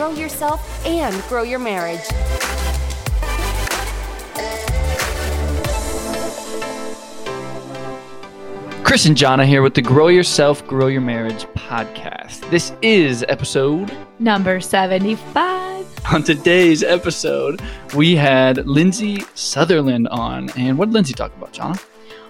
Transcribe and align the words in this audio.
grow 0.00 0.08
yourself 0.12 0.86
and 0.86 1.14
grow 1.28 1.42
your 1.42 1.58
marriage. 1.58 2.00
Chris 8.82 9.04
and 9.04 9.14
Jonna 9.14 9.44
here 9.44 9.60
with 9.60 9.74
the 9.74 9.82
Grow 9.82 10.08
Yourself, 10.08 10.66
Grow 10.66 10.86
Your 10.86 11.02
Marriage 11.02 11.44
podcast. 11.54 12.48
This 12.48 12.72
is 12.80 13.26
episode 13.28 13.94
number 14.18 14.58
75. 14.58 15.86
On 16.10 16.22
today's 16.22 16.82
episode, 16.82 17.60
we 17.94 18.16
had 18.16 18.66
Lindsay 18.66 19.22
Sutherland 19.34 20.08
on. 20.08 20.48
And 20.56 20.78
what 20.78 20.86
did 20.86 20.94
Lindsay 20.94 21.12
talk 21.12 21.36
about, 21.36 21.52
Jonna? 21.52 21.78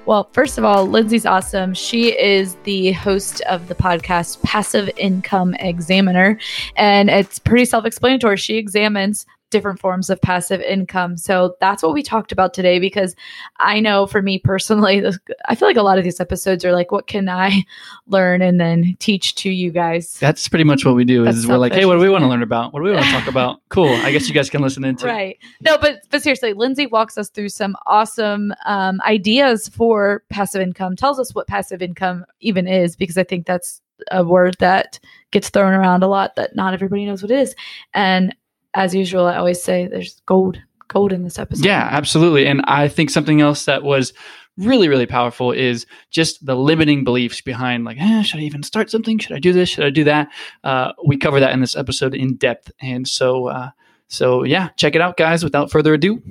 Well, 0.06 0.28
first 0.32 0.58
of 0.58 0.64
all, 0.64 0.86
Lindsay's 0.86 1.26
awesome. 1.26 1.74
She 1.74 2.18
is 2.18 2.56
the 2.64 2.92
host 2.92 3.42
of 3.42 3.68
the 3.68 3.74
podcast 3.74 4.42
Passive 4.42 4.90
Income 4.96 5.54
Examiner, 5.54 6.38
and 6.76 7.10
it's 7.10 7.38
pretty 7.38 7.64
self 7.66 7.84
explanatory. 7.84 8.36
She 8.38 8.56
examines 8.56 9.26
different 9.50 9.80
forms 9.80 10.10
of 10.10 10.20
passive 10.20 10.60
income. 10.60 11.16
So 11.16 11.56
that's 11.60 11.82
what 11.82 11.92
we 11.92 12.02
talked 12.02 12.32
about 12.32 12.54
today 12.54 12.78
because 12.78 13.14
I 13.58 13.80
know 13.80 14.06
for 14.06 14.22
me 14.22 14.38
personally, 14.38 15.04
I 15.48 15.54
feel 15.54 15.68
like 15.68 15.76
a 15.76 15.82
lot 15.82 15.98
of 15.98 16.04
these 16.04 16.20
episodes 16.20 16.64
are 16.64 16.72
like, 16.72 16.90
what 16.92 17.06
can 17.06 17.28
I 17.28 17.64
learn 18.06 18.42
and 18.42 18.60
then 18.60 18.96
teach 19.00 19.34
to 19.36 19.50
you 19.50 19.70
guys? 19.70 20.18
That's 20.18 20.48
pretty 20.48 20.64
much 20.64 20.84
what 20.84 20.94
we 20.94 21.04
do 21.04 21.26
is 21.26 21.46
we're 21.46 21.58
like, 21.58 21.72
hey, 21.72 21.84
what 21.84 21.94
do 21.94 22.00
we 22.00 22.08
want 22.08 22.22
to 22.22 22.28
learn 22.28 22.42
about? 22.42 22.72
What 22.72 22.80
do 22.80 22.84
we 22.84 22.92
want 22.92 23.04
to 23.04 23.12
talk 23.12 23.26
about? 23.28 23.60
Cool. 23.68 23.88
I 23.88 24.12
guess 24.12 24.28
you 24.28 24.34
guys 24.34 24.48
can 24.48 24.62
listen 24.62 24.84
into 24.84 25.06
Right. 25.06 25.38
No, 25.60 25.76
but 25.76 26.02
but 26.10 26.22
seriously, 26.22 26.52
Lindsay 26.52 26.86
walks 26.86 27.18
us 27.18 27.28
through 27.28 27.48
some 27.48 27.76
awesome 27.86 28.54
um, 28.66 29.00
ideas 29.06 29.68
for 29.68 30.22
passive 30.30 30.60
income, 30.60 30.96
tells 30.96 31.18
us 31.18 31.34
what 31.34 31.46
passive 31.46 31.82
income 31.82 32.24
even 32.40 32.66
is 32.66 32.96
because 32.96 33.18
I 33.18 33.24
think 33.24 33.46
that's 33.46 33.80
a 34.10 34.24
word 34.24 34.56
that 34.60 34.98
gets 35.30 35.50
thrown 35.50 35.72
around 35.72 36.02
a 36.02 36.08
lot 36.08 36.34
that 36.36 36.56
not 36.56 36.74
everybody 36.74 37.04
knows 37.04 37.22
what 37.22 37.30
it 37.30 37.38
is. 37.38 37.54
And 37.94 38.34
as 38.74 38.94
usual, 38.94 39.26
I 39.26 39.36
always 39.36 39.62
say 39.62 39.86
there's 39.86 40.20
gold, 40.26 40.60
gold 40.88 41.12
in 41.12 41.24
this 41.24 41.38
episode. 41.38 41.64
Yeah, 41.64 41.88
absolutely. 41.90 42.46
And 42.46 42.62
I 42.64 42.88
think 42.88 43.10
something 43.10 43.40
else 43.40 43.64
that 43.64 43.82
was 43.82 44.12
really, 44.56 44.88
really 44.88 45.06
powerful 45.06 45.52
is 45.52 45.86
just 46.10 46.44
the 46.44 46.54
limiting 46.54 47.04
beliefs 47.04 47.40
behind, 47.40 47.84
like, 47.84 47.98
eh, 47.98 48.22
should 48.22 48.40
I 48.40 48.44
even 48.44 48.62
start 48.62 48.90
something? 48.90 49.18
Should 49.18 49.36
I 49.36 49.38
do 49.38 49.52
this? 49.52 49.68
Should 49.68 49.84
I 49.84 49.90
do 49.90 50.04
that? 50.04 50.28
Uh, 50.64 50.92
we 51.04 51.16
cover 51.16 51.40
that 51.40 51.52
in 51.52 51.60
this 51.60 51.76
episode 51.76 52.14
in 52.14 52.36
depth. 52.36 52.70
And 52.80 53.08
so, 53.08 53.46
uh, 53.46 53.70
so 54.08 54.44
yeah, 54.44 54.68
check 54.76 54.94
it 54.94 55.00
out, 55.00 55.16
guys. 55.16 55.42
Without 55.42 55.70
further 55.70 55.94
ado, 55.94 56.22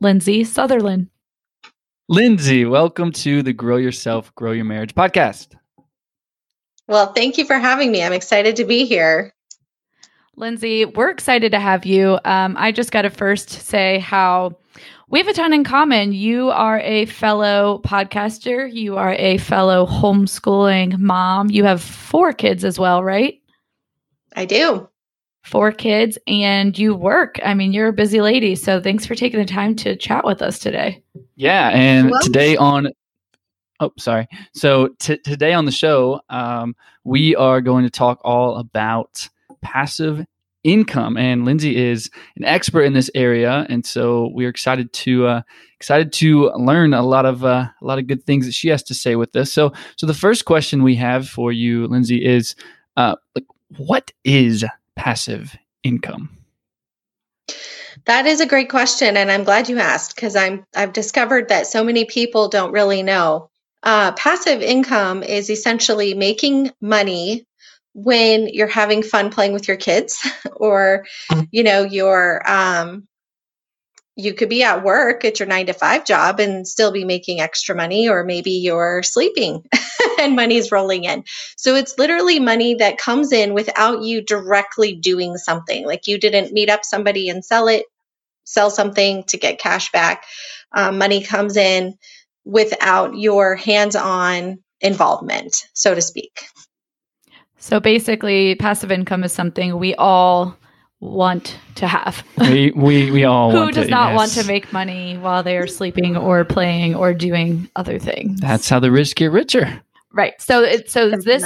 Lindsay 0.00 0.44
Sutherland. 0.44 1.08
Lindsay, 2.08 2.64
welcome 2.64 3.12
to 3.12 3.42
the 3.42 3.52
Grow 3.52 3.76
Yourself, 3.76 4.34
Grow 4.34 4.52
Your 4.52 4.64
Marriage 4.64 4.94
podcast. 4.94 5.54
Well, 6.88 7.12
thank 7.12 7.38
you 7.38 7.44
for 7.44 7.56
having 7.56 7.92
me. 7.92 8.02
I'm 8.02 8.12
excited 8.12 8.56
to 8.56 8.64
be 8.64 8.84
here. 8.84 9.32
Lindsay, 10.40 10.86
we're 10.86 11.10
excited 11.10 11.52
to 11.52 11.60
have 11.60 11.84
you. 11.84 12.18
Um, 12.24 12.56
I 12.58 12.72
just 12.72 12.92
got 12.92 13.02
to 13.02 13.10
first 13.10 13.50
say 13.50 13.98
how 13.98 14.56
we 15.10 15.18
have 15.18 15.28
a 15.28 15.34
ton 15.34 15.52
in 15.52 15.64
common. 15.64 16.14
You 16.14 16.48
are 16.48 16.80
a 16.80 17.04
fellow 17.04 17.82
podcaster, 17.84 18.72
you 18.72 18.96
are 18.96 19.12
a 19.12 19.36
fellow 19.36 19.84
homeschooling 19.86 20.98
mom. 20.98 21.50
You 21.50 21.64
have 21.64 21.82
four 21.82 22.32
kids 22.32 22.64
as 22.64 22.78
well, 22.78 23.04
right? 23.04 23.34
I 24.34 24.46
do. 24.46 24.88
Four 25.42 25.72
kids, 25.72 26.16
and 26.26 26.78
you 26.78 26.94
work. 26.94 27.38
I 27.44 27.52
mean, 27.52 27.74
you're 27.74 27.88
a 27.88 27.92
busy 27.92 28.22
lady. 28.22 28.54
So 28.54 28.80
thanks 28.80 29.04
for 29.04 29.14
taking 29.14 29.40
the 29.40 29.46
time 29.46 29.76
to 29.76 29.94
chat 29.94 30.24
with 30.24 30.40
us 30.40 30.58
today. 30.58 31.02
Yeah. 31.36 31.68
And 31.68 32.10
well, 32.10 32.22
today 32.22 32.56
on 32.56 32.88
Oh, 33.78 33.92
sorry. 33.98 34.26
So 34.54 34.88
t- 34.98 35.18
today 35.18 35.52
on 35.52 35.64
the 35.64 35.72
show, 35.72 36.20
um, 36.30 36.76
we 37.04 37.34
are 37.36 37.60
going 37.60 37.84
to 37.84 37.90
talk 37.90 38.20
all 38.24 38.56
about 38.56 39.28
passive 39.62 40.24
income. 40.64 41.16
And 41.16 41.44
Lindsay 41.44 41.76
is 41.76 42.10
an 42.36 42.44
expert 42.44 42.82
in 42.82 42.92
this 42.92 43.10
area, 43.14 43.66
and 43.68 43.84
so 43.84 44.30
we're 44.32 44.48
excited 44.48 44.92
to 44.92 45.26
uh, 45.26 45.42
excited 45.76 46.12
to 46.14 46.50
learn 46.50 46.92
a 46.94 47.02
lot 47.02 47.26
of 47.26 47.44
uh, 47.44 47.66
a 47.80 47.84
lot 47.84 47.98
of 47.98 48.06
good 48.06 48.24
things 48.24 48.46
that 48.46 48.52
she 48.52 48.68
has 48.68 48.82
to 48.84 48.94
say 48.94 49.16
with 49.16 49.32
this. 49.32 49.52
So, 49.52 49.72
so 49.96 50.06
the 50.06 50.14
first 50.14 50.44
question 50.44 50.82
we 50.82 50.96
have 50.96 51.28
for 51.28 51.52
you, 51.52 51.86
Lindsay, 51.86 52.24
is 52.24 52.54
uh, 52.96 53.16
like, 53.34 53.46
what 53.76 54.12
is 54.24 54.64
passive 54.96 55.56
income? 55.82 56.36
That 58.06 58.26
is 58.26 58.40
a 58.40 58.46
great 58.46 58.70
question, 58.70 59.16
and 59.16 59.30
I'm 59.30 59.44
glad 59.44 59.68
you 59.68 59.78
asked 59.78 60.14
because 60.14 60.36
I'm 60.36 60.64
I've 60.74 60.92
discovered 60.92 61.48
that 61.48 61.66
so 61.66 61.84
many 61.84 62.04
people 62.04 62.48
don't 62.48 62.72
really 62.72 63.02
know. 63.02 63.50
Uh, 63.82 64.12
passive 64.12 64.60
income 64.60 65.22
is 65.22 65.48
essentially 65.48 66.12
making 66.12 66.70
money 66.82 67.46
when 67.92 68.48
you're 68.48 68.68
having 68.68 69.02
fun 69.02 69.30
playing 69.30 69.52
with 69.52 69.68
your 69.68 69.76
kids 69.76 70.26
or 70.56 71.06
mm. 71.30 71.48
you 71.50 71.62
know 71.62 71.82
you're 71.82 72.42
um 72.48 73.06
you 74.16 74.34
could 74.34 74.48
be 74.48 74.62
at 74.62 74.84
work 74.84 75.24
at 75.24 75.40
your 75.40 75.48
9 75.48 75.66
to 75.66 75.72
5 75.72 76.04
job 76.04 76.40
and 76.40 76.68
still 76.68 76.92
be 76.92 77.04
making 77.04 77.40
extra 77.40 77.74
money 77.74 78.08
or 78.08 78.22
maybe 78.22 78.50
you're 78.50 79.02
sleeping 79.02 79.64
and 80.20 80.36
money's 80.36 80.70
rolling 80.70 81.04
in. 81.04 81.24
So 81.56 81.74
it's 81.74 81.96
literally 81.96 82.38
money 82.38 82.74
that 82.74 82.98
comes 82.98 83.32
in 83.32 83.54
without 83.54 84.02
you 84.02 84.20
directly 84.20 84.94
doing 84.94 85.36
something. 85.36 85.86
Like 85.86 86.06
you 86.06 86.18
didn't 86.18 86.52
meet 86.52 86.68
up 86.68 86.84
somebody 86.84 87.30
and 87.30 87.44
sell 87.44 87.68
it 87.68 87.86
sell 88.44 88.70
something 88.70 89.22
to 89.24 89.38
get 89.38 89.60
cash 89.60 89.92
back. 89.92 90.24
Um, 90.72 90.98
money 90.98 91.22
comes 91.22 91.56
in 91.56 91.96
without 92.44 93.16
your 93.16 93.54
hands-on 93.54 94.58
involvement 94.80 95.66
so 95.74 95.94
to 95.94 96.00
speak 96.00 96.40
so 97.60 97.78
basically, 97.78 98.54
passive 98.54 98.90
income 98.90 99.22
is 99.22 99.32
something 99.32 99.78
we 99.78 99.94
all 99.96 100.56
want 101.00 101.58
to 101.74 101.86
have. 101.86 102.24
we 102.38 102.70
we 102.72 103.10
we 103.10 103.24
all 103.24 103.50
who 103.50 103.70
does 103.70 103.86
to, 103.86 103.90
not 103.90 104.10
yes. 104.10 104.16
want 104.16 104.32
to 104.32 104.44
make 104.44 104.72
money 104.72 105.18
while 105.18 105.42
they 105.42 105.58
are 105.58 105.66
sleeping 105.66 106.16
or 106.16 106.44
playing 106.44 106.94
or 106.94 107.12
doing 107.12 107.68
other 107.76 107.98
things. 107.98 108.40
That's 108.40 108.68
how 108.68 108.80
the 108.80 108.90
rich 108.90 109.14
get 109.14 109.30
richer. 109.30 109.80
Right. 110.12 110.40
So 110.40 110.62
it 110.62 110.90
so 110.90 111.10
this 111.10 111.44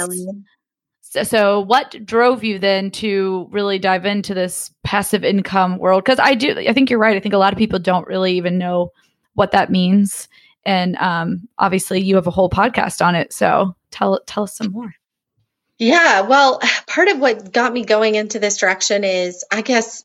so, 1.01 1.23
so 1.23 1.59
what 1.61 2.05
drove 2.05 2.45
you 2.45 2.59
then 2.59 2.91
to 2.91 3.47
really 3.51 3.77
dive 3.77 4.05
into 4.05 4.33
this 4.33 4.71
passive 4.83 5.23
income 5.23 5.77
world 5.77 6.05
cuz 6.05 6.17
I 6.17 6.33
do 6.35 6.57
I 6.57 6.71
think 6.71 6.89
you're 6.89 6.99
right. 6.99 7.15
I 7.15 7.19
think 7.19 7.33
a 7.33 7.37
lot 7.39 7.53
of 7.53 7.59
people 7.59 7.79
don't 7.79 8.07
really 8.07 8.33
even 8.37 8.57
know 8.57 8.91
what 9.33 9.51
that 9.51 9.69
means 9.69 10.29
and 10.65 10.95
um 10.97 11.47
obviously 11.57 11.99
you 11.99 12.15
have 12.15 12.27
a 12.27 12.31
whole 12.31 12.49
podcast 12.49 13.05
on 13.05 13.15
it. 13.15 13.33
So 13.33 13.75
tell 13.91 14.21
tell 14.25 14.43
us 14.43 14.55
some 14.55 14.71
more. 14.71 14.93
Yeah, 15.79 16.21
well, 16.21 16.59
part 16.87 17.07
of 17.07 17.19
what 17.19 17.51
got 17.51 17.73
me 17.73 17.85
going 17.85 18.15
into 18.15 18.39
this 18.39 18.57
direction 18.57 19.03
is, 19.03 19.43
I 19.51 19.61
guess, 19.61 20.03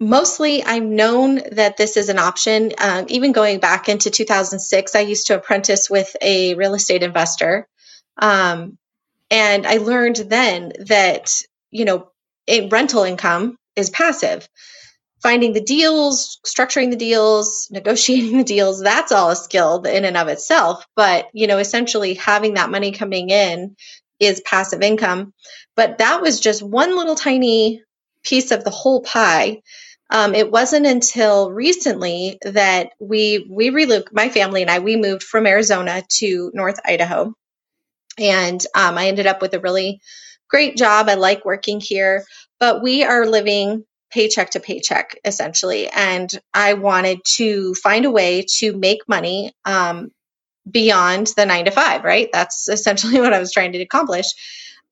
mostly 0.00 0.62
I've 0.64 0.82
known 0.82 1.40
that 1.52 1.76
this 1.76 1.96
is 1.96 2.08
an 2.08 2.18
option. 2.18 2.72
Um, 2.78 3.06
even 3.08 3.32
going 3.32 3.60
back 3.60 3.88
into 3.88 4.10
2006, 4.10 4.94
I 4.94 5.00
used 5.00 5.28
to 5.28 5.36
apprentice 5.36 5.88
with 5.88 6.14
a 6.20 6.54
real 6.54 6.74
estate 6.74 7.02
investor. 7.02 7.66
Um, 8.18 8.78
and 9.30 9.66
I 9.66 9.78
learned 9.78 10.16
then 10.16 10.72
that, 10.86 11.32
you 11.70 11.84
know, 11.84 12.10
rental 12.70 13.04
income 13.04 13.56
is 13.76 13.90
passive. 13.90 14.48
Finding 15.22 15.52
the 15.52 15.60
deals, 15.60 16.40
structuring 16.44 16.90
the 16.90 16.96
deals, 16.96 17.68
negotiating 17.72 18.38
the 18.38 18.44
deals, 18.44 18.80
that's 18.82 19.12
all 19.12 19.30
a 19.30 19.36
skill 19.36 19.82
in 19.84 20.04
and 20.04 20.16
of 20.16 20.28
itself. 20.28 20.84
But, 20.96 21.28
you 21.32 21.46
know, 21.46 21.58
essentially 21.58 22.14
having 22.14 22.54
that 22.54 22.70
money 22.70 22.92
coming 22.92 23.30
in 23.30 23.76
is 24.22 24.40
passive 24.40 24.82
income. 24.82 25.32
But 25.76 25.98
that 25.98 26.22
was 26.22 26.40
just 26.40 26.62
one 26.62 26.96
little 26.96 27.16
tiny 27.16 27.82
piece 28.22 28.50
of 28.50 28.64
the 28.64 28.70
whole 28.70 29.02
pie. 29.02 29.62
Um, 30.10 30.34
it 30.34 30.50
wasn't 30.50 30.86
until 30.86 31.50
recently 31.50 32.38
that 32.42 32.90
we 33.00 33.46
we 33.50 33.70
relocated 33.70 34.12
my 34.12 34.28
family 34.28 34.62
and 34.62 34.70
I 34.70 34.78
we 34.78 34.96
moved 34.96 35.22
from 35.22 35.46
Arizona 35.46 36.02
to 36.18 36.50
North 36.54 36.78
Idaho, 36.84 37.34
and 38.18 38.64
um, 38.74 38.98
I 38.98 39.08
ended 39.08 39.26
up 39.26 39.40
with 39.40 39.54
a 39.54 39.60
really 39.60 40.00
great 40.50 40.76
job. 40.76 41.08
I 41.08 41.14
like 41.14 41.46
working 41.46 41.80
here, 41.80 42.24
but 42.60 42.82
we 42.82 43.04
are 43.04 43.26
living 43.26 43.84
paycheck 44.10 44.50
to 44.50 44.60
paycheck 44.60 45.18
essentially, 45.24 45.88
and 45.88 46.30
I 46.52 46.74
wanted 46.74 47.20
to 47.36 47.72
find 47.74 48.04
a 48.04 48.10
way 48.10 48.44
to 48.58 48.76
make 48.76 49.08
money 49.08 49.52
um, 49.64 50.10
beyond 50.70 51.28
the 51.36 51.46
nine 51.46 51.64
to 51.64 51.70
five, 51.70 52.04
right? 52.04 52.28
That's 52.32 52.68
essentially 52.68 53.20
what 53.20 53.32
I 53.32 53.38
was 53.38 53.52
trying 53.52 53.72
to 53.72 53.82
accomplish. 53.82 54.26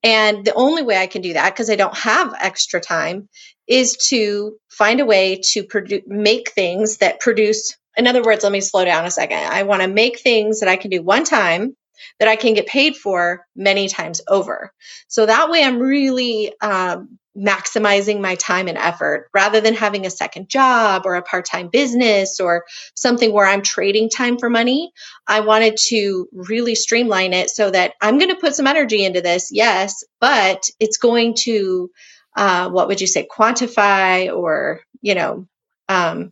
And 0.03 0.45
the 0.45 0.53
only 0.53 0.81
way 0.81 0.97
I 0.97 1.07
can 1.07 1.21
do 1.21 1.33
that, 1.33 1.53
because 1.53 1.69
I 1.69 1.75
don't 1.75 1.95
have 1.95 2.33
extra 2.39 2.81
time, 2.81 3.29
is 3.67 3.95
to 4.09 4.57
find 4.69 4.99
a 4.99 5.05
way 5.05 5.41
to 5.51 5.63
produce, 5.63 6.01
make 6.07 6.51
things 6.51 6.97
that 6.97 7.19
produce. 7.19 7.77
In 7.95 8.07
other 8.07 8.23
words, 8.23 8.43
let 8.43 8.51
me 8.51 8.61
slow 8.61 8.83
down 8.83 9.05
a 9.05 9.11
second. 9.11 9.37
I 9.37 9.63
want 9.63 9.83
to 9.83 9.87
make 9.87 10.19
things 10.19 10.59
that 10.59 10.69
I 10.69 10.75
can 10.75 10.89
do 10.89 11.03
one 11.03 11.23
time 11.23 11.75
that 12.19 12.27
I 12.27 12.35
can 12.35 12.55
get 12.55 12.65
paid 12.65 12.95
for 12.95 13.45
many 13.55 13.87
times 13.87 14.21
over. 14.27 14.71
So 15.07 15.25
that 15.25 15.49
way, 15.49 15.63
I'm 15.63 15.79
really 15.79 16.51
um, 16.61 17.19
maximizing 17.37 18.19
my 18.19 18.35
time 18.35 18.67
and 18.67 18.77
effort 18.77 19.29
rather 19.33 19.61
than 19.61 19.73
having 19.73 20.05
a 20.05 20.09
second 20.09 20.49
job 20.49 21.03
or 21.05 21.15
a 21.15 21.21
part 21.21 21.45
time 21.45 21.69
business 21.69 22.39
or 22.39 22.65
something 22.93 23.31
where 23.31 23.45
I'm 23.45 23.61
trading 23.61 24.09
time 24.09 24.37
for 24.37 24.49
money. 24.49 24.91
I 25.27 25.39
wanted 25.41 25.77
to 25.87 26.27
really 26.33 26.75
streamline 26.75 27.33
it 27.33 27.49
so 27.49 27.71
that 27.71 27.93
I'm 28.01 28.17
going 28.17 28.29
to 28.29 28.41
put 28.41 28.55
some 28.55 28.67
energy 28.67 29.05
into 29.05 29.21
this, 29.21 29.49
yes, 29.51 30.03
but 30.19 30.69
it's 30.79 30.97
going 30.97 31.35
to 31.43 31.89
uh, 32.35 32.69
what 32.69 32.87
would 32.87 33.01
you 33.01 33.07
say, 33.07 33.27
quantify 33.29 34.33
or, 34.33 34.81
you 35.01 35.15
know, 35.15 35.47
um, 35.89 36.31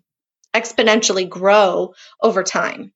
exponentially 0.54 1.28
grow 1.28 1.94
over 2.22 2.44
time. 2.44 2.94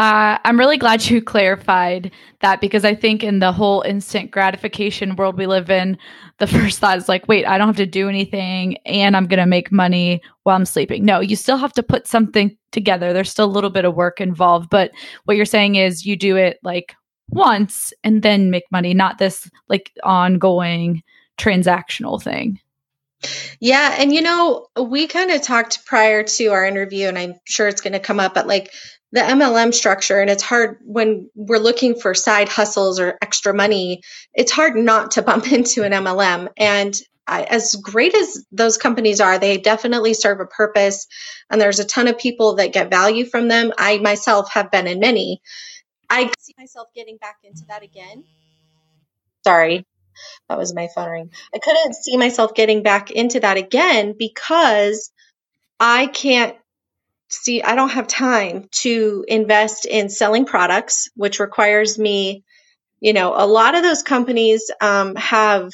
Uh, 0.00 0.38
I'm 0.46 0.58
really 0.58 0.78
glad 0.78 1.10
you 1.10 1.20
clarified 1.20 2.10
that 2.40 2.62
because 2.62 2.86
I 2.86 2.94
think 2.94 3.22
in 3.22 3.40
the 3.40 3.52
whole 3.52 3.82
instant 3.82 4.30
gratification 4.30 5.14
world 5.14 5.36
we 5.36 5.46
live 5.46 5.68
in, 5.68 5.98
the 6.38 6.46
first 6.46 6.78
thought 6.78 6.96
is 6.96 7.06
like, 7.06 7.28
wait, 7.28 7.44
I 7.44 7.58
don't 7.58 7.66
have 7.66 7.76
to 7.76 7.84
do 7.84 8.08
anything 8.08 8.78
and 8.86 9.14
I'm 9.14 9.26
going 9.26 9.40
to 9.40 9.46
make 9.46 9.70
money 9.70 10.22
while 10.44 10.56
I'm 10.56 10.64
sleeping. 10.64 11.04
No, 11.04 11.20
you 11.20 11.36
still 11.36 11.58
have 11.58 11.74
to 11.74 11.82
put 11.82 12.06
something 12.06 12.56
together. 12.72 13.12
There's 13.12 13.30
still 13.30 13.44
a 13.44 13.52
little 13.52 13.68
bit 13.68 13.84
of 13.84 13.94
work 13.94 14.22
involved. 14.22 14.70
But 14.70 14.90
what 15.26 15.36
you're 15.36 15.44
saying 15.44 15.74
is 15.74 16.06
you 16.06 16.16
do 16.16 16.34
it 16.34 16.58
like 16.62 16.94
once 17.28 17.92
and 18.02 18.22
then 18.22 18.50
make 18.50 18.64
money, 18.72 18.94
not 18.94 19.18
this 19.18 19.50
like 19.68 19.92
ongoing 20.02 21.02
transactional 21.36 22.22
thing. 22.22 22.58
Yeah. 23.60 23.96
And, 23.98 24.14
you 24.14 24.22
know, 24.22 24.66
we 24.80 25.06
kind 25.06 25.30
of 25.30 25.42
talked 25.42 25.84
prior 25.84 26.22
to 26.22 26.46
our 26.46 26.64
interview, 26.64 27.06
and 27.06 27.18
I'm 27.18 27.34
sure 27.44 27.68
it's 27.68 27.82
going 27.82 27.92
to 27.92 28.00
come 28.00 28.18
up, 28.18 28.32
but 28.32 28.46
like 28.46 28.70
the 29.12 29.20
MLM 29.20 29.74
structure, 29.74 30.20
and 30.20 30.30
it's 30.30 30.42
hard 30.42 30.78
when 30.82 31.30
we're 31.34 31.58
looking 31.58 31.94
for 31.98 32.14
side 32.14 32.48
hustles 32.48 33.00
or 33.00 33.18
extra 33.22 33.52
money, 33.52 34.02
it's 34.34 34.52
hard 34.52 34.76
not 34.76 35.12
to 35.12 35.22
bump 35.22 35.52
into 35.52 35.82
an 35.82 35.92
MLM. 35.92 36.48
And 36.56 36.94
I, 37.26 37.44
as 37.44 37.74
great 37.74 38.14
as 38.14 38.44
those 38.50 38.76
companies 38.76 39.20
are, 39.20 39.38
they 39.38 39.58
definitely 39.58 40.14
serve 40.14 40.40
a 40.40 40.46
purpose. 40.46 41.06
And 41.50 41.60
there's 41.60 41.78
a 41.78 41.84
ton 41.84 42.08
of 42.08 42.18
people 42.18 42.56
that 42.56 42.72
get 42.72 42.90
value 42.90 43.24
from 43.24 43.48
them. 43.48 43.72
I 43.78 43.98
myself 43.98 44.50
have 44.52 44.70
been 44.70 44.86
in 44.86 45.00
many. 45.00 45.40
I 46.08 46.32
see 46.38 46.54
myself 46.58 46.88
getting 46.94 47.18
back 47.18 47.36
into 47.44 47.64
that 47.68 47.82
again. 47.84 48.24
Sorry, 49.44 49.86
that 50.48 50.58
was 50.58 50.74
my 50.74 50.88
phone 50.94 51.10
ring. 51.10 51.30
I 51.54 51.58
couldn't 51.58 51.94
see 51.94 52.16
myself 52.16 52.54
getting 52.54 52.82
back 52.82 53.10
into 53.10 53.40
that 53.40 53.56
again 53.56 54.14
because 54.18 55.10
I 55.78 56.08
can't 56.08 56.56
see, 57.30 57.62
I 57.62 57.74
don't 57.74 57.90
have 57.90 58.08
time 58.08 58.68
to 58.82 59.24
invest 59.28 59.86
in 59.86 60.08
selling 60.08 60.44
products, 60.44 61.08
which 61.14 61.40
requires 61.40 61.98
me, 61.98 62.44
you 63.00 63.12
know, 63.12 63.34
a 63.36 63.46
lot 63.46 63.74
of 63.74 63.82
those 63.82 64.02
companies 64.02 64.70
um, 64.80 65.14
have 65.16 65.70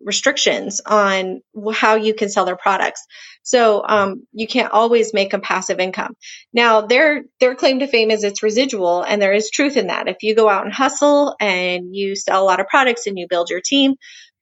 restrictions 0.00 0.80
on 0.86 1.40
how 1.72 1.96
you 1.96 2.14
can 2.14 2.28
sell 2.28 2.44
their 2.44 2.56
products. 2.56 3.04
So 3.42 3.82
um, 3.86 4.26
you 4.32 4.46
can't 4.46 4.72
always 4.72 5.14
make 5.14 5.32
a 5.32 5.38
passive 5.38 5.80
income. 5.80 6.14
Now 6.52 6.82
their 6.82 7.24
their 7.40 7.54
claim 7.54 7.80
to 7.80 7.86
fame 7.86 8.10
is 8.10 8.22
it's 8.22 8.42
residual, 8.42 9.02
and 9.02 9.20
there 9.20 9.32
is 9.32 9.50
truth 9.50 9.76
in 9.76 9.88
that. 9.88 10.08
If 10.08 10.18
you 10.22 10.34
go 10.34 10.48
out 10.48 10.64
and 10.64 10.72
hustle 10.72 11.34
and 11.40 11.94
you 11.96 12.14
sell 12.14 12.42
a 12.42 12.44
lot 12.44 12.60
of 12.60 12.68
products 12.68 13.06
and 13.06 13.18
you 13.18 13.26
build 13.28 13.50
your 13.50 13.62
team, 13.64 13.94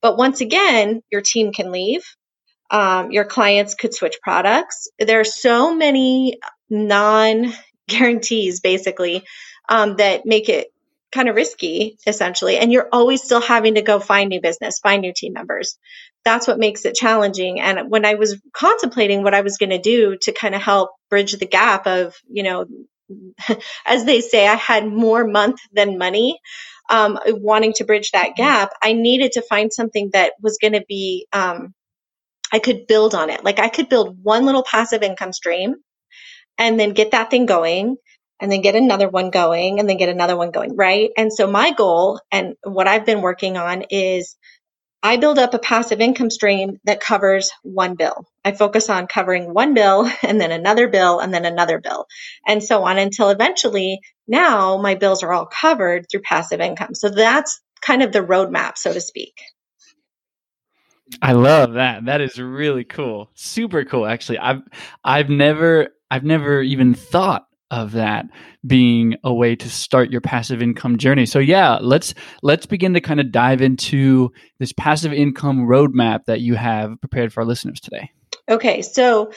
but 0.03 0.19
once 0.19 0.41
again, 0.41 1.03
your 1.11 1.23
team 1.23 1.53
can 1.53 1.73
leave. 1.73 2.03
Um, 2.71 3.13
your 3.13 3.25
clients 3.25 3.75
could 3.77 3.95
switch 3.95 4.19
products. 4.23 4.89
There 4.99 5.21
are 5.21 5.25
so 5.25 5.75
many 5.75 6.39
non 6.71 7.53
guarantees, 7.89 8.61
basically, 8.61 9.25
um, 9.69 9.97
that 9.97 10.27
make 10.27 10.49
it 10.49 10.69
kind 11.13 11.29
of 11.29 11.37
risky 11.37 11.97
essentially 12.07 12.59
and 12.59 12.73
you're 12.73 12.89
always 12.93 13.23
still 13.23 13.41
having 13.41 13.77
to 13.77 13.83
go 13.83 14.01
find 14.01 14.29
new 14.29 14.41
business 14.41 14.81
find 14.81 15.03
new 15.03 15.13
team 15.15 15.33
members. 15.33 15.79
That's 16.25 16.47
what 16.47 16.59
makes 16.59 16.85
it 16.85 16.95
challenging 16.95 17.61
and 17.61 17.91
when 17.91 18.05
i 18.05 18.15
was 18.15 18.37
contemplating 18.53 19.23
what 19.23 19.35
i 19.35 19.43
was 19.43 19.59
going 19.59 19.71
to 19.71 19.79
do 19.79 20.19
to 20.23 20.33
kind 20.33 20.55
of 20.55 20.61
help 20.61 20.91
bridge 21.09 21.33
the 21.33 21.47
gap 21.47 21.87
of 21.87 22.15
you 22.29 22.43
know 22.43 22.67
as 23.87 24.05
they 24.05 24.21
say 24.21 24.47
i 24.47 24.57
had 24.57 24.87
more 24.87 25.27
month 25.27 25.61
than 25.73 25.99
money 25.99 26.39
um, 26.91 27.19
wanting 27.27 27.73
to 27.75 27.85
bridge 27.85 28.11
that 28.11 28.35
gap 28.37 28.71
i 28.83 28.93
needed 28.93 29.33
to 29.33 29.43
find 29.43 29.73
something 29.73 30.11
that 30.13 30.33
was 30.43 30.59
going 30.61 30.73
to 30.73 30.85
be 30.89 31.29
um, 31.33 31.73
i 32.53 32.59
could 32.59 32.87
build 32.89 33.15
on 33.15 33.31
it. 33.31 33.45
Like 33.45 33.61
i 33.61 33.69
could 33.69 33.89
build 33.89 34.19
one 34.23 34.45
little 34.45 34.65
passive 34.65 35.03
income 35.03 35.33
stream 35.33 35.77
and 36.59 36.79
then 36.79 36.93
get 36.93 37.13
that 37.13 37.31
thing 37.31 37.47
going 37.47 37.97
and 38.41 38.53
then 38.53 38.61
get 38.63 38.75
another 38.75 39.09
one 39.09 39.31
going 39.31 39.81
and 39.81 39.89
then 39.89 39.97
get 39.97 40.09
another 40.09 40.37
one 40.37 40.51
going, 40.51 40.77
right? 40.77 41.11
And 41.17 41.33
so 41.33 41.51
my 41.51 41.73
goal 41.73 42.21
and 42.31 42.55
what 42.63 42.89
I've 42.89 43.07
been 43.07 43.23
working 43.23 43.57
on 43.57 43.85
is 43.91 44.37
I 45.03 45.19
build 45.19 45.39
up 45.39 45.55
a 45.55 45.59
passive 45.59 46.01
income 46.01 46.31
stream 46.31 46.79
that 46.85 47.01
covers 47.01 47.51
one 47.63 47.95
bill. 47.95 48.27
I 48.45 48.53
focus 48.53 48.91
on 48.91 49.07
covering 49.07 49.55
one 49.55 49.75
bill 49.75 50.11
and 50.23 50.41
then 50.41 50.53
another 50.53 50.89
bill 50.89 51.21
and 51.21 51.33
then 51.33 51.45
another 51.45 51.79
bill 51.81 52.07
and 52.47 52.63
so 52.63 52.85
on 52.85 52.99
until 52.99 53.31
eventually 53.31 54.01
now 54.27 54.79
my 54.79 54.95
bills 54.97 55.23
are 55.23 55.33
all 55.33 55.47
covered 55.47 56.07
through 56.11 56.23
passive 56.23 56.61
income. 56.61 56.95
So 56.95 57.09
that's 57.09 57.61
kind 57.81 58.03
of 58.03 58.13
the 58.13 58.21
roadmap, 58.21 58.77
so 58.77 58.93
to 58.93 59.01
speak. 59.01 59.35
I 61.23 61.33
love 61.33 61.75
that. 61.75 62.07
That 62.07 62.21
is 62.21 62.39
really 62.39 62.85
cool. 62.85 63.31
Super 63.35 63.85
cool 63.85 64.07
actually. 64.07 64.39
I've 64.39 64.63
I've 65.05 65.29
never 65.31 65.91
I've 66.11 66.25
never 66.25 66.63
even 66.63 66.95
thought 66.95 67.47
of 67.71 67.93
that 67.93 68.27
being 68.67 69.17
a 69.25 69.35
way 69.35 69.57
to 69.57 69.69
start 69.69 70.11
your 70.11 70.21
passive 70.21 70.63
income 70.63 70.99
journey. 70.99 71.27
So 71.27 71.39
yeah, 71.39 71.79
let's 71.81 72.15
let's 72.43 72.67
begin 72.67 72.95
to 72.95 73.01
kind 73.01 73.21
of 73.21 73.33
dive 73.33 73.61
into 73.61 74.33
this 74.59 74.73
passive 74.73 75.13
income 75.13 75.67
roadmap 75.67 76.27
that 76.27 76.41
you 76.41 76.55
have 76.55 77.01
prepared 77.01 77.33
for 77.33 77.41
our 77.41 77.47
listeners 77.47 77.81
today. 77.81 78.11
Okay, 78.49 78.83
so 78.83 79.33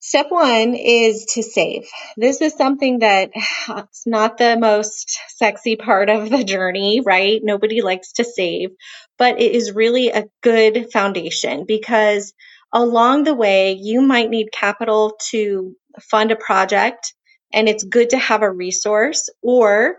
step 0.00 0.26
1 0.28 0.74
is 0.74 1.24
to 1.34 1.42
save. 1.42 1.88
This 2.18 2.42
is 2.42 2.52
something 2.54 2.98
that 2.98 3.30
uh, 3.68 3.84
it's 3.88 4.06
not 4.06 4.36
the 4.36 4.58
most 4.58 5.18
sexy 5.28 5.76
part 5.76 6.10
of 6.10 6.28
the 6.28 6.44
journey, 6.44 7.00
right? 7.00 7.40
Nobody 7.42 7.80
likes 7.80 8.12
to 8.12 8.24
save, 8.24 8.70
but 9.16 9.40
it 9.40 9.52
is 9.52 9.72
really 9.72 10.08
a 10.08 10.26
good 10.42 10.92
foundation 10.92 11.64
because 11.66 12.34
along 12.72 13.24
the 13.24 13.34
way 13.34 13.72
you 13.72 14.00
might 14.00 14.30
need 14.30 14.52
capital 14.52 15.16
to 15.30 15.74
fund 16.00 16.30
a 16.30 16.36
project 16.36 17.14
and 17.52 17.68
it's 17.68 17.84
good 17.84 18.10
to 18.10 18.18
have 18.18 18.42
a 18.42 18.50
resource 18.50 19.28
or 19.42 19.96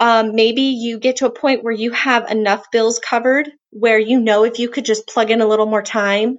um, 0.00 0.34
maybe 0.34 0.62
you 0.62 0.98
get 0.98 1.16
to 1.16 1.26
a 1.26 1.30
point 1.30 1.62
where 1.62 1.72
you 1.72 1.92
have 1.92 2.30
enough 2.30 2.66
bills 2.72 2.98
covered 2.98 3.50
where 3.70 3.98
you 3.98 4.20
know 4.20 4.44
if 4.44 4.58
you 4.58 4.68
could 4.68 4.84
just 4.84 5.06
plug 5.06 5.30
in 5.30 5.40
a 5.40 5.46
little 5.46 5.66
more 5.66 5.82
time 5.82 6.38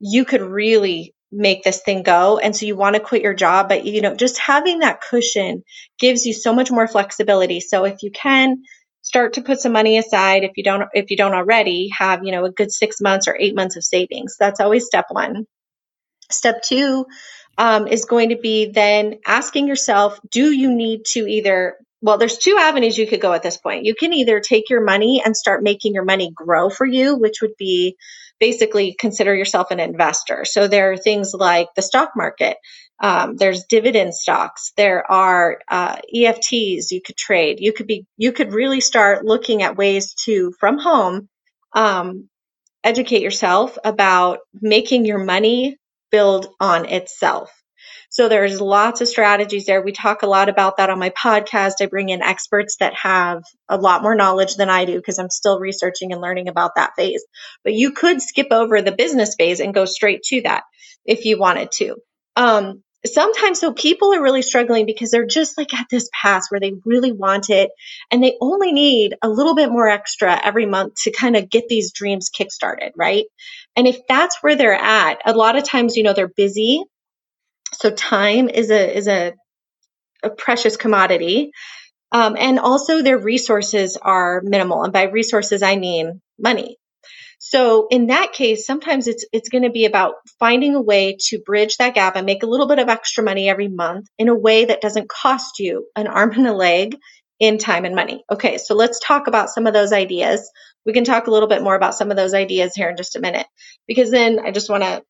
you 0.00 0.24
could 0.24 0.42
really 0.42 1.14
make 1.32 1.64
this 1.64 1.82
thing 1.82 2.02
go. 2.02 2.38
And 2.38 2.54
so 2.54 2.66
you 2.66 2.76
want 2.76 2.94
to 2.94 3.00
quit 3.00 3.22
your 3.22 3.34
job 3.34 3.68
but 3.68 3.84
you 3.84 4.00
know 4.00 4.14
just 4.14 4.38
having 4.38 4.80
that 4.80 5.00
cushion 5.00 5.62
gives 5.98 6.26
you 6.26 6.32
so 6.32 6.52
much 6.52 6.70
more 6.70 6.88
flexibility. 6.88 7.60
So 7.60 7.84
if 7.84 8.02
you 8.02 8.10
can 8.10 8.62
start 9.06 9.34
to 9.34 9.42
put 9.42 9.60
some 9.60 9.72
money 9.72 9.98
aside 9.98 10.42
if 10.42 10.52
you 10.56 10.64
don't 10.64 10.88
if 10.92 11.10
you 11.10 11.16
don't 11.16 11.34
already 11.34 11.90
have 11.96 12.24
you 12.24 12.32
know 12.32 12.44
a 12.44 12.50
good 12.50 12.72
6 12.72 13.00
months 13.00 13.28
or 13.28 13.36
8 13.38 13.54
months 13.54 13.76
of 13.76 13.84
savings 13.84 14.36
that's 14.38 14.60
always 14.60 14.86
step 14.86 15.06
1 15.10 15.46
step 16.30 16.62
2 16.62 17.06
um, 17.58 17.86
is 17.86 18.04
going 18.04 18.30
to 18.30 18.36
be 18.36 18.66
then 18.66 19.18
asking 19.26 19.66
yourself, 19.66 20.18
do 20.30 20.50
you 20.50 20.74
need 20.74 21.02
to 21.12 21.20
either 21.26 21.76
well, 22.02 22.18
there's 22.18 22.36
two 22.36 22.56
avenues 22.60 22.98
you 22.98 23.06
could 23.06 23.22
go 23.22 23.32
at 23.32 23.42
this 23.42 23.56
point. 23.56 23.86
You 23.86 23.94
can 23.94 24.12
either 24.12 24.38
take 24.38 24.68
your 24.68 24.84
money 24.84 25.22
and 25.24 25.34
start 25.34 25.62
making 25.62 25.94
your 25.94 26.04
money 26.04 26.30
grow 26.32 26.68
for 26.68 26.86
you, 26.86 27.16
which 27.16 27.40
would 27.40 27.56
be 27.58 27.96
basically 28.38 28.94
consider 29.00 29.34
yourself 29.34 29.70
an 29.70 29.80
investor. 29.80 30.44
So 30.44 30.68
there 30.68 30.92
are 30.92 30.98
things 30.98 31.32
like 31.32 31.68
the 31.74 31.82
stock 31.82 32.10
market. 32.14 32.58
Um, 32.98 33.36
there's 33.36 33.64
dividend 33.64 34.14
stocks. 34.14 34.72
There 34.76 35.10
are 35.10 35.58
uh, 35.68 35.96
EFTs 36.14 36.90
you 36.90 37.02
could 37.02 37.16
trade. 37.16 37.58
You 37.60 37.72
could 37.72 37.86
be 37.86 38.06
you 38.16 38.32
could 38.32 38.52
really 38.52 38.80
start 38.80 39.24
looking 39.24 39.62
at 39.62 39.76
ways 39.76 40.14
to 40.24 40.52
from 40.58 40.78
home 40.78 41.28
um, 41.74 42.28
educate 42.82 43.22
yourself 43.22 43.76
about 43.84 44.38
making 44.60 45.04
your 45.04 45.22
money 45.22 45.76
build 46.10 46.48
on 46.60 46.86
itself. 46.86 47.50
So 48.08 48.28
there's 48.28 48.60
lots 48.60 49.02
of 49.02 49.08
strategies 49.08 49.66
there. 49.66 49.82
We 49.82 49.92
talk 49.92 50.22
a 50.22 50.26
lot 50.26 50.48
about 50.48 50.78
that 50.78 50.88
on 50.88 50.98
my 50.98 51.10
podcast. 51.10 51.74
I 51.82 51.86
bring 51.86 52.08
in 52.08 52.22
experts 52.22 52.76
that 52.80 52.94
have 52.94 53.42
a 53.68 53.76
lot 53.76 54.02
more 54.02 54.14
knowledge 54.14 54.54
than 54.54 54.70
I 54.70 54.86
do 54.86 54.96
because 54.96 55.18
I'm 55.18 55.28
still 55.28 55.58
researching 55.58 56.12
and 56.12 56.20
learning 56.22 56.48
about 56.48 56.76
that 56.76 56.92
phase. 56.96 57.22
But 57.62 57.74
you 57.74 57.92
could 57.92 58.22
skip 58.22 58.48
over 58.52 58.80
the 58.80 58.92
business 58.92 59.34
phase 59.36 59.60
and 59.60 59.74
go 59.74 59.84
straight 59.84 60.22
to 60.28 60.42
that 60.42 60.62
if 61.04 61.26
you 61.26 61.38
wanted 61.38 61.72
to. 61.72 61.96
Um, 62.36 62.82
sometimes 63.06 63.60
so 63.60 63.72
people 63.72 64.14
are 64.14 64.22
really 64.22 64.42
struggling 64.42 64.86
because 64.86 65.10
they're 65.10 65.26
just 65.26 65.56
like 65.58 65.72
at 65.74 65.86
this 65.90 66.08
pass 66.12 66.50
where 66.50 66.60
they 66.60 66.72
really 66.84 67.12
want 67.12 67.50
it 67.50 67.70
and 68.10 68.22
they 68.22 68.36
only 68.40 68.72
need 68.72 69.14
a 69.22 69.28
little 69.28 69.54
bit 69.54 69.70
more 69.70 69.88
extra 69.88 70.38
every 70.42 70.66
month 70.66 70.94
to 71.02 71.10
kind 71.10 71.36
of 71.36 71.50
get 71.50 71.68
these 71.68 71.92
dreams 71.92 72.30
kickstarted 72.30 72.90
right? 72.96 73.24
And 73.76 73.86
if 73.86 73.98
that's 74.08 74.42
where 74.42 74.56
they're 74.56 74.74
at 74.74 75.20
a 75.24 75.32
lot 75.32 75.56
of 75.56 75.64
times 75.64 75.96
you 75.96 76.02
know 76.02 76.12
they're 76.12 76.28
busy. 76.28 76.82
So 77.74 77.90
time 77.90 78.48
is 78.48 78.70
a 78.70 78.96
is 78.96 79.08
a, 79.08 79.34
a 80.22 80.30
precious 80.30 80.76
commodity. 80.76 81.50
Um, 82.12 82.36
and 82.38 82.60
also 82.60 83.02
their 83.02 83.18
resources 83.18 83.96
are 83.96 84.40
minimal 84.44 84.84
and 84.84 84.92
by 84.92 85.04
resources 85.04 85.60
i 85.60 85.74
mean 85.74 86.22
money 86.38 86.78
so 87.38 87.86
in 87.90 88.06
that 88.06 88.32
case, 88.32 88.66
sometimes 88.66 89.06
it's 89.06 89.24
it's 89.32 89.48
going 89.48 89.64
to 89.64 89.70
be 89.70 89.84
about 89.84 90.14
finding 90.38 90.74
a 90.74 90.80
way 90.80 91.16
to 91.28 91.38
bridge 91.38 91.76
that 91.76 91.94
gap 91.94 92.16
and 92.16 92.26
make 92.26 92.42
a 92.42 92.46
little 92.46 92.66
bit 92.66 92.78
of 92.78 92.88
extra 92.88 93.22
money 93.22 93.48
every 93.48 93.68
month 93.68 94.08
in 94.18 94.28
a 94.28 94.34
way 94.34 94.64
that 94.64 94.80
doesn't 94.80 95.08
cost 95.08 95.58
you 95.58 95.86
an 95.96 96.06
arm 96.06 96.32
and 96.32 96.46
a 96.46 96.52
leg 96.52 96.96
in 97.38 97.58
time 97.58 97.84
and 97.84 97.94
money. 97.94 98.24
Okay, 98.32 98.58
so 98.58 98.74
let's 98.74 99.00
talk 99.00 99.26
about 99.26 99.50
some 99.50 99.66
of 99.66 99.74
those 99.74 99.92
ideas. 99.92 100.50
we 100.86 100.92
can 100.92 101.04
talk 101.04 101.26
a 101.26 101.30
little 101.30 101.48
bit 101.48 101.62
more 101.62 101.74
about 101.74 101.94
some 101.94 102.10
of 102.10 102.16
those 102.16 102.32
ideas 102.32 102.72
here 102.74 102.88
in 102.88 102.96
just 102.96 103.16
a 103.16 103.20
minute 103.20 103.46
because 103.86 104.10
then 104.10 104.38
I 104.38 104.50
just 104.52 104.70
want 104.70 104.84
to 104.84 105.02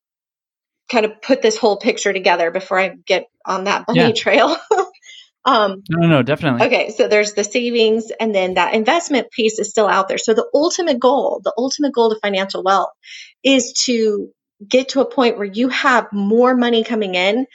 kind 0.91 1.05
of 1.05 1.21
put 1.21 1.41
this 1.41 1.57
whole 1.57 1.77
picture 1.77 2.13
together 2.13 2.51
before 2.51 2.79
I 2.79 2.95
get 3.05 3.27
on 3.45 3.65
that 3.65 3.85
bunny 3.85 3.99
yeah. 3.99 4.11
trail. 4.11 4.57
um, 5.47 5.81
no, 5.89 6.07
no, 6.09 6.23
definitely. 6.23 6.67
Okay, 6.67 6.91
so 6.91 7.07
there's 7.07 7.31
the 7.31 7.45
savings, 7.45 8.11
and 8.19 8.35
then 8.35 8.55
that 8.55 8.73
investment 8.73 9.31
piece 9.31 9.59
is 9.59 9.69
still 9.69 9.87
out 9.87 10.09
there. 10.09 10.17
So 10.17 10.33
the 10.33 10.47
ultimate 10.53 10.99
goal, 10.99 11.39
the 11.41 11.53
ultimate 11.57 11.93
goal 11.93 12.09
to 12.09 12.19
financial 12.19 12.63
wealth, 12.63 12.89
is 13.45 13.71
to 13.85 14.29
get 14.67 14.89
to 14.89 14.99
a 14.99 15.09
point 15.09 15.37
where 15.37 15.45
you 15.45 15.69
have 15.69 16.11
more 16.11 16.53
money 16.53 16.83
coming 16.83 17.15
in 17.15 17.45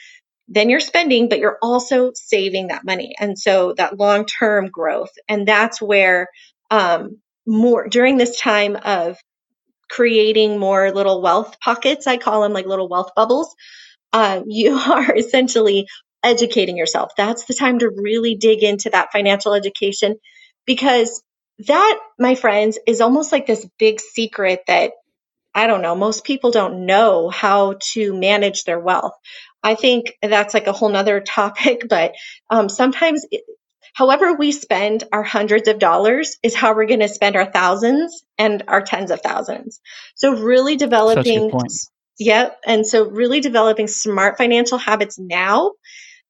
than 0.47 0.71
you're 0.71 0.79
spending, 0.79 1.29
but 1.29 1.37
you're 1.37 1.59
also 1.61 2.11
saving 2.15 2.69
that 2.69 2.83
money, 2.83 3.13
and 3.19 3.37
so 3.37 3.75
that 3.77 3.99
long 3.99 4.25
term 4.25 4.69
growth, 4.69 5.11
and 5.29 5.47
that's 5.47 5.79
where 5.79 6.29
um, 6.71 7.19
more 7.45 7.87
during 7.87 8.17
this 8.17 8.39
time 8.39 8.75
of 8.75 9.19
creating 9.87 10.59
more 10.59 10.91
little 10.91 11.21
wealth 11.21 11.59
pockets. 11.59 12.07
I 12.07 12.17
call 12.17 12.41
them 12.41 12.53
like 12.53 12.65
little 12.65 12.89
wealth 12.89 13.11
bubbles. 13.15 13.53
Uh, 14.11 14.41
you 14.47 14.73
are 14.73 15.15
essentially 15.15 15.85
educating 16.23 16.77
yourself. 16.77 17.11
That's 17.15 17.45
the 17.45 17.53
time 17.53 17.79
to 17.79 17.89
really 17.89 18.35
dig 18.35 18.63
into 18.63 18.89
that 18.89 19.11
financial 19.11 19.53
education 19.53 20.15
because 20.65 21.21
that, 21.67 21.99
my 22.19 22.35
friends, 22.35 22.79
is 22.87 23.01
almost 23.01 23.31
like 23.31 23.45
this 23.45 23.67
big 23.77 23.99
secret 23.99 24.61
that 24.67 24.91
I 25.55 25.67
don't 25.67 25.83
know, 25.83 25.95
most 25.95 26.23
people 26.23 26.49
don't 26.49 26.87
know 26.87 27.29
how 27.29 27.75
to 27.93 28.13
manage 28.13 28.63
their 28.63 28.79
wealth. 28.79 29.13
I 29.61 29.75
think 29.75 30.13
that's 30.21 30.53
like 30.53 30.67
a 30.67 30.71
whole 30.71 30.89
nother 30.89 31.19
topic, 31.27 31.83
but 31.87 32.13
um, 32.49 32.69
sometimes 32.69 33.25
it, 33.29 33.43
however 33.93 34.33
we 34.33 34.51
spend 34.51 35.03
our 35.11 35.21
hundreds 35.21 35.67
of 35.67 35.77
dollars 35.77 36.37
is 36.41 36.55
how 36.55 36.73
we're 36.75 36.87
going 36.87 37.01
to 37.01 37.07
spend 37.07 37.35
our 37.35 37.51
thousands 37.51 38.23
and 38.37 38.63
our 38.67 38.81
tens 38.81 39.11
of 39.11 39.21
thousands. 39.21 39.79
So 40.15 40.35
really 40.35 40.75
developing 40.75 41.51
Yep. 42.19 42.59
And 42.65 42.85
so 42.85 43.09
really 43.09 43.39
developing 43.39 43.87
smart 43.87 44.37
financial 44.37 44.77
habits 44.77 45.17
now 45.17 45.71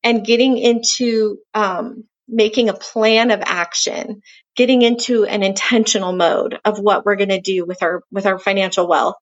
and 0.03 0.25
getting 0.25 0.57
into 0.57 1.37
um, 1.53 2.05
making 2.27 2.69
a 2.69 2.73
plan 2.73 3.31
of 3.31 3.41
action, 3.45 4.21
getting 4.55 4.81
into 4.81 5.25
an 5.25 5.43
intentional 5.43 6.13
mode 6.13 6.59
of 6.65 6.79
what 6.79 7.05
we're 7.05 7.15
going 7.15 7.29
to 7.29 7.41
do 7.41 7.65
with 7.65 7.81
our 7.83 8.03
with 8.11 8.25
our 8.25 8.39
financial 8.39 8.87
wealth. 8.87 9.15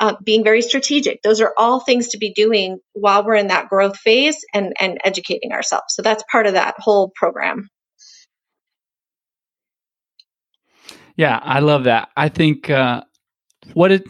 Uh, 0.00 0.16
being 0.24 0.42
very 0.42 0.62
strategic. 0.62 1.22
Those 1.22 1.40
are 1.40 1.54
all 1.56 1.78
things 1.78 2.08
to 2.08 2.18
be 2.18 2.32
doing 2.32 2.80
while 2.92 3.24
we're 3.24 3.36
in 3.36 3.48
that 3.48 3.68
growth 3.68 3.96
phase 3.98 4.36
and, 4.52 4.72
and 4.80 4.98
educating 5.04 5.52
ourselves. 5.52 5.94
So 5.94 6.02
that's 6.02 6.24
part 6.32 6.46
of 6.46 6.54
that 6.54 6.74
whole 6.78 7.12
program. 7.14 7.68
Yeah, 11.16 11.38
I 11.40 11.60
love 11.60 11.84
that. 11.84 12.08
I 12.16 12.28
think 12.30 12.68
uh, 12.68 13.02
what 13.74 13.92
it 13.92 14.04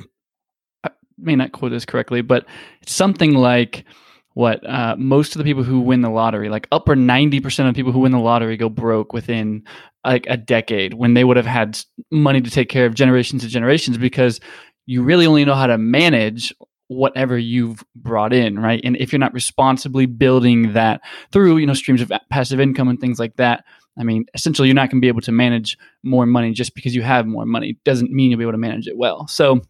I 0.84 0.90
may 1.18 1.36
not 1.36 1.52
quote 1.52 1.72
this 1.72 1.84
correctly, 1.84 2.22
but 2.22 2.46
something 2.86 3.34
like 3.34 3.84
what 4.34 4.66
uh, 4.68 4.96
most 4.98 5.34
of 5.34 5.38
the 5.38 5.44
people 5.44 5.62
who 5.62 5.80
win 5.80 6.00
the 6.00 6.10
lottery, 6.10 6.48
like 6.48 6.68
upper 6.72 6.96
ninety 6.96 7.40
percent 7.40 7.68
of 7.68 7.74
people 7.74 7.92
who 7.92 8.00
win 8.00 8.12
the 8.12 8.18
lottery, 8.18 8.56
go 8.56 8.68
broke 8.68 9.12
within 9.12 9.64
like 10.04 10.26
a 10.28 10.36
decade 10.36 10.94
when 10.94 11.14
they 11.14 11.24
would 11.24 11.36
have 11.36 11.46
had 11.46 11.78
money 12.10 12.40
to 12.40 12.50
take 12.50 12.68
care 12.68 12.86
of 12.86 12.94
generations 12.94 13.42
and 13.42 13.52
generations 13.52 13.96
because 13.98 14.40
you 14.86 15.02
really 15.02 15.26
only 15.26 15.44
know 15.44 15.54
how 15.54 15.66
to 15.66 15.78
manage 15.78 16.52
whatever 16.88 17.38
you've 17.38 17.82
brought 17.94 18.34
in 18.34 18.58
right 18.58 18.82
and 18.84 18.98
if 18.98 19.12
you're 19.12 19.18
not 19.18 19.32
responsibly 19.32 20.04
building 20.04 20.74
that 20.74 21.00
through 21.30 21.56
you 21.56 21.64
know 21.64 21.72
streams 21.72 22.02
of 22.02 22.12
passive 22.28 22.60
income 22.60 22.88
and 22.88 23.00
things 23.00 23.18
like 23.18 23.34
that 23.36 23.64
I 23.98 24.04
mean, 24.04 24.26
essentially, 24.34 24.68
you're 24.68 24.74
not 24.74 24.90
going 24.90 25.00
to 25.00 25.04
be 25.04 25.08
able 25.08 25.20
to 25.22 25.32
manage 25.32 25.76
more 26.02 26.24
money 26.24 26.52
just 26.52 26.74
because 26.74 26.94
you 26.94 27.02
have 27.02 27.26
more 27.26 27.44
money. 27.44 27.78
Doesn't 27.84 28.10
mean 28.10 28.30
you'll 28.30 28.38
be 28.38 28.44
able 28.44 28.52
to 28.52 28.58
manage 28.58 28.86
it 28.86 28.96
well. 28.96 29.26
So, 29.26 29.60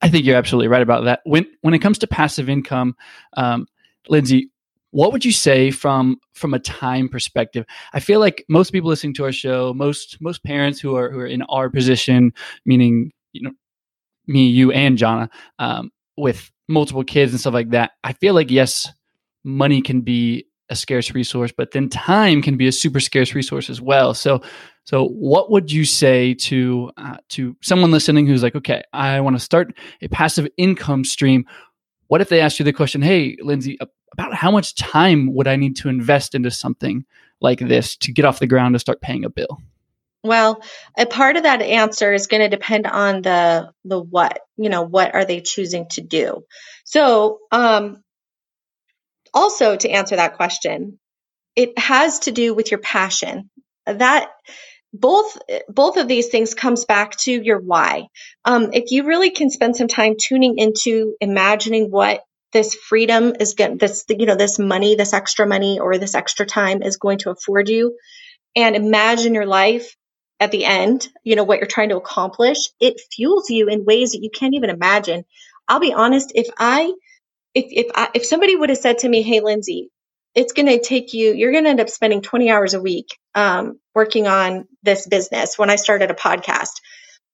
I 0.00 0.08
think 0.08 0.24
you're 0.24 0.36
absolutely 0.36 0.68
right 0.68 0.82
about 0.82 1.04
that. 1.04 1.20
When 1.24 1.46
when 1.60 1.74
it 1.74 1.80
comes 1.80 1.98
to 1.98 2.06
passive 2.06 2.48
income, 2.48 2.96
um, 3.36 3.66
Lindsay, 4.08 4.50
what 4.90 5.12
would 5.12 5.24
you 5.24 5.32
say 5.32 5.70
from 5.70 6.18
from 6.34 6.54
a 6.54 6.58
time 6.58 7.08
perspective? 7.08 7.64
I 7.92 8.00
feel 8.00 8.20
like 8.20 8.44
most 8.48 8.70
people 8.72 8.88
listening 8.90 9.14
to 9.14 9.24
our 9.24 9.32
show, 9.32 9.72
most 9.74 10.20
most 10.20 10.44
parents 10.44 10.80
who 10.80 10.96
are 10.96 11.10
who 11.10 11.18
are 11.20 11.26
in 11.26 11.42
our 11.42 11.68
position, 11.70 12.32
meaning 12.64 13.12
you 13.32 13.42
know 13.42 13.52
me, 14.26 14.46
you, 14.48 14.72
and 14.72 14.98
Jonna, 14.98 15.28
um, 15.58 15.90
with 16.16 16.50
multiple 16.68 17.04
kids 17.04 17.32
and 17.32 17.40
stuff 17.40 17.54
like 17.54 17.70
that. 17.70 17.92
I 18.04 18.12
feel 18.14 18.34
like 18.34 18.50
yes, 18.50 18.88
money 19.44 19.82
can 19.82 20.00
be 20.00 20.46
a 20.70 20.76
scarce 20.76 21.12
resource, 21.14 21.52
but 21.56 21.72
then 21.72 21.88
time 21.88 22.40
can 22.40 22.56
be 22.56 22.66
a 22.66 22.72
super 22.72 23.00
scarce 23.00 23.34
resource 23.34 23.68
as 23.68 23.80
well. 23.82 24.14
So, 24.14 24.40
so 24.84 25.08
what 25.08 25.50
would 25.50 25.70
you 25.70 25.84
say 25.84 26.34
to 26.34 26.90
uh, 26.96 27.16
to 27.30 27.56
someone 27.62 27.90
listening 27.90 28.26
who's 28.26 28.42
like, 28.42 28.54
okay, 28.54 28.82
I 28.92 29.20
want 29.20 29.36
to 29.36 29.40
start 29.40 29.74
a 30.00 30.08
passive 30.08 30.48
income 30.56 31.04
stream? 31.04 31.44
What 32.08 32.20
if 32.20 32.28
they 32.28 32.40
ask 32.40 32.58
you 32.58 32.64
the 32.64 32.72
question, 32.72 33.02
hey, 33.02 33.36
Lindsay, 33.40 33.78
about 34.12 34.34
how 34.34 34.50
much 34.50 34.74
time 34.74 35.34
would 35.34 35.48
I 35.48 35.56
need 35.56 35.76
to 35.76 35.88
invest 35.88 36.34
into 36.34 36.50
something 36.50 37.04
like 37.40 37.58
this 37.58 37.96
to 37.98 38.12
get 38.12 38.24
off 38.24 38.38
the 38.38 38.46
ground 38.46 38.74
to 38.74 38.78
start 38.78 39.00
paying 39.00 39.24
a 39.24 39.30
bill? 39.30 39.60
Well, 40.22 40.62
a 40.96 41.04
part 41.04 41.36
of 41.36 41.42
that 41.42 41.60
answer 41.60 42.12
is 42.12 42.28
going 42.28 42.40
to 42.40 42.48
depend 42.48 42.86
on 42.86 43.20
the 43.20 43.70
the 43.84 44.00
what. 44.00 44.40
You 44.56 44.70
know, 44.70 44.82
what 44.82 45.14
are 45.14 45.26
they 45.26 45.40
choosing 45.40 45.86
to 45.90 46.00
do? 46.00 46.44
So, 46.84 47.40
um, 47.52 48.02
also 49.34 49.76
to 49.76 49.90
answer 49.90 50.16
that 50.16 50.36
question, 50.36 50.98
it 51.56 51.78
has 51.78 52.20
to 52.20 52.32
do 52.32 52.54
with 52.54 52.70
your 52.70 52.80
passion. 52.80 53.50
That 53.84 54.30
both 54.94 55.38
both 55.68 55.98
of 55.98 56.08
these 56.08 56.28
things 56.28 56.54
comes 56.54 56.86
back 56.86 57.16
to 57.18 57.32
your 57.32 57.60
why. 57.60 58.08
Um, 58.46 58.70
if 58.74 58.92
you 58.92 59.06
really 59.06 59.30
can 59.32 59.50
spend 59.50 59.76
some 59.76 59.88
time 59.88 60.16
tuning 60.20 60.58
into 60.58 61.16
imagining 61.22 61.90
what 61.90 62.22
this 62.54 62.76
freedom 62.76 63.34
is 63.40 63.54
going 63.54 63.78
this 63.78 64.06
you 64.10 64.26
know 64.26 64.36
this 64.36 64.58
money 64.58 64.96
this 64.96 65.14
extra 65.14 65.46
money 65.46 65.80
or 65.80 65.98
this 65.98 66.16
extra 66.16 66.46
time 66.46 66.82
is 66.82 66.98
going 66.98 67.18
to 67.18 67.30
afford 67.30 67.68
you 67.70 67.96
and 68.56 68.76
imagine 68.76 69.34
your 69.34 69.46
life 69.46 69.96
at 70.40 70.52
the 70.52 70.64
end 70.64 71.08
you 71.24 71.36
know 71.36 71.44
what 71.44 71.58
you're 71.58 71.66
trying 71.68 71.90
to 71.90 71.96
accomplish 71.96 72.70
it 72.80 73.00
fuels 73.14 73.50
you 73.50 73.68
in 73.68 73.84
ways 73.84 74.12
that 74.12 74.22
you 74.22 74.30
can't 74.30 74.54
even 74.54 74.70
imagine 74.70 75.24
i'll 75.68 75.80
be 75.80 75.94
honest 75.94 76.32
if 76.34 76.48
i 76.58 76.92
if 77.54 77.66
if 77.70 77.92
I, 77.96 78.10
if 78.14 78.26
somebody 78.26 78.56
would 78.56 78.70
have 78.70 78.78
said 78.78 79.00
to 79.00 79.10
me, 79.10 79.22
"Hey, 79.22 79.42
Lindsay, 79.42 79.90
it's 80.34 80.52
going 80.52 80.66
to 80.66 80.80
take 80.80 81.14
you. 81.14 81.32
You're 81.32 81.52
going 81.52 81.64
to 81.64 81.70
end 81.70 81.80
up 81.80 81.90
spending 81.90 82.22
20 82.22 82.50
hours 82.50 82.74
a 82.74 82.80
week 82.80 83.18
um, 83.34 83.78
working 83.94 84.26
on 84.26 84.66
this 84.82 85.06
business." 85.06 85.58
When 85.58 85.70
I 85.70 85.76
started 85.76 86.10
a 86.10 86.14
podcast, 86.14 86.80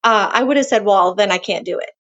uh, 0.05 0.31
I 0.33 0.43
would 0.43 0.57
have 0.57 0.67
said, 0.67 0.85
"Well, 0.85 1.15
then 1.15 1.31
I 1.31 1.39
can't 1.39 1.65
do 1.65 1.79
it." 1.79 1.91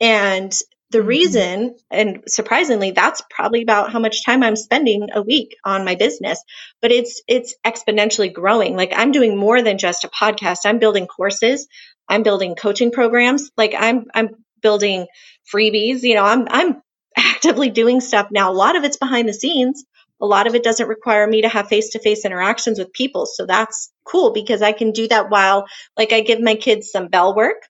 And 0.00 0.52
the 0.90 0.98
mm-hmm. 0.98 1.06
reason, 1.06 1.76
and 1.90 2.22
surprisingly, 2.26 2.90
that's 2.90 3.22
probably 3.30 3.62
about 3.62 3.92
how 3.92 3.98
much 3.98 4.24
time 4.24 4.42
I'm 4.42 4.56
spending 4.56 5.08
a 5.14 5.22
week 5.22 5.56
on 5.64 5.84
my 5.84 5.94
business. 5.94 6.42
But 6.82 6.92
it's 6.92 7.22
it's 7.28 7.54
exponentially 7.64 8.32
growing. 8.32 8.76
Like 8.76 8.92
I'm 8.94 9.12
doing 9.12 9.36
more 9.36 9.62
than 9.62 9.78
just 9.78 10.04
a 10.04 10.08
podcast. 10.08 10.58
I'm 10.64 10.78
building 10.78 11.06
courses. 11.06 11.68
I'm 12.08 12.22
building 12.22 12.56
coaching 12.56 12.90
programs. 12.90 13.50
Like 13.56 13.74
I'm 13.78 14.06
I'm 14.14 14.30
building 14.62 15.06
freebies. 15.52 16.02
You 16.02 16.16
know, 16.16 16.24
I'm 16.24 16.46
I'm 16.50 16.82
actively 17.16 17.70
doing 17.70 18.00
stuff 18.00 18.28
now. 18.30 18.50
A 18.50 18.54
lot 18.54 18.76
of 18.76 18.84
it's 18.84 18.96
behind 18.96 19.28
the 19.28 19.34
scenes. 19.34 19.84
A 20.20 20.26
lot 20.26 20.46
of 20.46 20.54
it 20.54 20.62
doesn't 20.62 20.88
require 20.88 21.26
me 21.26 21.42
to 21.42 21.48
have 21.48 21.68
face 21.68 21.90
to 21.90 21.98
face 21.98 22.24
interactions 22.24 22.78
with 22.78 22.92
people. 22.92 23.26
So 23.26 23.46
that's 23.46 23.90
cool 24.04 24.32
because 24.32 24.62
I 24.62 24.72
can 24.72 24.92
do 24.92 25.08
that 25.08 25.30
while, 25.30 25.66
like, 25.96 26.12
I 26.12 26.20
give 26.20 26.40
my 26.40 26.54
kids 26.54 26.90
some 26.90 27.08
bell 27.08 27.34
work, 27.34 27.62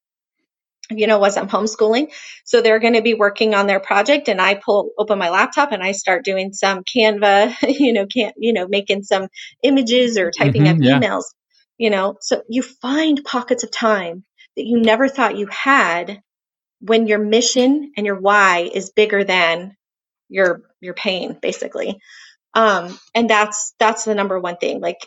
you 0.91 1.07
know, 1.07 1.23
as 1.25 1.37
I'm 1.37 1.49
homeschooling. 1.49 2.09
So 2.45 2.61
they're 2.61 2.81
going 2.81 2.95
to 2.95 3.03
be 3.03 3.15
working 3.15 3.55
on 3.55 3.67
their 3.67 3.81
project 3.81 4.29
and 4.29 4.41
I 4.41 4.55
pull 4.55 4.91
open 4.99 5.19
my 5.19 5.31
laptop 5.31 5.73
and 5.73 5.83
I 5.83 5.93
start 5.93 6.25
doing 6.25 6.53
some 6.53 6.83
Canva, 6.85 7.55
you 7.79 7.93
know, 7.93 8.07
can't, 8.07 8.35
you 8.39 8.53
know, 8.53 8.67
making 8.69 9.05
some 9.05 9.29
images 9.63 10.19
or 10.19 10.31
typing 10.31 10.63
mm-hmm, 10.65 10.83
up 10.83 10.85
yeah. 10.85 10.99
emails, 10.99 11.25
you 11.79 11.91
know. 11.91 12.17
So 12.21 12.43
you 12.49 12.63
find 12.63 13.23
pockets 13.25 13.65
of 13.65 13.71
time 13.71 14.25
that 14.57 14.67
you 14.67 14.81
never 14.81 15.09
thought 15.09 15.39
you 15.39 15.47
had 15.47 16.21
when 16.81 17.07
your 17.07 17.19
mission 17.19 17.93
and 17.97 18.07
your 18.07 18.19
why 18.19 18.71
is 18.73 18.91
bigger 18.91 19.23
than 19.23 19.77
your 20.29 20.63
your 20.81 20.95
pain 20.95 21.37
basically 21.41 21.99
um 22.55 22.99
and 23.15 23.31
that's 23.31 23.75
that's 23.79 24.05
the 24.05 24.15
number 24.15 24.39
one 24.41 24.57
thing 24.57 24.81
like 24.81 24.99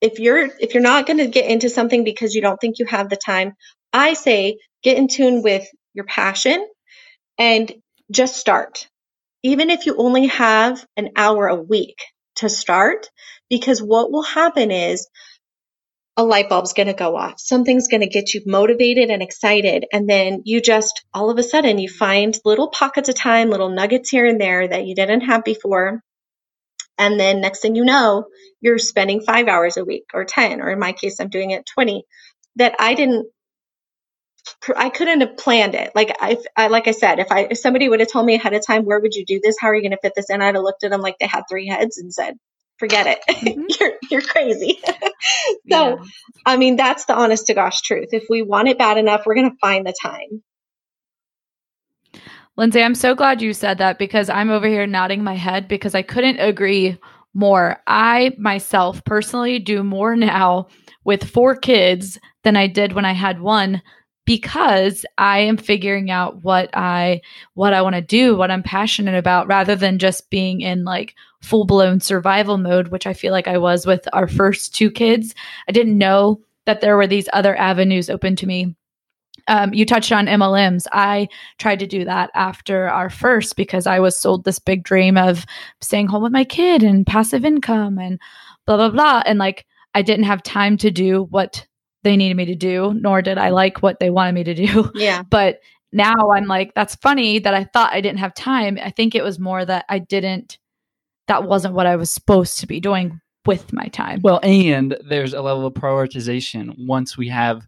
if 0.00 0.18
you're 0.20 0.48
if 0.60 0.74
you're 0.74 0.82
not 0.82 1.06
going 1.06 1.18
to 1.18 1.26
get 1.28 1.50
into 1.50 1.68
something 1.70 2.04
because 2.04 2.34
you 2.34 2.42
don't 2.42 2.60
think 2.60 2.78
you 2.78 2.86
have 2.86 3.08
the 3.10 3.16
time 3.16 3.54
i 3.92 4.14
say 4.14 4.58
get 4.82 4.98
in 4.98 5.08
tune 5.08 5.42
with 5.42 5.66
your 5.94 6.06
passion 6.06 6.66
and 7.38 7.72
just 8.10 8.36
start 8.36 8.88
even 9.42 9.70
if 9.70 9.86
you 9.86 9.96
only 9.98 10.28
have 10.28 10.84
an 10.96 11.10
hour 11.16 11.48
a 11.48 11.56
week 11.56 11.98
to 12.36 12.48
start 12.48 13.10
because 13.50 13.82
what 13.82 14.12
will 14.12 14.22
happen 14.24 14.70
is 14.70 15.08
a 16.16 16.24
light 16.24 16.50
bulb's 16.50 16.74
going 16.74 16.88
to 16.88 16.94
go 16.94 17.16
off. 17.16 17.40
Something's 17.40 17.88
going 17.88 18.02
to 18.02 18.08
get 18.08 18.34
you 18.34 18.42
motivated 18.46 19.10
and 19.10 19.22
excited. 19.24 19.86
And 19.92 20.08
then 20.08 20.42
you 20.46 20.62
just, 20.62 21.04
all 21.14 21.30
of 21.30 21.38
a 21.40 21.44
sudden, 21.44 21.80
you 21.80 21.90
find 21.90 22.38
little 22.46 22.70
pockets 22.70 23.10
of 23.10 23.16
time, 23.16 23.50
little 23.50 23.70
nuggets 23.70 24.10
here 24.10 24.26
and 24.26 24.40
there 24.40 24.68
that 24.68 24.86
you 24.86 24.94
didn't 24.96 25.22
have 25.22 25.44
before. 25.44 26.02
And 26.98 27.18
then 27.20 27.40
next 27.40 27.60
thing 27.60 27.76
you 27.76 27.84
know, 27.84 28.26
you're 28.60 28.78
spending 28.78 29.20
five 29.20 29.48
hours 29.48 29.76
a 29.76 29.84
week 29.84 30.06
or 30.14 30.24
10, 30.24 30.60
or 30.60 30.70
in 30.70 30.78
my 30.78 30.92
case, 30.92 31.20
I'm 31.20 31.28
doing 31.28 31.50
it 31.50 31.66
20 31.74 32.04
that 32.56 32.74
I 32.78 32.94
didn't, 32.94 33.26
I 34.76 34.90
couldn't 34.90 35.20
have 35.20 35.36
planned 35.36 35.74
it. 35.74 35.90
Like 35.94 36.16
I, 36.20 36.38
I 36.56 36.68
like 36.68 36.86
I 36.86 36.92
said, 36.92 37.18
if 37.18 37.32
I 37.32 37.48
if 37.50 37.58
somebody 37.58 37.88
would 37.88 38.00
have 38.00 38.10
told 38.10 38.24
me 38.26 38.36
ahead 38.36 38.54
of 38.54 38.64
time, 38.64 38.84
where 38.84 39.00
would 39.00 39.14
you 39.14 39.24
do 39.26 39.40
this? 39.42 39.56
How 39.60 39.68
are 39.68 39.74
you 39.74 39.82
going 39.82 39.90
to 39.90 39.98
fit 40.00 40.12
this 40.14 40.30
in? 40.30 40.40
I'd 40.40 40.54
have 40.54 40.62
looked 40.62 40.84
at 40.84 40.90
them 40.90 41.00
like 41.00 41.16
they 41.18 41.26
had 41.26 41.42
three 41.50 41.66
heads 41.66 41.98
and 41.98 42.14
said, 42.14 42.36
forget 42.78 43.06
it. 43.06 43.18
Mm-hmm. 43.46 43.64
you're 43.80 43.92
you're 44.10 44.22
crazy. 44.22 44.78
so, 44.86 45.00
yeah. 45.68 45.96
I 46.44 46.56
mean, 46.56 46.76
that's 46.76 47.04
the 47.04 47.14
honest 47.14 47.46
to 47.46 47.54
gosh 47.54 47.80
truth. 47.82 48.08
If 48.12 48.24
we 48.30 48.42
want 48.42 48.68
it 48.68 48.78
bad 48.78 48.98
enough, 48.98 49.24
we're 49.24 49.34
going 49.34 49.50
to 49.50 49.56
find 49.60 49.86
the 49.86 49.94
time. 50.00 50.42
Lindsay, 52.56 52.82
I'm 52.82 52.94
so 52.94 53.14
glad 53.14 53.42
you 53.42 53.52
said 53.52 53.78
that 53.78 53.98
because 53.98 54.30
I'm 54.30 54.50
over 54.50 54.66
here 54.66 54.86
nodding 54.86 55.22
my 55.22 55.34
head 55.34 55.68
because 55.68 55.94
I 55.94 56.02
couldn't 56.02 56.38
agree 56.38 56.98
more. 57.34 57.82
I 57.86 58.34
myself 58.38 59.04
personally 59.04 59.58
do 59.58 59.82
more 59.82 60.16
now 60.16 60.68
with 61.04 61.28
four 61.28 61.54
kids 61.54 62.18
than 62.44 62.56
I 62.56 62.66
did 62.66 62.94
when 62.94 63.04
I 63.04 63.12
had 63.12 63.40
one 63.40 63.82
because 64.24 65.04
I 65.18 65.40
am 65.40 65.58
figuring 65.58 66.10
out 66.10 66.42
what 66.42 66.70
I 66.74 67.20
what 67.52 67.74
I 67.74 67.82
want 67.82 67.94
to 67.94 68.00
do, 68.00 68.34
what 68.36 68.50
I'm 68.50 68.62
passionate 68.62 69.16
about 69.16 69.46
rather 69.48 69.76
than 69.76 69.98
just 69.98 70.30
being 70.30 70.62
in 70.62 70.82
like 70.84 71.14
full-blown 71.42 72.00
survival 72.00 72.56
mode, 72.56 72.88
which 72.88 73.06
I 73.06 73.12
feel 73.12 73.32
like 73.32 73.48
I 73.48 73.58
was 73.58 73.84
with 73.84 74.08
our 74.14 74.26
first 74.26 74.74
two 74.74 74.90
kids. 74.90 75.34
I 75.68 75.72
didn't 75.72 75.98
know 75.98 76.40
that 76.64 76.80
there 76.80 76.96
were 76.96 77.06
these 77.06 77.28
other 77.34 77.54
avenues 77.56 78.08
open 78.08 78.34
to 78.36 78.46
me 78.46 78.74
um, 79.48 79.72
you 79.72 79.86
touched 79.86 80.12
on 80.12 80.26
MLMs. 80.26 80.86
I 80.92 81.28
tried 81.58 81.78
to 81.80 81.86
do 81.86 82.04
that 82.04 82.30
after 82.34 82.88
our 82.88 83.10
first 83.10 83.56
because 83.56 83.86
I 83.86 84.00
was 84.00 84.18
sold 84.18 84.44
this 84.44 84.58
big 84.58 84.82
dream 84.82 85.16
of 85.16 85.44
staying 85.80 86.08
home 86.08 86.22
with 86.22 86.32
my 86.32 86.44
kid 86.44 86.82
and 86.82 87.06
passive 87.06 87.44
income 87.44 87.98
and 87.98 88.20
blah, 88.66 88.76
blah, 88.76 88.90
blah. 88.90 89.22
And 89.24 89.38
like, 89.38 89.66
I 89.94 90.02
didn't 90.02 90.24
have 90.24 90.42
time 90.42 90.76
to 90.78 90.90
do 90.90 91.24
what 91.30 91.66
they 92.02 92.16
needed 92.16 92.36
me 92.36 92.44
to 92.46 92.54
do, 92.54 92.94
nor 92.94 93.22
did 93.22 93.38
I 93.38 93.50
like 93.50 93.82
what 93.82 93.98
they 93.98 94.10
wanted 94.10 94.34
me 94.34 94.44
to 94.44 94.54
do. 94.54 94.90
Yeah. 94.94 95.22
But 95.22 95.60
now 95.92 96.30
I'm 96.34 96.46
like, 96.46 96.74
that's 96.74 96.94
funny 96.96 97.38
that 97.38 97.54
I 97.54 97.64
thought 97.64 97.92
I 97.92 98.00
didn't 98.00 98.18
have 98.18 98.34
time. 98.34 98.78
I 98.82 98.90
think 98.90 99.14
it 99.14 99.24
was 99.24 99.38
more 99.38 99.64
that 99.64 99.84
I 99.88 99.98
didn't, 99.98 100.58
that 101.28 101.44
wasn't 101.44 101.74
what 101.74 101.86
I 101.86 101.96
was 101.96 102.10
supposed 102.10 102.58
to 102.58 102.66
be 102.66 102.80
doing 102.80 103.20
with 103.46 103.72
my 103.72 103.86
time. 103.86 104.20
Well, 104.22 104.40
and 104.42 104.96
there's 105.08 105.32
a 105.32 105.40
level 105.40 105.66
of 105.66 105.74
prioritization 105.74 106.74
once 106.86 107.16
we 107.16 107.28
have 107.28 107.66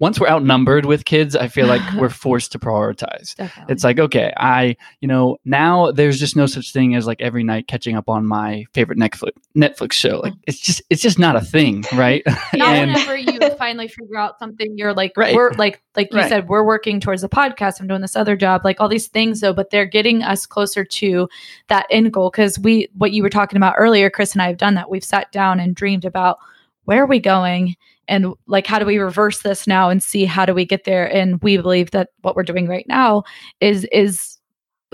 once 0.00 0.20
we're 0.20 0.28
outnumbered 0.28 0.86
with 0.86 1.04
kids, 1.04 1.34
I 1.34 1.48
feel 1.48 1.66
like 1.66 1.82
we're 1.94 2.08
forced 2.08 2.52
to 2.52 2.58
prioritize. 2.58 3.34
Definitely. 3.34 3.72
It's 3.72 3.82
like, 3.82 3.98
okay, 3.98 4.32
I, 4.36 4.76
you 5.00 5.08
know, 5.08 5.38
now 5.44 5.90
there's 5.90 6.20
just 6.20 6.36
no 6.36 6.46
such 6.46 6.72
thing 6.72 6.94
as 6.94 7.06
like 7.06 7.20
every 7.20 7.42
night 7.42 7.66
catching 7.66 7.96
up 7.96 8.08
on 8.08 8.24
my 8.24 8.64
favorite 8.74 8.98
Netflix 8.98 9.30
Netflix 9.56 9.92
show. 9.92 10.20
Like 10.20 10.34
mm. 10.34 10.40
it's 10.46 10.60
just 10.60 10.82
it's 10.88 11.02
just 11.02 11.18
not 11.18 11.34
a 11.34 11.40
thing, 11.40 11.84
right? 11.94 12.22
not 12.26 12.76
and, 12.76 12.92
whenever 12.92 13.16
you 13.16 13.38
finally 13.58 13.88
figure 13.88 14.16
out 14.16 14.38
something 14.38 14.78
you're 14.78 14.94
like 14.94 15.12
right. 15.16 15.34
we're 15.34 15.52
like 15.52 15.82
like 15.96 16.12
you 16.12 16.20
right. 16.20 16.28
said, 16.28 16.48
we're 16.48 16.64
working 16.64 17.00
towards 17.00 17.22
the 17.22 17.28
podcast, 17.28 17.80
I'm 17.80 17.88
doing 17.88 18.02
this 18.02 18.14
other 18.14 18.36
job, 18.36 18.62
like 18.64 18.80
all 18.80 18.88
these 18.88 19.08
things 19.08 19.40
though, 19.40 19.52
but 19.52 19.70
they're 19.70 19.84
getting 19.84 20.22
us 20.22 20.46
closer 20.46 20.84
to 20.84 21.28
that 21.66 21.86
end 21.90 22.12
goal. 22.12 22.30
Cause 22.30 22.56
we 22.58 22.88
what 22.94 23.12
you 23.12 23.24
were 23.24 23.30
talking 23.30 23.56
about 23.56 23.74
earlier, 23.76 24.10
Chris 24.10 24.32
and 24.32 24.42
I 24.42 24.46
have 24.46 24.58
done 24.58 24.74
that. 24.74 24.90
We've 24.90 25.02
sat 25.02 25.32
down 25.32 25.58
and 25.58 25.74
dreamed 25.74 26.04
about 26.04 26.38
where 26.84 27.02
are 27.02 27.06
we 27.06 27.18
going 27.18 27.76
and 28.08 28.34
like 28.46 28.66
how 28.66 28.78
do 28.78 28.86
we 28.86 28.98
reverse 28.98 29.42
this 29.42 29.66
now 29.66 29.90
and 29.90 30.02
see 30.02 30.24
how 30.24 30.44
do 30.44 30.54
we 30.54 30.64
get 30.64 30.84
there? 30.84 31.06
And 31.14 31.40
we 31.42 31.56
believe 31.56 31.92
that 31.92 32.08
what 32.22 32.34
we're 32.34 32.42
doing 32.42 32.66
right 32.66 32.86
now 32.88 33.24
is 33.60 33.84
is 33.92 34.38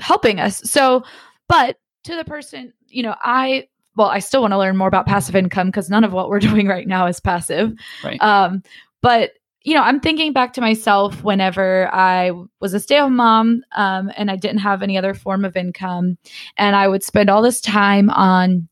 helping 0.00 0.40
us. 0.40 0.58
So 0.68 1.04
but 1.48 1.76
to 2.04 2.16
the 2.16 2.24
person 2.24 2.72
you 2.88 3.02
know 3.02 3.14
i 3.22 3.66
well 3.96 4.08
i 4.08 4.18
still 4.18 4.40
want 4.40 4.52
to 4.52 4.58
learn 4.58 4.76
more 4.76 4.88
about 4.88 5.06
passive 5.06 5.34
income 5.34 5.68
because 5.68 5.90
none 5.90 6.04
of 6.04 6.12
what 6.12 6.28
we're 6.28 6.38
doing 6.50 6.68
right 6.68 6.86
now 6.86 7.06
is 7.06 7.20
passive. 7.20 7.72
Right. 8.04 8.20
um 8.22 8.62
but 9.02 9.32
you 9.62 9.74
know 9.74 9.82
i'm 9.82 10.00
thinking 10.00 10.32
back 10.32 10.52
to 10.54 10.60
myself 10.60 11.24
whenever 11.24 11.92
i 11.92 12.30
was 12.60 12.74
a 12.74 12.80
stay-at-home 12.80 13.16
mom 13.16 13.62
um, 13.76 14.10
and 14.16 14.30
i 14.30 14.36
didn't 14.36 14.58
have 14.58 14.82
any 14.82 14.96
other 14.96 15.14
form 15.14 15.44
of 15.44 15.56
income 15.56 16.16
and 16.56 16.76
i 16.76 16.86
would 16.86 17.02
spend 17.02 17.30
all 17.30 17.42
this 17.42 17.60
time 17.60 18.10
on 18.10 18.68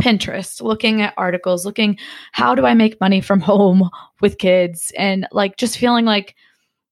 Pinterest, 0.00 0.60
looking 0.62 1.02
at 1.02 1.14
articles, 1.16 1.64
looking 1.64 1.98
how 2.32 2.54
do 2.54 2.66
I 2.66 2.74
make 2.74 3.00
money 3.00 3.20
from 3.20 3.40
home 3.52 3.88
with 4.20 4.38
kids 4.38 4.92
and 4.96 5.26
like 5.32 5.56
just 5.56 5.78
feeling 5.78 6.04
like 6.04 6.34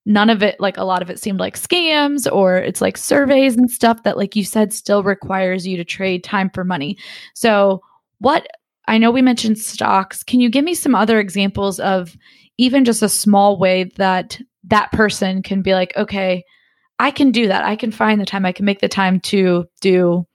none 0.05 0.29
of 0.29 0.41
it 0.41 0.59
like 0.59 0.77
a 0.77 0.83
lot 0.83 1.01
of 1.01 1.09
it 1.09 1.19
seemed 1.19 1.39
like 1.39 1.55
scams 1.55 2.31
or 2.31 2.57
it's 2.57 2.81
like 2.81 2.97
surveys 2.97 3.55
and 3.55 3.69
stuff 3.69 4.01
that 4.03 4.17
like 4.17 4.35
you 4.35 4.43
said 4.43 4.73
still 4.73 5.03
requires 5.03 5.67
you 5.67 5.77
to 5.77 5.83
trade 5.83 6.23
time 6.23 6.49
for 6.49 6.63
money. 6.63 6.97
So, 7.33 7.81
what 8.19 8.47
I 8.89 8.97
know 8.97 9.11
we 9.11 9.21
mentioned 9.21 9.59
stocks. 9.59 10.23
Can 10.23 10.39
you 10.39 10.49
give 10.49 10.65
me 10.65 10.73
some 10.73 10.95
other 10.95 11.19
examples 11.19 11.79
of 11.79 12.17
even 12.57 12.85
just 12.85 13.03
a 13.03 13.09
small 13.09 13.59
way 13.59 13.85
that 13.97 14.41
that 14.63 14.91
person 14.91 15.43
can 15.43 15.61
be 15.61 15.73
like, 15.73 15.95
okay, 15.95 16.43
I 16.97 17.11
can 17.11 17.31
do 17.31 17.47
that. 17.47 17.63
I 17.63 17.75
can 17.75 17.91
find 17.91 18.19
the 18.19 18.25
time. 18.25 18.45
I 18.45 18.51
can 18.51 18.65
make 18.65 18.81
the 18.81 18.89
time 18.89 19.19
to 19.21 19.65
do 19.79 20.25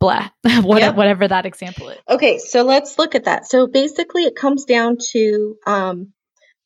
blah, 0.00 0.28
what, 0.62 0.80
yep. 0.80 0.96
whatever 0.96 1.26
that 1.28 1.46
example 1.46 1.88
is. 1.90 1.98
Okay, 2.08 2.38
so 2.38 2.62
let's 2.62 2.98
look 2.98 3.14
at 3.14 3.24
that. 3.24 3.46
So 3.46 3.66
basically, 3.66 4.24
it 4.24 4.36
comes 4.36 4.64
down 4.64 4.98
to 5.12 5.56
um, 5.66 6.12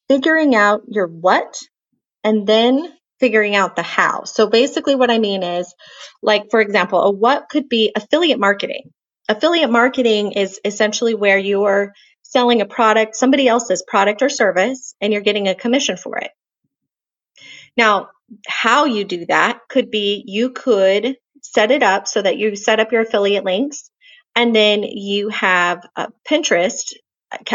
figuring 0.09 0.55
out 0.55 0.83
your 0.89 1.07
what 1.07 1.57
and 2.25 2.47
then 2.47 2.93
figuring 3.19 3.55
out 3.55 3.77
the 3.77 3.83
how. 3.83 4.25
So 4.25 4.49
basically, 4.49 4.95
what 4.95 5.11
I 5.11 5.19
mean 5.19 5.43
is, 5.43 5.75
like, 6.23 6.51
for 6.51 6.61
example, 6.61 7.03
a 7.03 7.11
what 7.11 7.49
could 7.49 7.69
be 7.69 7.93
affiliate 7.95 8.41
marketing. 8.41 8.91
Affiliate 9.29 9.71
marketing 9.71 10.33
is 10.33 10.61
essentially 10.65 11.15
where 11.15 11.39
you're 11.39 11.93
selling 12.23 12.61
a 12.61 12.67
product, 12.67 13.17
somebody 13.17 13.49
else's 13.49 13.85
product 13.87 14.23
or 14.23 14.29
service, 14.29 14.95
and 15.01 15.13
you're 15.13 15.23
getting 15.23 15.49
a 15.49 15.55
commission 15.55 15.97
for 15.97 16.19
it. 16.19 16.31
Now, 17.77 18.09
how 18.47 18.85
you 18.85 19.05
do 19.05 19.27
that 19.27 19.61
could 19.69 19.91
be 19.91 20.25
you 20.27 20.51
could 20.51 21.17
set 21.43 21.71
it 21.71 21.83
up 21.83 22.07
so 22.07 22.23
that 22.23 22.37
you 22.37 22.57
set 22.57 22.81
up 22.81 22.93
your 22.93 23.03
affiliate 23.03 23.45
links 23.45 23.91
and 24.35 24.55
then 24.55 24.83
you 24.83 25.29
have 25.31 25.87
a 25.97 26.09
Pinterest 26.29 26.93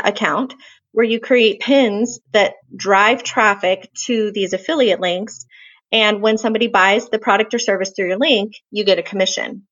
account 0.04 0.54
where 0.91 1.06
you 1.06 1.19
create 1.19 1.60
pins 1.60 2.19
that 2.32 2.54
drive 2.76 3.24
traffic 3.24 3.89
to 4.06 4.32
these 4.32 4.54
affiliate 4.54 5.02
links. 5.02 5.45
And 5.91 6.21
when 6.21 6.38
somebody 6.38 6.67
buys 6.67 7.10
the 7.10 7.19
product 7.19 7.54
or 7.54 7.60
service 7.60 7.91
through 7.95 8.08
your 8.08 8.17
link, 8.17 8.54
you 8.71 8.84
get 8.86 9.00
a 9.00 9.04
commission. 9.04 9.67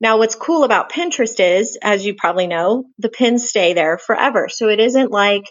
Now, 0.00 0.18
what's 0.18 0.34
cool 0.34 0.64
about 0.64 0.92
Pinterest 0.92 1.38
is, 1.38 1.78
as 1.82 2.04
you 2.04 2.14
probably 2.14 2.46
know, 2.46 2.84
the 2.98 3.08
pins 3.08 3.48
stay 3.48 3.74
there 3.74 3.98
forever. 3.98 4.48
So 4.48 4.68
it 4.68 4.80
isn't 4.80 5.10
like 5.10 5.44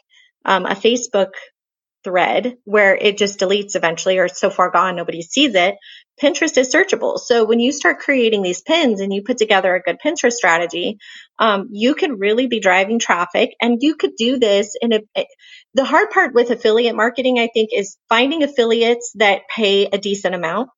um, 0.46 0.66
a 0.66 0.76
Facebook 0.76 1.32
thread 2.04 2.58
where 2.66 2.96
it 2.96 3.18
just 3.18 3.40
deletes 3.40 3.76
eventually 3.76 4.18
or 4.18 4.26
it's 4.26 4.40
so 4.40 4.50
far 4.50 4.70
gone 4.70 4.96
nobody 4.96 5.22
sees 5.22 5.56
it. 5.56 5.76
Pinterest 6.22 6.58
is 6.58 6.74
searchable. 6.74 7.18
So 7.18 7.44
when 7.44 7.60
you 7.60 7.72
start 7.72 8.00
creating 8.00 8.44
these 8.44 8.62
pins 8.62 9.02
and 9.02 9.14
you 9.14 9.24
put 9.24 9.38
together 9.38 9.76
a 9.76 9.82
good 9.82 9.98
Pinterest 10.04 10.34
strategy, 10.34 10.98
um, 11.40 11.70
you 11.72 11.96
could 11.96 12.20
really 12.20 12.48
be 12.48 12.60
driving 12.60 13.00
traffic 13.00 13.56
and 13.62 13.82
you 13.82 13.96
could 13.96 14.16
do 14.16 14.38
this 14.38 14.76
in 14.80 14.94
a, 14.94 15.26
the 15.74 15.86
hard 15.86 16.12
part 16.12 16.34
with 16.34 16.52
affiliate 16.52 16.96
marketing, 16.96 17.40
I 17.40 17.50
think, 17.54 17.70
is 17.74 17.98
finding 18.10 18.44
affiliates 18.44 19.12
that 19.16 19.42
pay 19.54 19.86
a 19.88 19.98
decent 19.98 20.36
amount. 20.36 20.70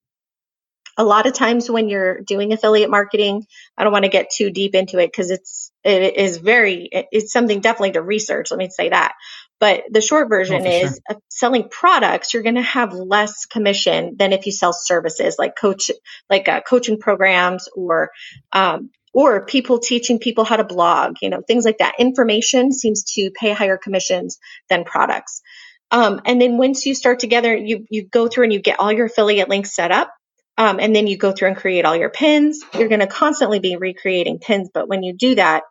A 0.97 1.03
lot 1.03 1.27
of 1.27 1.33
times 1.33 1.69
when 1.69 1.89
you're 1.89 2.21
doing 2.21 2.53
affiliate 2.53 2.89
marketing, 2.89 3.45
I 3.77 3.83
don't 3.83 3.91
want 3.91 4.05
to 4.05 4.09
get 4.09 4.31
too 4.33 4.49
deep 4.49 4.75
into 4.75 4.97
it 4.99 5.07
because 5.07 5.29
it's, 5.29 5.69
it 5.83 6.15
is 6.15 6.37
very, 6.37 6.87
it's 6.91 7.33
something 7.33 7.59
definitely 7.59 7.91
to 7.91 8.01
research. 8.01 8.49
Let 8.49 8.57
me 8.57 8.69
say 8.69 8.89
that. 8.89 9.13
But 9.59 9.83
the 9.89 10.01
short 10.01 10.27
version 10.29 10.63
oh, 10.65 10.69
is 10.69 10.99
sure. 11.09 11.21
selling 11.29 11.69
products, 11.69 12.33
you're 12.33 12.43
going 12.43 12.55
to 12.55 12.61
have 12.61 12.93
less 12.93 13.45
commission 13.45 14.15
than 14.17 14.33
if 14.33 14.45
you 14.45 14.51
sell 14.51 14.73
services 14.73 15.37
like 15.39 15.55
coach, 15.55 15.91
like 16.29 16.47
uh, 16.47 16.61
coaching 16.61 16.99
programs 16.99 17.69
or, 17.75 18.11
um, 18.51 18.89
or 19.13 19.45
people 19.45 19.79
teaching 19.79 20.19
people 20.19 20.43
how 20.43 20.57
to 20.57 20.65
blog, 20.65 21.15
you 21.21 21.29
know, 21.29 21.41
things 21.41 21.63
like 21.63 21.77
that. 21.77 21.95
Information 21.99 22.73
seems 22.73 23.03
to 23.13 23.31
pay 23.31 23.53
higher 23.53 23.77
commissions 23.77 24.39
than 24.69 24.83
products. 24.83 25.41
Um, 25.89 26.19
and 26.25 26.41
then 26.41 26.57
once 26.57 26.85
you 26.85 26.93
start 26.93 27.19
together, 27.19 27.55
you, 27.55 27.85
you 27.89 28.05
go 28.05 28.27
through 28.27 28.45
and 28.45 28.53
you 28.53 28.59
get 28.59 28.79
all 28.79 28.91
your 28.91 29.05
affiliate 29.05 29.47
links 29.47 29.73
set 29.73 29.91
up. 29.91 30.11
Um, 30.57 30.79
and 30.79 30.95
then 30.95 31.07
you 31.07 31.17
go 31.17 31.31
through 31.31 31.49
and 31.49 31.57
create 31.57 31.85
all 31.85 31.95
your 31.95 32.09
pins. 32.09 32.61
You're 32.73 32.87
going 32.87 33.01
to 33.01 33.07
constantly 33.07 33.59
be 33.59 33.75
recreating 33.75 34.39
pins, 34.39 34.69
but 34.73 34.87
when 34.87 35.03
you 35.03 35.13
do 35.13 35.35
that, 35.35 35.63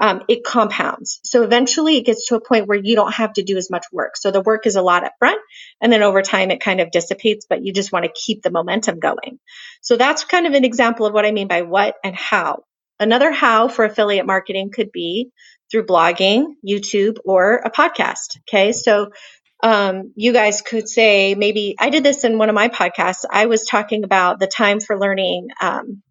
um, 0.00 0.22
it 0.28 0.44
compounds. 0.44 1.20
So 1.24 1.42
eventually 1.42 1.98
it 1.98 2.06
gets 2.06 2.26
to 2.26 2.34
a 2.34 2.40
point 2.40 2.66
where 2.66 2.80
you 2.82 2.96
don't 2.96 3.12
have 3.12 3.34
to 3.34 3.42
do 3.42 3.58
as 3.58 3.70
much 3.70 3.84
work. 3.92 4.16
So 4.16 4.30
the 4.30 4.40
work 4.40 4.66
is 4.66 4.76
a 4.76 4.82
lot 4.82 5.04
up 5.04 5.12
front 5.18 5.40
and 5.80 5.92
then 5.92 6.02
over 6.02 6.22
time 6.22 6.50
it 6.50 6.60
kind 6.60 6.80
of 6.80 6.90
dissipates, 6.90 7.46
but 7.48 7.62
you 7.62 7.72
just 7.72 7.92
want 7.92 8.06
to 8.06 8.12
keep 8.14 8.42
the 8.42 8.50
momentum 8.50 8.98
going. 8.98 9.38
So 9.82 9.96
that's 9.96 10.24
kind 10.24 10.46
of 10.46 10.54
an 10.54 10.64
example 10.64 11.04
of 11.04 11.12
what 11.12 11.26
I 11.26 11.32
mean 11.32 11.48
by 11.48 11.62
what 11.62 11.96
and 12.02 12.16
how. 12.16 12.64
Another 12.98 13.30
how 13.30 13.68
for 13.68 13.84
affiliate 13.84 14.26
marketing 14.26 14.70
could 14.72 14.90
be 14.90 15.30
through 15.70 15.86
blogging, 15.86 16.54
YouTube, 16.66 17.18
or 17.24 17.56
a 17.56 17.70
podcast. 17.70 18.38
Okay. 18.48 18.72
So 18.72 19.10
um, 19.62 20.12
you 20.16 20.32
guys 20.32 20.62
could 20.62 20.88
say 20.88 21.34
maybe 21.34 21.76
I 21.78 21.90
did 21.90 22.04
this 22.04 22.24
in 22.24 22.38
one 22.38 22.48
of 22.48 22.54
my 22.54 22.68
podcasts. 22.68 23.24
I 23.30 23.46
was 23.46 23.64
talking 23.64 24.04
about 24.04 24.40
the 24.40 24.46
time 24.46 24.80
for 24.80 24.98
learning 24.98 25.48
um, 25.60 26.02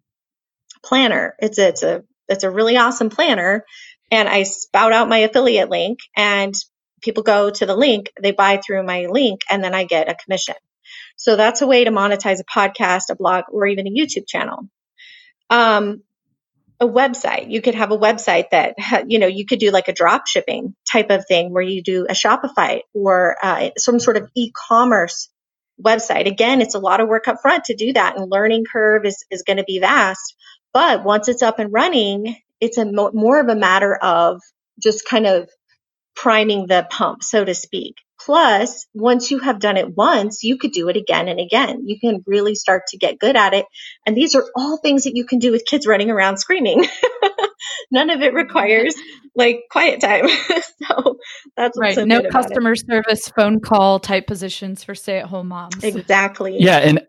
planner. 0.84 1.34
It's 1.40 1.58
a, 1.58 1.68
it's 1.68 1.82
a 1.82 2.04
it's 2.30 2.44
a 2.44 2.50
really 2.50 2.76
awesome 2.76 3.10
planner. 3.10 3.64
And 4.10 4.28
I 4.28 4.44
spout 4.44 4.92
out 4.92 5.08
my 5.08 5.18
affiliate 5.18 5.70
link 5.70 5.98
and 6.16 6.54
people 7.02 7.22
go 7.22 7.50
to 7.50 7.66
the 7.66 7.76
link, 7.76 8.10
they 8.20 8.32
buy 8.32 8.58
through 8.64 8.82
my 8.84 9.06
link, 9.06 9.40
and 9.48 9.62
then 9.62 9.74
I 9.74 9.84
get 9.84 10.08
a 10.08 10.14
commission. 10.14 10.56
So 11.16 11.36
that's 11.36 11.62
a 11.62 11.66
way 11.66 11.84
to 11.84 11.90
monetize 11.90 12.40
a 12.40 12.44
podcast, 12.44 13.10
a 13.10 13.14
blog, 13.14 13.44
or 13.52 13.66
even 13.66 13.86
a 13.86 13.90
YouTube 13.90 14.26
channel. 14.26 14.68
Um, 15.48 16.02
a 16.80 16.88
website. 16.88 17.50
You 17.50 17.60
could 17.60 17.74
have 17.74 17.92
a 17.92 17.98
website 17.98 18.50
that, 18.50 18.74
you 19.06 19.18
know, 19.18 19.26
you 19.26 19.44
could 19.44 19.58
do 19.58 19.70
like 19.70 19.88
a 19.88 19.92
drop 19.92 20.26
shipping 20.26 20.74
type 20.90 21.10
of 21.10 21.26
thing 21.26 21.52
where 21.52 21.62
you 21.62 21.82
do 21.82 22.06
a 22.08 22.14
Shopify 22.14 22.80
or 22.94 23.36
uh, 23.42 23.70
some 23.76 24.00
sort 24.00 24.16
of 24.16 24.30
e-commerce 24.34 25.28
website. 25.82 26.26
Again, 26.26 26.62
it's 26.62 26.74
a 26.74 26.78
lot 26.78 27.00
of 27.00 27.08
work 27.08 27.28
up 27.28 27.42
front 27.42 27.64
to 27.64 27.76
do 27.76 27.92
that 27.92 28.16
and 28.16 28.30
learning 28.30 28.64
curve 28.70 29.04
is, 29.04 29.24
is 29.30 29.42
going 29.42 29.58
to 29.58 29.64
be 29.64 29.78
vast. 29.78 30.34
But 30.72 31.04
once 31.04 31.28
it's 31.28 31.42
up 31.42 31.58
and 31.58 31.72
running, 31.72 32.36
it's 32.60 32.78
a 32.78 32.84
mo- 32.84 33.12
more 33.12 33.40
of 33.40 33.48
a 33.48 33.56
matter 33.56 33.94
of 33.94 34.40
just 34.82 35.04
kind 35.06 35.26
of 35.26 35.48
priming 36.14 36.66
the 36.66 36.86
pump, 36.88 37.22
so 37.22 37.44
to 37.44 37.54
speak. 37.54 37.96
Plus, 38.24 38.86
once 38.92 39.30
you 39.30 39.38
have 39.38 39.60
done 39.60 39.78
it 39.78 39.96
once, 39.96 40.44
you 40.44 40.58
could 40.58 40.72
do 40.72 40.88
it 40.90 40.96
again 40.96 41.28
and 41.28 41.40
again. 41.40 41.84
You 41.86 41.98
can 41.98 42.22
really 42.26 42.54
start 42.54 42.82
to 42.88 42.98
get 42.98 43.18
good 43.18 43.34
at 43.34 43.54
it. 43.54 43.64
And 44.06 44.14
these 44.14 44.34
are 44.34 44.44
all 44.54 44.76
things 44.76 45.04
that 45.04 45.16
you 45.16 45.24
can 45.24 45.38
do 45.38 45.50
with 45.50 45.64
kids 45.64 45.86
running 45.86 46.10
around 46.10 46.36
screaming. 46.36 46.86
None 47.90 48.10
of 48.10 48.20
it 48.20 48.34
requires 48.34 48.94
like 49.34 49.62
quiet 49.70 50.00
time. 50.02 50.28
so 50.88 51.16
that's 51.56 51.78
right. 51.78 51.94
So 51.94 52.04
no 52.04 52.22
customer 52.30 52.74
service 52.74 53.28
phone 53.34 53.60
call 53.60 54.00
type 54.00 54.26
positions 54.26 54.84
for 54.84 54.94
stay 54.94 55.18
at 55.18 55.26
home 55.26 55.48
moms. 55.48 55.82
Exactly. 55.82 56.58
Yeah. 56.60 56.76
And 56.76 57.06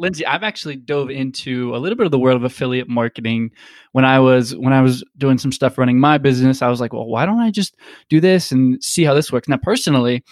Lindsay, 0.00 0.24
I've 0.24 0.42
actually 0.42 0.76
dove 0.76 1.10
into 1.10 1.76
a 1.76 1.78
little 1.78 1.96
bit 1.96 2.06
of 2.06 2.10
the 2.10 2.18
world 2.18 2.36
of 2.36 2.44
affiliate 2.44 2.88
marketing 2.88 3.50
when 3.92 4.04
I 4.04 4.18
was 4.18 4.56
when 4.56 4.72
I 4.72 4.80
was 4.80 5.04
doing 5.18 5.36
some 5.36 5.52
stuff 5.52 5.76
running 5.76 6.00
my 6.00 6.16
business. 6.16 6.62
I 6.62 6.68
was 6.68 6.80
like, 6.80 6.92
well, 6.92 7.06
why 7.06 7.26
don't 7.26 7.38
I 7.38 7.50
just 7.50 7.76
do 8.08 8.18
this 8.18 8.50
and 8.50 8.82
see 8.82 9.04
how 9.04 9.12
this 9.12 9.30
works? 9.30 9.46
Now, 9.46 9.58
personally, 9.58 10.24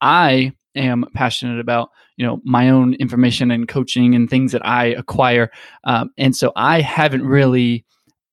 I 0.00 0.52
am 0.74 1.06
passionate 1.14 1.58
about 1.58 1.90
you 2.16 2.26
know 2.26 2.40
my 2.44 2.68
own 2.68 2.94
information 2.94 3.50
and 3.50 3.66
coaching 3.66 4.14
and 4.14 4.28
things 4.28 4.52
that 4.52 4.64
I 4.66 4.86
acquire, 4.86 5.50
um, 5.84 6.10
and 6.18 6.36
so 6.36 6.52
I 6.54 6.82
haven't 6.82 7.26
really, 7.26 7.86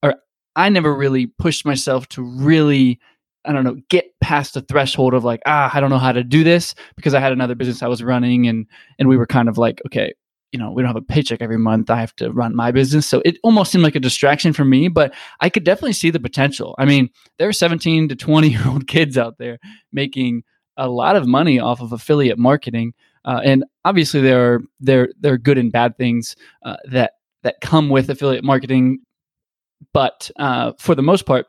or 0.04 0.16
I 0.58 0.68
never 0.68 0.94
really 0.94 1.28
pushed 1.28 1.66
myself 1.66 2.08
to 2.10 2.22
really 2.22 3.00
I 3.44 3.54
don't 3.54 3.64
know, 3.64 3.78
get 3.90 4.06
past 4.22 4.54
the 4.54 4.62
threshold 4.62 5.16
of 5.16 5.24
like, 5.24 5.42
ah, 5.48 5.72
I 5.74 5.80
don't 5.80 5.90
know 5.90 5.98
how 5.98 6.12
to 6.12 6.24
do 6.24 6.44
this 6.44 6.76
because 6.96 7.16
I 7.16 7.20
had 7.20 7.32
another 7.32 7.56
business 7.56 7.82
I 7.82 7.88
was 7.88 8.04
running 8.04 8.48
and 8.48 8.68
and 9.00 9.10
we 9.10 9.18
were 9.18 9.26
kind 9.26 9.50
of 9.50 9.58
like, 9.58 9.82
okay, 9.88 10.14
you 10.52 10.60
know, 10.60 10.72
we 10.72 10.82
don't 10.82 10.90
have 10.90 10.96
a 10.98 11.02
paycheck 11.02 11.42
every 11.42 11.58
month. 11.58 11.90
I 11.90 12.00
have 12.00 12.16
to 12.18 12.32
run 12.32 12.56
my 12.56 12.72
business. 12.72 13.08
So 13.08 13.22
it 13.24 13.38
almost 13.44 13.72
seemed 13.72 13.84
like 13.84 13.96
a 13.96 14.02
distraction 14.02 14.54
for 14.54 14.66
me, 14.66 14.90
but 14.90 15.14
I 15.40 15.50
could 15.50 15.64
definitely 15.64 15.94
see 15.94 16.10
the 16.10 16.20
potential. 16.20 16.76
I 16.78 16.86
mean, 16.86 17.10
there 17.38 17.48
are 17.48 17.54
17 17.54 18.10
to 18.10 18.16
20 18.16 18.50
year 18.52 18.68
old 18.68 18.88
kids 18.88 19.18
out 19.18 19.38
there 19.38 19.60
making 19.92 20.44
a 20.78 20.88
lot 20.88 21.16
of 21.16 21.28
money 21.28 21.60
off 21.60 21.82
of 21.82 21.92
affiliate 21.92 22.38
marketing. 22.38 22.94
Uh, 23.24 23.40
and 23.44 23.66
obviously 23.86 24.20
there 24.20 24.54
are 24.54 24.62
there 24.80 25.10
there 25.20 25.34
are 25.34 25.38
good 25.38 25.58
and 25.58 25.72
bad 25.72 25.96
things 25.96 26.36
uh, 26.66 26.78
that 26.86 27.14
that 27.44 27.62
come 27.62 27.90
with 27.90 28.10
affiliate 28.10 28.44
marketing. 28.44 29.00
But 29.94 30.32
uh, 30.38 30.74
for 30.80 30.96
the 30.96 31.02
most 31.02 31.26
part, 31.26 31.48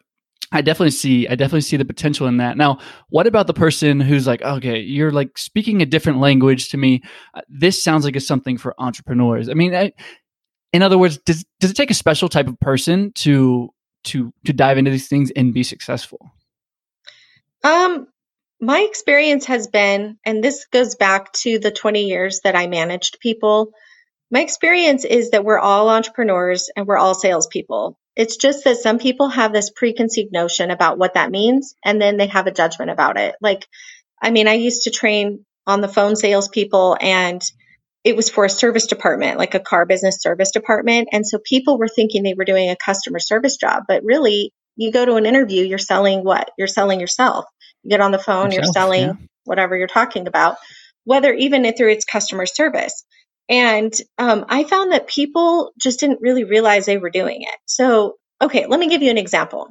I 0.50 0.60
definitely 0.60 0.90
see 0.90 1.28
I 1.28 1.34
definitely 1.34 1.62
see 1.62 1.76
the 1.76 1.84
potential 1.84 2.26
in 2.26 2.38
that. 2.38 2.56
Now, 2.56 2.78
what 3.08 3.26
about 3.26 3.46
the 3.46 3.54
person 3.54 4.00
who's 4.00 4.26
like, 4.26 4.42
okay, 4.42 4.80
you're 4.80 5.12
like 5.12 5.38
speaking 5.38 5.80
a 5.80 5.86
different 5.86 6.18
language 6.18 6.70
to 6.70 6.76
me. 6.76 7.02
Uh, 7.34 7.42
this 7.48 7.82
sounds 7.82 8.04
like 8.04 8.16
it's 8.16 8.26
something 8.26 8.58
for 8.58 8.74
entrepreneurs. 8.78 9.48
I 9.48 9.54
mean, 9.54 9.74
I, 9.74 9.92
in 10.72 10.82
other 10.82 10.98
words, 10.98 11.18
does 11.18 11.44
does 11.60 11.70
it 11.70 11.76
take 11.76 11.90
a 11.90 11.94
special 11.94 12.28
type 12.28 12.48
of 12.48 12.58
person 12.60 13.12
to 13.16 13.70
to 14.04 14.32
to 14.44 14.52
dive 14.52 14.78
into 14.78 14.90
these 14.90 15.08
things 15.08 15.30
and 15.36 15.54
be 15.54 15.62
successful? 15.62 16.32
Um 17.62 18.08
my 18.60 18.80
experience 18.80 19.46
has 19.46 19.66
been 19.68 20.18
and 20.24 20.42
this 20.42 20.66
goes 20.66 20.94
back 20.94 21.32
to 21.32 21.58
the 21.58 21.72
20 21.72 22.04
years 22.04 22.40
that 22.44 22.54
I 22.54 22.66
managed 22.68 23.18
people. 23.20 23.72
My 24.30 24.40
experience 24.40 25.04
is 25.04 25.30
that 25.30 25.44
we're 25.44 25.58
all 25.58 25.88
entrepreneurs 25.88 26.70
and 26.76 26.86
we're 26.86 26.96
all 26.96 27.14
salespeople. 27.14 27.98
It's 28.14 28.36
just 28.36 28.64
that 28.64 28.76
some 28.76 28.98
people 28.98 29.28
have 29.28 29.52
this 29.52 29.70
preconceived 29.70 30.32
notion 30.32 30.70
about 30.70 30.98
what 30.98 31.14
that 31.14 31.30
means, 31.30 31.74
and 31.84 32.00
then 32.00 32.16
they 32.16 32.26
have 32.26 32.46
a 32.46 32.52
judgment 32.52 32.90
about 32.90 33.16
it. 33.18 33.34
Like, 33.40 33.66
I 34.22 34.30
mean, 34.30 34.48
I 34.48 34.54
used 34.54 34.82
to 34.82 34.90
train 34.90 35.44
on 35.66 35.80
the 35.80 35.88
phone 35.88 36.16
salespeople, 36.16 36.96
and 37.00 37.42
it 38.04 38.16
was 38.16 38.28
for 38.28 38.44
a 38.44 38.50
service 38.50 38.86
department, 38.86 39.38
like 39.38 39.54
a 39.54 39.60
car 39.60 39.86
business 39.86 40.20
service 40.20 40.50
department. 40.50 41.08
And 41.12 41.26
so 41.26 41.38
people 41.38 41.78
were 41.78 41.88
thinking 41.88 42.22
they 42.22 42.34
were 42.34 42.44
doing 42.44 42.68
a 42.68 42.76
customer 42.76 43.18
service 43.18 43.56
job, 43.56 43.84
but 43.88 44.02
really, 44.04 44.52
you 44.76 44.90
go 44.90 45.04
to 45.04 45.14
an 45.14 45.26
interview, 45.26 45.64
you're 45.64 45.78
selling 45.78 46.24
what? 46.24 46.50
You're 46.58 46.66
selling 46.66 47.00
yourself. 47.00 47.44
You 47.82 47.90
get 47.90 48.00
on 48.00 48.10
the 48.10 48.18
phone, 48.18 48.46
yourself, 48.46 48.64
you're 48.64 48.72
selling 48.72 49.02
yeah. 49.02 49.12
whatever 49.44 49.76
you're 49.76 49.86
talking 49.86 50.26
about, 50.26 50.56
whether 51.04 51.32
even 51.32 51.64
if 51.64 51.76
through 51.76 51.92
its 51.92 52.04
customer 52.04 52.46
service. 52.46 53.04
And 53.52 53.92
um, 54.16 54.46
I 54.48 54.64
found 54.64 54.92
that 54.92 55.06
people 55.06 55.72
just 55.78 56.00
didn't 56.00 56.22
really 56.22 56.44
realize 56.44 56.86
they 56.86 56.96
were 56.96 57.10
doing 57.10 57.42
it. 57.42 57.54
So, 57.66 58.14
okay, 58.40 58.64
let 58.66 58.80
me 58.80 58.88
give 58.88 59.02
you 59.02 59.10
an 59.10 59.18
example. 59.18 59.68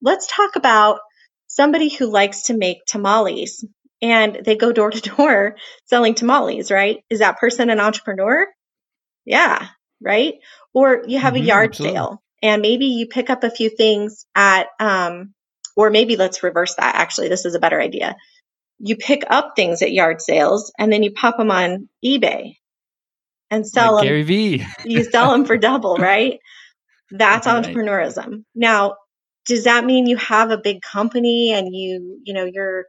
Let's 0.00 0.28
talk 0.28 0.54
about 0.54 1.00
somebody 1.48 1.88
who 1.88 2.06
likes 2.06 2.44
to 2.44 2.56
make 2.56 2.84
tamales 2.86 3.64
and 4.00 4.38
they 4.44 4.54
go 4.54 4.70
door 4.70 4.92
to 4.92 5.00
door 5.00 5.56
selling 5.86 6.14
tamales, 6.14 6.70
right? 6.70 7.02
Is 7.10 7.18
that 7.18 7.38
person 7.38 7.70
an 7.70 7.80
entrepreneur? 7.80 8.46
Yeah, 9.24 9.66
right? 10.00 10.34
Or 10.72 11.02
you 11.04 11.18
have 11.18 11.34
mm-hmm, 11.34 11.42
a 11.42 11.46
yard 11.46 11.70
absolutely. 11.70 11.96
sale 11.96 12.22
and 12.40 12.62
maybe 12.62 12.86
you 12.86 13.08
pick 13.08 13.30
up 13.30 13.42
a 13.42 13.50
few 13.50 13.68
things 13.68 14.26
at, 14.36 14.68
um, 14.78 15.34
or 15.76 15.90
maybe 15.90 16.14
let's 16.14 16.44
reverse 16.44 16.76
that. 16.76 16.94
Actually, 16.94 17.30
this 17.30 17.46
is 17.46 17.56
a 17.56 17.60
better 17.60 17.80
idea. 17.80 18.14
You 18.78 18.96
pick 18.96 19.24
up 19.28 19.54
things 19.56 19.82
at 19.82 19.90
yard 19.90 20.20
sales 20.20 20.72
and 20.78 20.92
then 20.92 21.02
you 21.02 21.12
pop 21.12 21.36
them 21.36 21.50
on 21.50 21.88
eBay 22.04 22.58
and 23.54 23.66
sell 23.66 23.94
like 23.94 24.02
them. 24.02 24.08
Gary 24.08 24.22
V. 24.22 24.66
you 24.84 25.04
sell 25.04 25.32
them 25.32 25.44
for 25.44 25.56
double, 25.56 25.96
right? 25.98 26.38
That's 27.10 27.46
right. 27.46 27.64
entrepreneurism. 27.64 28.44
Now, 28.54 28.96
does 29.46 29.64
that 29.64 29.84
mean 29.84 30.06
you 30.06 30.16
have 30.16 30.50
a 30.50 30.58
big 30.58 30.80
company 30.80 31.52
and 31.52 31.74
you, 31.74 32.20
you 32.24 32.34
know, 32.34 32.44
you're, 32.44 32.86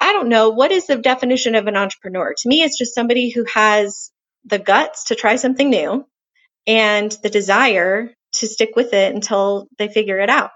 I 0.00 0.12
don't 0.12 0.28
know, 0.28 0.50
what 0.50 0.70
is 0.70 0.86
the 0.86 0.96
definition 0.96 1.54
of 1.54 1.66
an 1.66 1.76
entrepreneur? 1.76 2.34
To 2.36 2.48
me, 2.48 2.62
it's 2.62 2.78
just 2.78 2.94
somebody 2.94 3.30
who 3.30 3.44
has 3.52 4.10
the 4.44 4.58
guts 4.58 5.04
to 5.04 5.14
try 5.14 5.36
something 5.36 5.70
new 5.70 6.06
and 6.66 7.16
the 7.22 7.30
desire 7.30 8.10
to 8.34 8.46
stick 8.46 8.70
with 8.76 8.92
it 8.92 9.14
until 9.14 9.68
they 9.78 9.88
figure 9.88 10.18
it 10.18 10.30
out. 10.30 10.50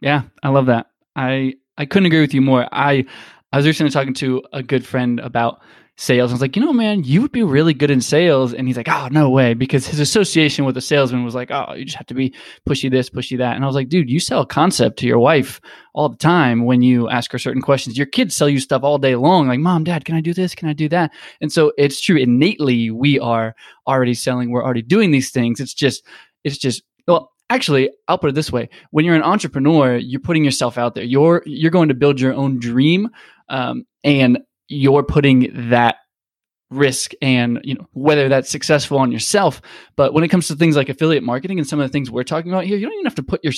Yeah, 0.00 0.22
I 0.42 0.48
love 0.48 0.66
that. 0.66 0.86
I 1.14 1.54
I 1.78 1.86
couldn't 1.86 2.06
agree 2.06 2.20
with 2.20 2.34
you 2.34 2.40
more. 2.40 2.66
I 2.72 3.04
I 3.52 3.56
was 3.56 3.66
recently 3.66 3.90
talking 3.90 4.14
to 4.14 4.42
a 4.52 4.62
good 4.62 4.84
friend 4.84 5.20
about 5.20 5.60
sales. 5.96 6.30
I 6.30 6.34
was 6.34 6.40
like, 6.40 6.56
you 6.56 6.64
know, 6.64 6.72
man, 6.72 7.04
you 7.04 7.20
would 7.20 7.32
be 7.32 7.42
really 7.42 7.74
good 7.74 7.90
in 7.90 8.00
sales. 8.00 8.54
And 8.54 8.66
he's 8.66 8.76
like, 8.76 8.88
oh, 8.88 9.08
no 9.10 9.28
way. 9.28 9.54
Because 9.54 9.86
his 9.86 10.00
association 10.00 10.64
with 10.64 10.76
a 10.76 10.80
salesman 10.80 11.24
was 11.24 11.34
like, 11.34 11.50
oh, 11.50 11.74
you 11.74 11.84
just 11.84 11.96
have 11.96 12.06
to 12.06 12.14
be 12.14 12.34
pushy 12.68 12.90
this, 12.90 13.10
pushy 13.10 13.36
that. 13.38 13.54
And 13.54 13.64
I 13.64 13.66
was 13.66 13.76
like, 13.76 13.88
dude, 13.88 14.10
you 14.10 14.18
sell 14.18 14.40
a 14.40 14.46
concept 14.46 14.98
to 15.00 15.06
your 15.06 15.18
wife 15.18 15.60
all 15.94 16.08
the 16.08 16.16
time 16.16 16.64
when 16.64 16.82
you 16.82 17.08
ask 17.10 17.30
her 17.32 17.38
certain 17.38 17.62
questions. 17.62 17.96
Your 17.96 18.06
kids 18.06 18.34
sell 18.34 18.48
you 18.48 18.58
stuff 18.58 18.82
all 18.82 18.98
day 18.98 19.16
long, 19.16 19.48
like, 19.48 19.60
mom, 19.60 19.84
dad, 19.84 20.04
can 20.04 20.16
I 20.16 20.20
do 20.20 20.32
this? 20.32 20.54
Can 20.54 20.68
I 20.68 20.72
do 20.72 20.88
that? 20.88 21.12
And 21.40 21.52
so 21.52 21.72
it's 21.76 22.00
true. 22.00 22.16
Innately, 22.16 22.90
we 22.90 23.18
are 23.18 23.54
already 23.86 24.14
selling, 24.14 24.50
we're 24.50 24.64
already 24.64 24.82
doing 24.82 25.10
these 25.10 25.30
things. 25.30 25.60
It's 25.60 25.74
just, 25.74 26.04
it's 26.44 26.58
just, 26.58 26.82
well, 27.06 27.30
actually 27.50 27.90
i'll 28.08 28.16
put 28.16 28.30
it 28.30 28.34
this 28.34 28.50
way 28.50 28.66
when 28.92 29.04
you're 29.04 29.16
an 29.16 29.22
entrepreneur 29.22 29.96
you're 29.96 30.20
putting 30.20 30.42
yourself 30.42 30.78
out 30.78 30.94
there 30.94 31.04
you're 31.04 31.42
you're 31.44 31.72
going 31.72 31.88
to 31.88 31.94
build 31.94 32.18
your 32.18 32.32
own 32.32 32.58
dream 32.58 33.10
um, 33.50 33.84
and 34.04 34.38
you're 34.72 35.02
putting 35.02 35.68
that 35.70 35.96
risk 36.70 37.12
and 37.20 37.60
you 37.64 37.74
know 37.74 37.86
whether 37.92 38.28
that's 38.28 38.48
successful 38.48 38.98
on 38.98 39.12
yourself 39.12 39.60
but 39.94 40.14
when 40.14 40.24
it 40.24 40.28
comes 40.28 40.48
to 40.48 40.56
things 40.56 40.74
like 40.74 40.88
affiliate 40.88 41.22
marketing 41.22 41.58
and 41.58 41.68
some 41.68 41.78
of 41.78 41.86
the 41.86 41.92
things 41.92 42.10
we're 42.10 42.22
talking 42.22 42.50
about 42.50 42.64
here 42.64 42.78
you 42.78 42.86
don't 42.86 42.94
even 42.94 43.04
have 43.04 43.14
to 43.14 43.22
put 43.22 43.44
your 43.44 43.52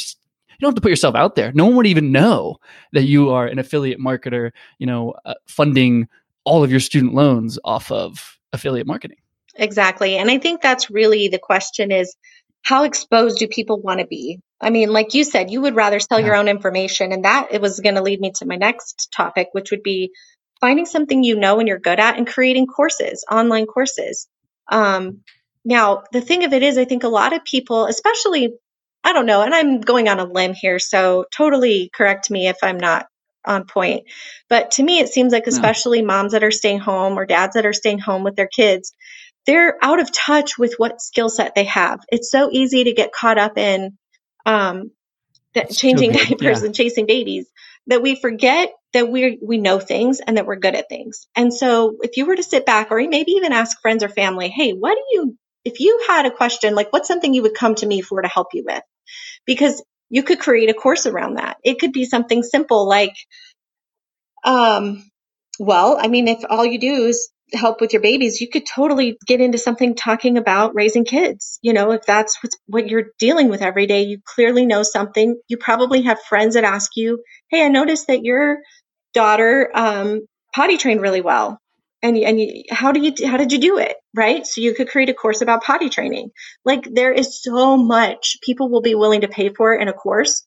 you 0.58 0.60
don't 0.60 0.70
have 0.70 0.76
to 0.76 0.80
put 0.80 0.90
yourself 0.90 1.14
out 1.14 1.34
there. 1.34 1.52
No 1.52 1.66
one 1.66 1.76
would 1.76 1.86
even 1.86 2.12
know 2.12 2.58
that 2.92 3.02
you 3.02 3.30
are 3.30 3.46
an 3.46 3.58
affiliate 3.58 3.98
marketer 3.98 4.50
you 4.78 4.86
know 4.86 5.14
uh, 5.24 5.34
funding 5.46 6.08
all 6.44 6.62
of 6.62 6.70
your 6.70 6.80
student 6.80 7.14
loans 7.14 7.58
off 7.64 7.90
of 7.90 8.38
affiliate 8.52 8.86
marketing. 8.86 9.18
Exactly 9.56 10.16
and 10.16 10.30
i 10.30 10.38
think 10.38 10.60
that's 10.60 10.90
really 10.90 11.28
the 11.28 11.38
question 11.38 11.92
is 11.92 12.16
how 12.62 12.84
exposed 12.84 13.38
do 13.38 13.46
people 13.46 13.78
want 13.78 14.00
to 14.00 14.06
be? 14.06 14.40
I 14.60 14.70
mean 14.70 14.92
like 14.92 15.14
you 15.14 15.22
said 15.22 15.50
you 15.50 15.60
would 15.60 15.76
rather 15.76 16.00
sell 16.00 16.18
yeah. 16.18 16.26
your 16.26 16.36
own 16.36 16.48
information 16.48 17.12
and 17.12 17.24
that 17.24 17.48
it 17.52 17.60
was 17.60 17.78
going 17.80 17.94
to 17.94 18.02
lead 18.02 18.20
me 18.20 18.32
to 18.36 18.46
my 18.46 18.56
next 18.56 19.12
topic 19.14 19.48
which 19.52 19.70
would 19.70 19.82
be 19.82 20.10
finding 20.60 20.86
something 20.86 21.22
you 21.22 21.36
know 21.36 21.58
and 21.58 21.68
you're 21.68 21.78
good 21.78 22.00
at 22.00 22.16
and 22.16 22.26
creating 22.26 22.66
courses, 22.66 23.24
online 23.30 23.66
courses. 23.66 24.28
Um, 24.70 25.20
now, 25.64 26.04
the 26.12 26.20
thing 26.20 26.44
of 26.44 26.52
it 26.52 26.62
is, 26.62 26.78
I 26.78 26.84
think 26.84 27.04
a 27.04 27.08
lot 27.08 27.32
of 27.32 27.44
people, 27.44 27.86
especially, 27.86 28.54
I 29.02 29.12
don't 29.12 29.26
know, 29.26 29.42
and 29.42 29.54
I'm 29.54 29.80
going 29.80 30.08
on 30.08 30.20
a 30.20 30.24
limb 30.24 30.54
here, 30.54 30.78
so 30.78 31.24
totally 31.34 31.90
correct 31.94 32.30
me 32.30 32.48
if 32.48 32.58
I'm 32.62 32.78
not 32.78 33.06
on 33.46 33.66
point. 33.66 34.04
But 34.48 34.72
to 34.72 34.82
me, 34.82 35.00
it 35.00 35.08
seems 35.08 35.32
like, 35.32 35.46
especially 35.46 36.00
no. 36.00 36.08
moms 36.08 36.32
that 36.32 36.44
are 36.44 36.50
staying 36.50 36.80
home 36.80 37.18
or 37.18 37.26
dads 37.26 37.54
that 37.54 37.66
are 37.66 37.72
staying 37.72 37.98
home 37.98 38.24
with 38.24 38.36
their 38.36 38.48
kids, 38.48 38.92
they're 39.46 39.76
out 39.82 40.00
of 40.00 40.12
touch 40.12 40.58
with 40.58 40.74
what 40.78 41.00
skill 41.00 41.28
set 41.28 41.54
they 41.54 41.64
have. 41.64 42.00
It's 42.08 42.30
so 42.30 42.48
easy 42.50 42.84
to 42.84 42.92
get 42.92 43.12
caught 43.12 43.38
up 43.38 43.58
in 43.58 43.98
um, 44.46 44.90
changing 45.70 46.12
diapers 46.12 46.60
yeah. 46.60 46.66
and 46.66 46.74
chasing 46.74 47.06
babies 47.06 47.46
that 47.86 48.02
we 48.02 48.14
forget 48.16 48.72
that 48.94 49.10
we 49.10 49.38
we 49.42 49.58
know 49.58 49.80
things 49.80 50.20
and 50.20 50.38
that 50.38 50.46
we're 50.46 50.56
good 50.56 50.76
at 50.76 50.90
things. 50.90 51.28
And 51.36 51.54
so 51.54 51.98
if 52.02 52.18
you 52.18 52.26
were 52.26 52.36
to 52.36 52.44
sit 52.44 52.66
back 52.66 52.92
or 52.92 52.98
maybe 53.08 53.32
even 53.32 53.52
ask 53.54 53.80
friends 53.82 54.04
or 54.04 54.10
family, 54.10 54.50
"Hey, 54.50 54.72
what 54.72 54.96
do 54.96 55.04
you 55.12 55.36
if 55.64 55.80
you 55.80 56.04
had 56.08 56.26
a 56.26 56.32
question, 56.32 56.76
like 56.76 56.92
what's 56.92 57.08
something 57.08 57.34
you 57.34 57.42
would 57.44 57.54
come 57.56 57.76
to 57.76 57.86
me 57.86 58.02
for 58.02 58.22
to 58.22 58.28
help 58.28 58.48
you 58.54 58.64
with?" 58.66 58.84
Because 59.46 59.82
you 60.10 60.22
could 60.24 60.40
create 60.40 60.70
a 60.70 60.74
course 60.74 61.06
around 61.06 61.36
that. 61.36 61.58
It 61.64 61.80
could 61.80 61.92
be 61.92 62.06
something 62.06 62.42
simple 62.44 62.88
like 62.88 63.14
um 64.44 65.04
well, 65.58 65.98
I 66.00 66.08
mean, 66.08 66.28
if 66.28 66.40
all 66.48 66.64
you 66.66 66.78
do 66.80 67.06
is 67.06 67.30
help 67.54 67.80
with 67.80 67.92
your 67.92 68.02
babies, 68.02 68.40
you 68.40 68.48
could 68.48 68.64
totally 68.66 69.16
get 69.26 69.40
into 69.40 69.58
something 69.58 69.94
talking 69.94 70.38
about 70.38 70.74
raising 70.74 71.04
kids. 71.04 71.58
You 71.62 71.72
know, 71.72 71.92
if 71.92 72.02
that's 72.06 72.36
what, 72.42 72.52
what 72.66 72.88
you're 72.88 73.10
dealing 73.18 73.48
with 73.50 73.62
every 73.62 73.86
day, 73.86 74.02
you 74.02 74.18
clearly 74.24 74.66
know 74.66 74.82
something. 74.82 75.40
You 75.48 75.58
probably 75.58 76.02
have 76.02 76.20
friends 76.22 76.54
that 76.54 76.64
ask 76.64 76.92
you, 76.96 77.22
Hey, 77.50 77.64
I 77.64 77.68
noticed 77.68 78.08
that 78.08 78.24
your 78.24 78.58
daughter 79.14 79.70
um, 79.74 80.20
potty 80.54 80.76
trained 80.76 81.00
really 81.00 81.20
well. 81.20 81.58
And, 82.02 82.18
and 82.18 82.38
you, 82.38 82.64
how 82.70 82.92
do 82.92 83.00
you 83.00 83.26
how 83.26 83.38
did 83.38 83.50
you 83.50 83.58
do 83.58 83.78
it 83.78 83.96
right 84.14 84.46
so 84.46 84.60
you 84.60 84.74
could 84.74 84.90
create 84.90 85.08
a 85.08 85.14
course 85.14 85.40
about 85.40 85.62
potty 85.62 85.88
training 85.88 86.32
like 86.62 86.86
there 86.92 87.10
is 87.10 87.42
so 87.42 87.78
much 87.78 88.36
people 88.42 88.68
will 88.68 88.82
be 88.82 88.94
willing 88.94 89.22
to 89.22 89.28
pay 89.28 89.48
for 89.48 89.74
in 89.74 89.88
a 89.88 89.94
course 89.94 90.44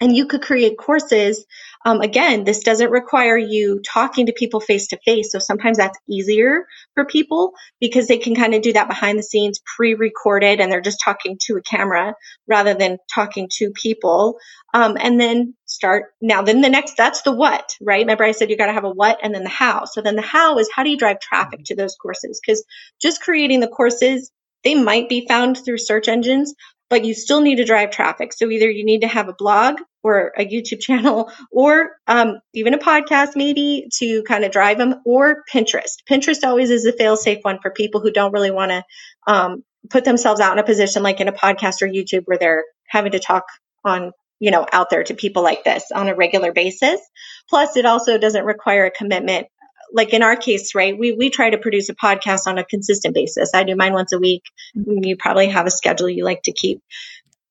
and 0.00 0.16
you 0.16 0.26
could 0.26 0.42
create 0.42 0.76
courses 0.78 1.44
um, 1.84 2.00
again, 2.00 2.44
this 2.44 2.60
doesn't 2.60 2.90
require 2.90 3.36
you 3.36 3.80
talking 3.80 4.26
to 4.26 4.32
people 4.32 4.60
face 4.60 4.88
to 4.88 4.98
face. 5.04 5.30
So 5.30 5.38
sometimes 5.38 5.76
that's 5.76 5.98
easier 6.08 6.66
for 6.94 7.04
people 7.04 7.52
because 7.78 8.08
they 8.08 8.16
can 8.16 8.34
kind 8.34 8.54
of 8.54 8.62
do 8.62 8.72
that 8.72 8.88
behind 8.88 9.18
the 9.18 9.22
scenes, 9.22 9.60
pre 9.76 9.94
recorded, 9.94 10.60
and 10.60 10.72
they're 10.72 10.80
just 10.80 11.02
talking 11.04 11.38
to 11.46 11.56
a 11.56 11.62
camera 11.62 12.14
rather 12.48 12.72
than 12.74 12.98
talking 13.14 13.50
to 13.58 13.70
people. 13.70 14.38
Um, 14.72 14.96
and 14.98 15.20
then 15.20 15.54
start 15.66 16.06
now, 16.22 16.40
then 16.42 16.62
the 16.62 16.70
next, 16.70 16.96
that's 16.96 17.22
the 17.22 17.32
what, 17.32 17.76
right? 17.82 18.00
Remember 18.00 18.24
I 18.24 18.32
said 18.32 18.48
you 18.48 18.56
got 18.56 18.66
to 18.66 18.72
have 18.72 18.84
a 18.84 18.90
what 18.90 19.18
and 19.22 19.34
then 19.34 19.44
the 19.44 19.50
how. 19.50 19.84
So 19.84 20.00
then 20.00 20.16
the 20.16 20.22
how 20.22 20.58
is 20.58 20.70
how 20.74 20.84
do 20.84 20.90
you 20.90 20.96
drive 20.96 21.20
traffic 21.20 21.60
to 21.66 21.76
those 21.76 21.96
courses? 21.96 22.40
Because 22.44 22.64
just 23.00 23.20
creating 23.20 23.60
the 23.60 23.68
courses, 23.68 24.30
they 24.64 24.74
might 24.74 25.10
be 25.10 25.26
found 25.28 25.58
through 25.58 25.78
search 25.78 26.08
engines, 26.08 26.54
but 26.94 27.04
you 27.04 27.12
still 27.12 27.40
need 27.40 27.56
to 27.56 27.64
drive 27.64 27.90
traffic. 27.90 28.32
So 28.32 28.48
either 28.48 28.70
you 28.70 28.84
need 28.84 29.00
to 29.00 29.08
have 29.08 29.28
a 29.28 29.32
blog 29.32 29.80
or 30.04 30.30
a 30.38 30.46
YouTube 30.46 30.78
channel 30.88 31.28
or 31.50 31.90
um, 32.06 32.38
even 32.52 32.72
a 32.72 32.78
podcast 32.78 33.30
maybe 33.34 33.88
to 33.94 34.22
kind 34.22 34.44
of 34.44 34.52
drive 34.52 34.78
them 34.78 35.02
or 35.04 35.42
Pinterest. 35.52 35.96
Pinterest 36.08 36.44
always 36.44 36.70
is 36.70 36.86
a 36.86 36.92
fail 36.92 37.16
safe 37.16 37.40
one 37.42 37.58
for 37.60 37.72
people 37.72 38.00
who 38.00 38.12
don't 38.12 38.30
really 38.30 38.52
want 38.52 38.70
to 38.70 38.84
um, 39.26 39.64
put 39.90 40.04
themselves 40.04 40.40
out 40.40 40.52
in 40.52 40.60
a 40.60 40.64
position 40.64 41.02
like 41.02 41.20
in 41.20 41.26
a 41.26 41.32
podcast 41.32 41.82
or 41.82 41.88
YouTube 41.88 42.22
where 42.26 42.38
they're 42.38 42.62
having 42.86 43.10
to 43.10 43.18
talk 43.18 43.42
on 43.84 44.12
you 44.38 44.52
know 44.52 44.64
out 44.72 44.88
there 44.88 45.02
to 45.02 45.14
people 45.14 45.42
like 45.42 45.64
this 45.64 45.90
on 45.92 46.08
a 46.08 46.14
regular 46.14 46.52
basis 46.52 47.00
plus 47.48 47.76
it 47.76 47.86
also 47.86 48.18
doesn't 48.18 48.44
require 48.44 48.84
a 48.84 48.90
commitment 48.90 49.46
like 49.94 50.12
in 50.12 50.22
our 50.22 50.36
case 50.36 50.74
right 50.74 50.98
we 50.98 51.12
we 51.12 51.30
try 51.30 51.48
to 51.48 51.58
produce 51.58 51.88
a 51.88 51.94
podcast 51.94 52.46
on 52.46 52.58
a 52.58 52.64
consistent 52.64 53.14
basis 53.14 53.52
i 53.54 53.64
do 53.64 53.76
mine 53.76 53.94
once 53.94 54.12
a 54.12 54.18
week 54.18 54.42
mm-hmm. 54.76 55.04
you 55.04 55.16
probably 55.16 55.48
have 55.48 55.66
a 55.66 55.70
schedule 55.70 56.08
you 56.08 56.24
like 56.24 56.42
to 56.42 56.52
keep 56.52 56.82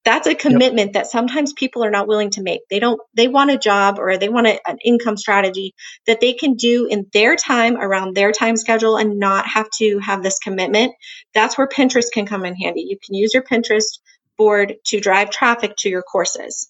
that's 0.05 0.27
a 0.27 0.35
commitment 0.35 0.87
yep. 0.87 0.93
that 0.93 1.07
sometimes 1.07 1.53
people 1.53 1.83
are 1.83 1.89
not 1.89 2.07
willing 2.07 2.29
to 2.31 2.41
make. 2.41 2.61
They 2.69 2.79
don't, 2.79 2.99
they 3.13 3.27
want 3.29 3.51
a 3.51 3.57
job 3.57 3.99
or 3.99 4.17
they 4.17 4.27
want 4.27 4.47
a, 4.47 4.59
an 4.67 4.77
income 4.83 5.15
strategy 5.15 5.73
that 6.07 6.19
they 6.19 6.33
can 6.33 6.55
do 6.55 6.87
in 6.87 7.07
their 7.13 7.35
time 7.35 7.77
around 7.77 8.15
their 8.15 8.31
time 8.31 8.57
schedule 8.57 8.97
and 8.97 9.17
not 9.17 9.47
have 9.47 9.69
to 9.77 9.99
have 9.99 10.21
this 10.21 10.39
commitment. 10.39 10.93
That's 11.33 11.57
where 11.57 11.67
Pinterest 11.67 12.11
can 12.11 12.25
come 12.25 12.43
in 12.43 12.55
handy. 12.55 12.81
You 12.81 12.97
can 13.03 13.15
use 13.15 13.33
your 13.33 13.43
Pinterest 13.43 13.99
board 14.37 14.75
to 14.87 14.99
drive 14.99 15.29
traffic 15.29 15.73
to 15.79 15.89
your 15.89 16.01
courses. 16.01 16.69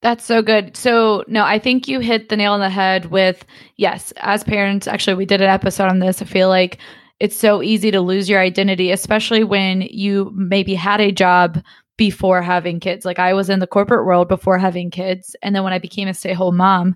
That's 0.00 0.24
so 0.24 0.42
good. 0.42 0.76
So, 0.76 1.24
no, 1.26 1.44
I 1.44 1.58
think 1.58 1.88
you 1.88 1.98
hit 1.98 2.28
the 2.28 2.36
nail 2.36 2.52
on 2.52 2.60
the 2.60 2.70
head 2.70 3.06
with 3.06 3.44
yes, 3.76 4.12
as 4.18 4.44
parents, 4.44 4.86
actually, 4.86 5.14
we 5.14 5.26
did 5.26 5.40
an 5.40 5.50
episode 5.50 5.88
on 5.88 5.98
this. 5.98 6.22
I 6.22 6.24
feel 6.24 6.48
like 6.48 6.78
it's 7.18 7.36
so 7.36 7.62
easy 7.62 7.90
to 7.90 8.00
lose 8.00 8.28
your 8.28 8.40
identity, 8.40 8.92
especially 8.92 9.42
when 9.42 9.82
you 9.82 10.30
maybe 10.34 10.74
had 10.74 11.00
a 11.00 11.10
job 11.10 11.60
before 11.96 12.42
having 12.42 12.78
kids. 12.78 13.04
Like 13.04 13.18
I 13.18 13.34
was 13.34 13.50
in 13.50 13.58
the 13.58 13.66
corporate 13.66 14.06
world 14.06 14.28
before 14.28 14.56
having 14.56 14.90
kids. 14.90 15.34
And 15.42 15.54
then 15.54 15.64
when 15.64 15.72
I 15.72 15.80
became 15.80 16.06
a 16.06 16.14
stay 16.14 16.30
at 16.30 16.36
home 16.36 16.56
mom, 16.58 16.94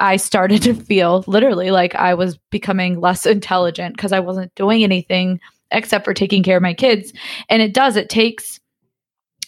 I 0.00 0.16
started 0.16 0.60
to 0.62 0.74
feel 0.74 1.22
literally 1.28 1.70
like 1.70 1.94
I 1.94 2.14
was 2.14 2.36
becoming 2.50 3.00
less 3.00 3.26
intelligent 3.26 3.96
because 3.96 4.12
I 4.12 4.18
wasn't 4.18 4.52
doing 4.56 4.82
anything 4.82 5.38
except 5.70 6.04
for 6.04 6.14
taking 6.14 6.42
care 6.42 6.56
of 6.56 6.62
my 6.64 6.74
kids. 6.74 7.12
And 7.48 7.62
it 7.62 7.72
does, 7.72 7.94
it 7.96 8.08
takes 8.08 8.58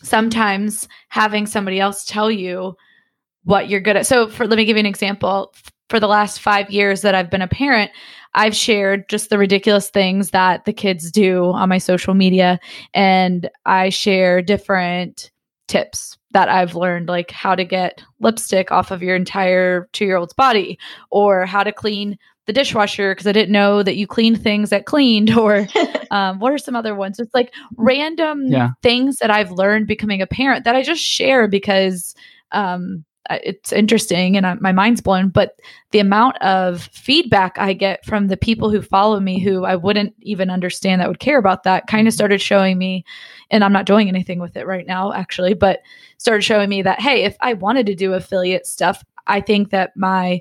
sometimes 0.07 0.89
having 1.09 1.47
somebody 1.47 1.81
else 1.81 2.05
tell 2.05 2.31
you 2.31 2.77
what 3.45 3.69
you're 3.69 3.81
good 3.81 3.97
at. 3.97 4.07
So 4.07 4.29
for 4.29 4.47
let 4.47 4.57
me 4.57 4.65
give 4.65 4.77
you 4.77 4.81
an 4.81 4.87
example. 4.87 5.55
For 5.89 6.01
the 6.01 6.09
last 6.09 6.41
5 6.41 6.69
years 6.71 7.03
that 7.03 7.15
I've 7.15 7.31
been 7.31 7.43
a 7.43 7.47
parent, 7.47 7.93
I've 8.35 8.57
shared 8.57 9.09
just 9.09 9.31
the 9.31 9.39
ridiculous 9.39 9.89
things 9.89 10.31
that 10.31 10.65
the 10.65 10.73
kids 10.73 11.13
do 11.13 11.53
on 11.53 11.69
my 11.69 11.79
social 11.79 12.13
media. 12.13 12.59
And 12.93 13.49
I 13.67 13.91
share 13.91 14.43
different 14.43 15.31
tips 15.69 16.19
that 16.33 16.49
I've 16.49 16.75
learned, 16.75 17.09
like 17.09 17.31
how 17.31 17.55
to 17.55 17.65
get 17.65 18.03
lipstick 18.19 18.73
off 18.73 18.91
of 18.91 19.01
your 19.01 19.15
entire 19.15 19.89
two 19.93 20.07
year 20.07 20.17
old's 20.17 20.35
body, 20.35 20.77
or 21.11 21.47
how 21.47 21.63
to 21.63 21.71
clean 21.71 22.19
the 22.47 22.53
dishwasher 22.53 23.13
because 23.13 23.27
I 23.27 23.33
didn't 23.33 23.53
know 23.53 23.83
that 23.83 23.97
you 23.97 24.07
cleaned 24.07 24.43
things 24.43 24.71
that 24.71 24.87
cleaned, 24.87 25.37
or 25.37 25.67
um, 26.11 26.39
what 26.39 26.53
are 26.53 26.59
some 26.59 26.77
other 26.77 26.95
ones? 26.95 27.19
It's 27.19 27.35
like 27.35 27.53
random 27.77 28.47
yeah. 28.47 28.71
things 28.83 29.19
that 29.19 29.31
I've 29.31 29.51
learned 29.51 29.87
becoming 29.87 30.23
a 30.23 30.27
parent 30.27 30.65
that 30.65 30.77
I 30.77 30.83
just 30.83 31.03
share 31.03 31.49
because 31.49 32.15
um, 32.53 33.05
it's 33.31 33.73
interesting 33.73 34.37
and 34.37 34.47
I, 34.47 34.55
my 34.55 34.73
mind's 34.73 35.01
blown 35.01 35.29
but 35.29 35.59
the 35.91 35.99
amount 35.99 36.37
of 36.39 36.83
feedback 36.93 37.59
i 37.59 37.73
get 37.73 38.05
from 38.05 38.29
the 38.29 38.37
people 38.37 38.71
who 38.71 38.83
follow 38.83 39.21
me 39.21 39.41
who 39.41 39.65
i 39.65 39.75
wouldn't 39.75 40.15
even 40.21 40.51
understand 40.51 41.01
that 41.01 41.09
would 41.09 41.19
care 41.19 41.39
about 41.39 41.65
that 41.65 41.87
kind 41.87 42.07
of 42.07 42.13
mm-hmm. 42.13 42.17
started 42.17 42.41
showing 42.41 42.79
me 42.79 43.05
and 43.51 43.65
i'm 43.65 43.73
not 43.73 43.87
doing 43.87 44.09
anything 44.09 44.39
with 44.39 44.57
it 44.57 44.67
right 44.67 44.87
now 44.87 45.13
actually 45.13 45.55
but 45.55 45.81
started 46.19 46.43
showing 46.43 46.69
me 46.69 46.83
that 46.83 47.01
hey 47.01 47.25
if 47.25 47.37
i 47.41 47.53
wanted 47.53 47.87
to 47.87 47.95
do 47.95 48.13
affiliate 48.15 48.67
stuff 48.67 49.05
i 49.27 49.41
think 49.41 49.71
that 49.71 49.97
my 49.97 50.41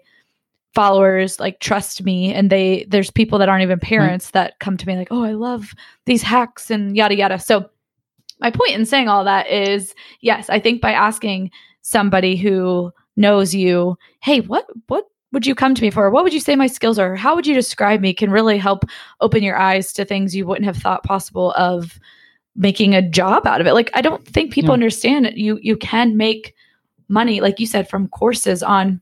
followers 0.76 1.40
like 1.40 1.60
trust 1.60 2.04
me 2.04 2.34
and 2.34 2.50
they 2.50 2.86
there's 2.90 3.10
people 3.10 3.40
that 3.40 3.50
aren't 3.50 3.64
even 3.64 3.80
parents 3.80 4.32
that 4.32 4.60
come 4.60 4.76
to 4.78 4.86
me 4.86 4.96
like 4.96 5.08
oh 5.10 5.24
i 5.24 5.32
love 5.32 5.74
these 6.06 6.22
hacks 6.22 6.70
and 6.70 6.96
yada 6.96 7.16
yada 7.16 7.40
so 7.40 7.68
my 8.42 8.52
point 8.52 8.72
in 8.72 8.86
saying 8.86 9.08
all 9.08 9.24
that 9.24 9.50
is 9.50 9.96
yes 10.20 10.50
i 10.50 10.60
think 10.60 10.82
by 10.82 10.92
asking 10.92 11.50
somebody 11.82 12.36
who 12.36 12.92
knows 13.16 13.56
you, 13.56 13.98
hey, 14.22 14.42
what 14.42 14.66
what 14.88 15.06
would 15.32 15.46
you 15.46 15.56
come 15.56 15.76
to 15.76 15.82
me 15.82 15.92
for? 15.92 16.10
What 16.10 16.24
would 16.24 16.34
you 16.34 16.40
say 16.40 16.56
my 16.56 16.68
skills 16.68 16.98
are? 16.98 17.16
How 17.16 17.36
would 17.36 17.46
you 17.46 17.54
describe 17.54 18.02
me 18.02 18.14
can 18.14 18.32
really 18.32 18.58
help 18.58 18.86
open 19.22 19.44
your 19.44 19.58
eyes 19.58 19.92
to 19.94 20.06
things 20.06 20.36
you 20.36 20.46
wouldn't 20.46 20.66
have 20.66 20.78
thought 20.78 21.04
possible 21.04 21.52
of 21.54 22.00
making 22.56 22.96
a 22.96 23.02
job 23.02 23.46
out 23.46 23.60
of 23.60 23.68
it. 23.68 23.74
Like 23.74 23.90
I 23.94 24.02
don't 24.02 24.26
think 24.26 24.52
people 24.52 24.70
yeah. 24.70 24.76
understand 24.76 25.28
it. 25.28 25.38
You 25.38 25.60
you 25.62 25.78
can 25.78 26.18
make 26.18 26.56
money, 27.08 27.42
like 27.42 27.60
you 27.60 27.68
said, 27.68 27.90
from 27.90 28.08
courses 28.10 28.64
on 28.64 29.02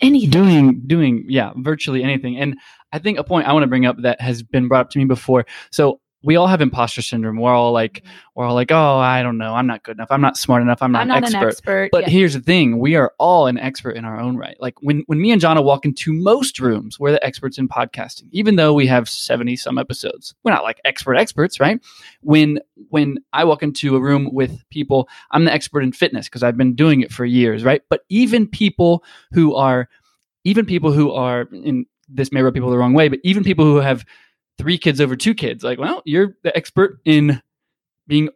anything. 0.00 0.30
Doing 0.30 0.82
doing 0.86 1.24
yeah, 1.28 1.52
virtually 1.56 2.02
anything. 2.02 2.38
And 2.38 2.56
I 2.92 2.98
think 2.98 3.18
a 3.18 3.24
point 3.24 3.46
I 3.46 3.52
want 3.52 3.64
to 3.64 3.68
bring 3.68 3.86
up 3.86 3.96
that 4.02 4.20
has 4.20 4.42
been 4.42 4.68
brought 4.68 4.82
up 4.82 4.90
to 4.90 4.98
me 4.98 5.04
before. 5.04 5.46
So 5.70 6.00
we 6.24 6.36
all 6.36 6.46
have 6.46 6.62
imposter 6.62 7.02
syndrome. 7.02 7.36
We're 7.36 7.54
all 7.54 7.72
like, 7.72 8.02
we're 8.34 8.46
all 8.46 8.54
like, 8.54 8.72
oh, 8.72 8.96
I 8.96 9.22
don't 9.22 9.36
know, 9.36 9.54
I'm 9.54 9.66
not 9.66 9.82
good 9.82 9.96
enough, 9.96 10.08
I'm 10.10 10.22
not 10.22 10.38
smart 10.38 10.62
enough, 10.62 10.80
I'm 10.80 10.90
not, 10.90 11.02
I'm 11.02 11.08
not 11.08 11.18
an, 11.18 11.24
expert. 11.24 11.38
an 11.38 11.48
expert. 11.48 11.88
But 11.92 12.04
yeah. 12.04 12.10
here's 12.10 12.32
the 12.32 12.40
thing: 12.40 12.78
we 12.78 12.96
are 12.96 13.12
all 13.18 13.46
an 13.46 13.58
expert 13.58 13.90
in 13.90 14.04
our 14.04 14.18
own 14.18 14.36
right. 14.36 14.56
Like 14.58 14.74
when 14.80 15.04
when 15.06 15.20
me 15.20 15.30
and 15.30 15.40
Jonna 15.40 15.62
walk 15.62 15.84
into 15.84 16.12
most 16.12 16.58
rooms, 16.58 16.98
we're 16.98 17.12
the 17.12 17.24
experts 17.24 17.58
in 17.58 17.68
podcasting, 17.68 18.28
even 18.32 18.56
though 18.56 18.72
we 18.72 18.86
have 18.86 19.08
seventy 19.08 19.54
some 19.54 19.78
episodes. 19.78 20.34
We're 20.42 20.52
not 20.52 20.64
like 20.64 20.80
expert 20.84 21.16
experts, 21.16 21.60
right? 21.60 21.78
When 22.22 22.58
when 22.88 23.18
I 23.32 23.44
walk 23.44 23.62
into 23.62 23.94
a 23.94 24.00
room 24.00 24.30
with 24.32 24.64
people, 24.70 25.08
I'm 25.30 25.44
the 25.44 25.52
expert 25.52 25.82
in 25.82 25.92
fitness 25.92 26.26
because 26.28 26.42
I've 26.42 26.56
been 26.56 26.74
doing 26.74 27.02
it 27.02 27.12
for 27.12 27.24
years, 27.24 27.64
right? 27.64 27.82
But 27.90 28.00
even 28.08 28.46
people 28.46 29.04
who 29.32 29.54
are, 29.54 29.88
even 30.44 30.64
people 30.64 30.92
who 30.92 31.12
are 31.12 31.42
in 31.52 31.84
this 32.08 32.32
may 32.32 32.42
rub 32.42 32.54
people 32.54 32.70
the 32.70 32.78
wrong 32.78 32.94
way, 32.94 33.08
but 33.08 33.18
even 33.24 33.44
people 33.44 33.64
who 33.64 33.76
have 33.76 34.04
three 34.58 34.78
kids 34.78 35.00
over 35.00 35.16
two 35.16 35.34
kids. 35.34 35.64
Like, 35.64 35.78
well, 35.78 36.02
you're 36.04 36.36
the 36.42 36.56
expert 36.56 36.98
in 37.04 37.42
being 38.06 38.28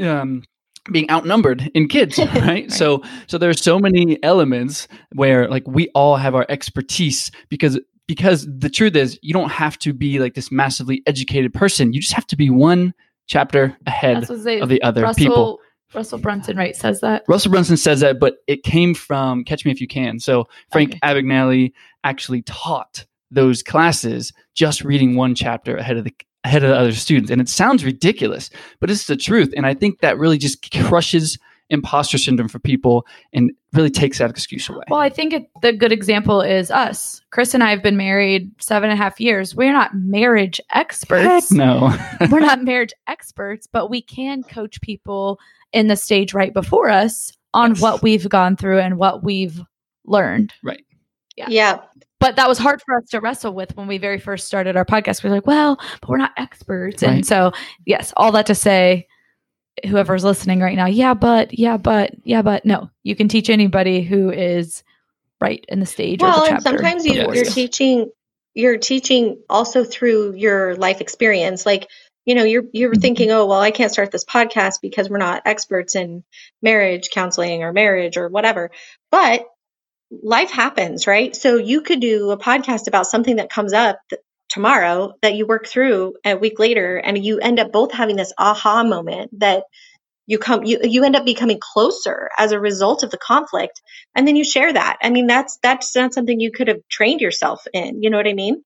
um, 0.00 0.42
being 0.90 1.10
outnumbered 1.10 1.70
in 1.74 1.88
kids, 1.88 2.18
right? 2.18 2.34
right? 2.34 2.72
So, 2.72 3.02
so 3.26 3.38
there's 3.38 3.62
so 3.62 3.78
many 3.78 4.22
elements 4.22 4.88
where 5.14 5.48
like 5.48 5.66
we 5.66 5.88
all 5.94 6.16
have 6.16 6.34
our 6.34 6.46
expertise 6.48 7.30
because 7.48 7.78
because 8.08 8.46
the 8.46 8.68
truth 8.68 8.96
is 8.96 9.18
you 9.22 9.32
don't 9.32 9.50
have 9.50 9.78
to 9.78 9.92
be 9.92 10.18
like 10.18 10.34
this 10.34 10.50
massively 10.50 11.02
educated 11.06 11.54
person. 11.54 11.92
You 11.92 12.00
just 12.00 12.14
have 12.14 12.26
to 12.28 12.36
be 12.36 12.50
one 12.50 12.94
chapter 13.26 13.76
ahead 13.86 14.28
of 14.28 14.68
the 14.68 14.82
other 14.82 15.02
Russell, 15.02 15.18
people. 15.18 15.60
Russell 15.94 16.18
Brunson, 16.18 16.56
right, 16.56 16.74
says 16.74 17.00
that. 17.00 17.22
Russell 17.28 17.50
Brunson 17.50 17.76
says 17.76 18.00
that, 18.00 18.18
but 18.18 18.36
it 18.46 18.62
came 18.62 18.94
from 18.94 19.44
Catch 19.44 19.64
Me 19.64 19.70
If 19.70 19.80
You 19.80 19.86
Can. 19.86 20.18
So 20.18 20.48
Frank 20.72 20.94
okay. 20.94 21.00
Abagnale 21.02 21.72
actually 22.02 22.42
taught 22.42 23.06
those 23.32 23.62
classes 23.62 24.32
just 24.54 24.84
reading 24.84 25.16
one 25.16 25.34
chapter 25.34 25.76
ahead 25.76 25.96
of 25.96 26.04
the 26.04 26.14
ahead 26.44 26.62
of 26.64 26.70
the 26.70 26.76
other 26.76 26.92
students 26.92 27.30
and 27.30 27.40
it 27.40 27.48
sounds 27.48 27.84
ridiculous 27.84 28.50
but 28.80 28.90
it's 28.90 29.06
the 29.06 29.16
truth 29.16 29.52
and 29.56 29.64
i 29.66 29.72
think 29.72 30.00
that 30.00 30.18
really 30.18 30.38
just 30.38 30.70
crushes 30.72 31.38
imposter 31.70 32.18
syndrome 32.18 32.48
for 32.48 32.58
people 32.58 33.06
and 33.32 33.50
really 33.72 33.88
takes 33.88 34.18
that 34.18 34.28
excuse 34.28 34.68
away. 34.68 34.84
Well, 34.90 35.00
I 35.00 35.08
think 35.08 35.32
it, 35.32 35.46
the 35.62 35.72
good 35.72 35.90
example 35.90 36.42
is 36.42 36.70
us. 36.70 37.22
Chris 37.30 37.54
and 37.54 37.64
I 37.64 37.70
have 37.70 37.82
been 37.82 37.96
married 37.96 38.50
seven 38.60 38.90
and 38.90 39.00
a 39.00 39.02
half 39.02 39.18
years. 39.18 39.54
We're 39.54 39.72
not 39.72 39.94
marriage 39.94 40.60
experts. 40.74 41.48
Heck 41.48 41.50
no. 41.50 41.96
We're 42.30 42.40
not 42.40 42.62
marriage 42.62 42.92
experts, 43.06 43.66
but 43.66 43.88
we 43.88 44.02
can 44.02 44.42
coach 44.42 44.82
people 44.82 45.38
in 45.72 45.86
the 45.86 45.96
stage 45.96 46.34
right 46.34 46.52
before 46.52 46.90
us 46.90 47.32
on 47.54 47.70
Yes. 47.70 47.80
what 47.80 48.02
we've 48.02 48.28
gone 48.28 48.54
through 48.54 48.80
and 48.80 48.98
what 48.98 49.24
we've 49.24 49.58
learned. 50.04 50.52
right. 50.62 50.84
Yeah. 51.36 51.46
Yeah. 51.48 51.78
But 52.22 52.36
that 52.36 52.48
was 52.48 52.56
hard 52.58 52.80
for 52.86 52.96
us 52.96 53.08
to 53.10 53.20
wrestle 53.20 53.52
with 53.52 53.76
when 53.76 53.88
we 53.88 53.98
very 53.98 54.18
first 54.18 54.46
started 54.46 54.76
our 54.76 54.84
podcast. 54.84 55.22
We 55.22 55.28
are 55.28 55.32
like, 55.32 55.46
well, 55.46 55.76
but 56.00 56.08
we're 56.08 56.16
not 56.18 56.30
experts. 56.36 57.02
Right. 57.02 57.16
And 57.16 57.26
so, 57.26 57.52
yes, 57.84 58.12
all 58.16 58.30
that 58.32 58.46
to 58.46 58.54
say, 58.54 59.08
whoever's 59.86 60.22
listening 60.22 60.60
right 60.60 60.76
now, 60.76 60.86
yeah, 60.86 61.14
but, 61.14 61.58
yeah, 61.58 61.76
but, 61.76 62.12
yeah, 62.24 62.42
but, 62.42 62.64
no, 62.64 62.90
you 63.02 63.16
can 63.16 63.26
teach 63.26 63.50
anybody 63.50 64.02
who 64.02 64.30
is 64.30 64.84
right 65.40 65.64
in 65.68 65.80
the 65.80 65.86
stage 65.86 66.22
or 66.22 66.26
Well, 66.26 66.44
the 66.44 66.52
and 66.52 66.62
sometimes 66.62 67.04
you, 67.04 67.14
you're 67.14 67.34
you. 67.34 67.44
teaching 67.44 68.10
you're 68.54 68.78
teaching 68.78 69.42
also 69.48 69.82
through 69.82 70.34
your 70.34 70.76
life 70.76 71.00
experience. 71.00 71.64
Like, 71.66 71.88
you 72.26 72.34
know, 72.34 72.44
you're 72.44 72.64
you're 72.72 72.92
Mhm. 72.92 73.00
thinking, 73.00 73.30
oh, 73.32 73.46
well, 73.46 73.60
I 73.60 73.70
can't 73.70 73.90
start 73.90 74.12
this 74.12 74.24
podcast 74.24 74.80
because 74.82 75.08
we're 75.08 75.18
not 75.18 75.42
experts 75.46 75.96
in 75.96 76.22
marriage 76.60 77.10
counseling 77.10 77.62
or 77.62 77.72
marriage 77.72 78.16
or 78.16 78.28
whatever. 78.28 78.70
But 79.10 79.46
life 80.22 80.50
happens, 80.50 81.06
right? 81.06 81.34
So 81.34 81.56
you 81.56 81.82
could 81.82 82.00
do 82.00 82.30
a 82.30 82.38
podcast 82.38 82.86
about 82.88 83.06
something 83.06 83.36
that 83.36 83.50
comes 83.50 83.72
up 83.72 83.98
th- 84.10 84.20
tomorrow 84.48 85.14
that 85.22 85.34
you 85.34 85.46
work 85.46 85.66
through 85.66 86.14
a 86.24 86.36
week 86.36 86.58
later, 86.58 86.96
and 86.96 87.22
you 87.24 87.38
end 87.38 87.58
up 87.58 87.72
both 87.72 87.92
having 87.92 88.16
this 88.16 88.32
aha 88.38 88.84
moment 88.84 89.30
that 89.40 89.64
you 90.26 90.38
come 90.38 90.64
you 90.64 90.78
you 90.82 91.04
end 91.04 91.16
up 91.16 91.24
becoming 91.24 91.58
closer 91.60 92.30
as 92.38 92.52
a 92.52 92.60
result 92.60 93.02
of 93.02 93.10
the 93.10 93.18
conflict 93.18 93.82
and 94.14 94.26
then 94.26 94.36
you 94.36 94.44
share 94.44 94.72
that 94.72 94.96
i 95.02 95.10
mean 95.10 95.26
that's 95.26 95.58
that's 95.64 95.96
not 95.96 96.14
something 96.14 96.38
you 96.38 96.52
could 96.52 96.68
have 96.68 96.78
trained 96.88 97.20
yourself 97.20 97.66
in 97.72 98.02
you 98.02 98.08
know 98.08 98.16
what 98.16 98.28
i 98.28 98.32
mean 98.32 98.62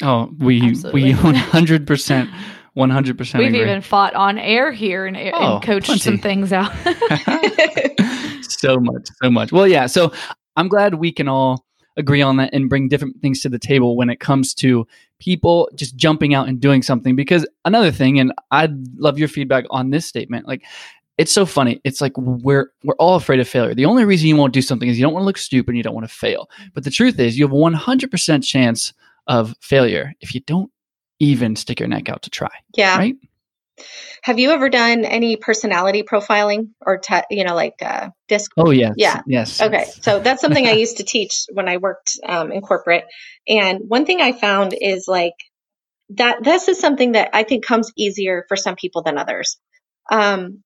Oh, 0.00 0.30
we 0.38 0.62
Absolutely. 0.62 1.02
we 1.12 1.12
100% 1.12 2.32
100% 2.78 3.38
We've 3.38 3.48
agree. 3.48 3.60
even 3.60 3.80
fought 3.82 4.14
on 4.14 4.38
air 4.38 4.70
here 4.72 5.04
and, 5.06 5.16
and 5.16 5.34
Oh, 5.34 5.60
coached 5.62 5.86
plenty. 5.86 6.00
some 6.00 6.18
things 6.18 6.52
out. 6.52 6.70
so 8.42 8.78
much, 8.78 9.08
so 9.22 9.30
much. 9.30 9.52
Well, 9.52 9.66
yeah. 9.66 9.86
So 9.86 10.12
I'm 10.56 10.68
glad 10.68 10.94
we 10.94 11.12
can 11.12 11.28
all 11.28 11.64
agree 11.96 12.22
on 12.22 12.36
that 12.36 12.54
and 12.54 12.68
bring 12.68 12.88
different 12.88 13.20
things 13.20 13.40
to 13.40 13.48
the 13.48 13.58
table 13.58 13.96
when 13.96 14.08
it 14.08 14.20
comes 14.20 14.54
to 14.54 14.86
people 15.18 15.68
just 15.74 15.96
jumping 15.96 16.34
out 16.34 16.48
and 16.48 16.60
doing 16.60 16.82
something. 16.82 17.16
Because 17.16 17.46
another 17.64 17.90
thing, 17.90 18.20
and 18.20 18.32
I'd 18.52 18.76
love 18.96 19.18
your 19.18 19.28
feedback 19.28 19.64
on 19.70 19.90
this 19.90 20.06
statement, 20.06 20.46
like 20.46 20.62
it's 21.16 21.32
so 21.32 21.44
funny. 21.44 21.80
It's 21.82 22.00
like 22.00 22.16
we're 22.16 22.70
we're 22.84 22.94
all 22.94 23.16
afraid 23.16 23.40
of 23.40 23.48
failure. 23.48 23.74
The 23.74 23.86
only 23.86 24.04
reason 24.04 24.28
you 24.28 24.36
won't 24.36 24.52
do 24.52 24.62
something 24.62 24.88
is 24.88 24.96
you 24.96 25.04
don't 25.04 25.12
want 25.12 25.22
to 25.22 25.26
look 25.26 25.38
stupid 25.38 25.70
and 25.70 25.76
you 25.76 25.82
don't 25.82 25.94
want 25.94 26.08
to 26.08 26.14
fail. 26.14 26.48
But 26.74 26.84
the 26.84 26.92
truth 26.92 27.18
is, 27.18 27.36
you 27.36 27.44
have 27.44 27.52
a 27.52 27.56
100% 27.56 28.44
chance 28.44 28.92
of 29.26 29.54
failure 29.60 30.14
if 30.20 30.32
you 30.34 30.40
don't 30.42 30.70
even 31.20 31.56
stick 31.56 31.80
your 31.80 31.88
neck 31.88 32.08
out 32.08 32.22
to 32.22 32.30
try. 32.30 32.50
yeah 32.76 32.98
Right? 32.98 33.16
have 34.22 34.38
you 34.38 34.50
ever 34.50 34.68
done 34.68 35.04
any 35.04 35.36
personality 35.36 36.02
profiling 36.02 36.70
or 36.80 36.98
te- 36.98 37.22
you 37.30 37.44
know 37.44 37.54
like 37.54 37.74
uh 37.82 38.10
disc 38.26 38.50
Oh 38.56 38.70
yes. 38.70 38.94
Yeah. 38.96 39.22
Yes. 39.26 39.60
Okay, 39.60 39.84
so 40.02 40.20
that's 40.20 40.40
something 40.40 40.66
I 40.66 40.72
used 40.84 40.98
to 40.98 41.04
teach 41.04 41.44
when 41.52 41.68
I 41.68 41.76
worked 41.76 42.18
um, 42.26 42.52
in 42.52 42.60
corporate. 42.60 43.04
And 43.48 43.80
one 43.88 44.04
thing 44.06 44.20
I 44.20 44.32
found 44.32 44.74
is 44.78 45.06
like 45.06 45.34
that 46.10 46.42
this 46.42 46.68
is 46.68 46.80
something 46.80 47.12
that 47.12 47.30
I 47.32 47.44
think 47.44 47.64
comes 47.64 47.92
easier 47.96 48.44
for 48.48 48.56
some 48.56 48.76
people 48.76 49.02
than 49.02 49.18
others. 49.18 49.58
Um, 50.10 50.62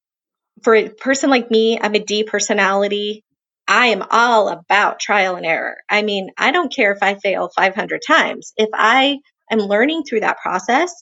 for 0.62 0.74
a 0.74 0.88
person 0.88 1.30
like 1.30 1.50
me, 1.50 1.78
I'm 1.80 1.94
a 1.94 1.98
D 1.98 2.24
personality. 2.24 3.24
I 3.68 3.86
am 3.86 4.04
all 4.10 4.48
about 4.48 5.00
trial 5.00 5.36
and 5.36 5.46
error. 5.46 5.76
I 5.88 6.02
mean, 6.02 6.30
I 6.36 6.50
don't 6.50 6.72
care 6.72 6.92
if 6.92 7.02
I 7.02 7.14
fail 7.14 7.50
500 7.54 8.00
times. 8.06 8.52
If 8.56 8.70
I 8.72 9.18
am 9.52 9.60
learning 9.60 10.04
through 10.04 10.20
that 10.20 10.38
process, 10.38 10.92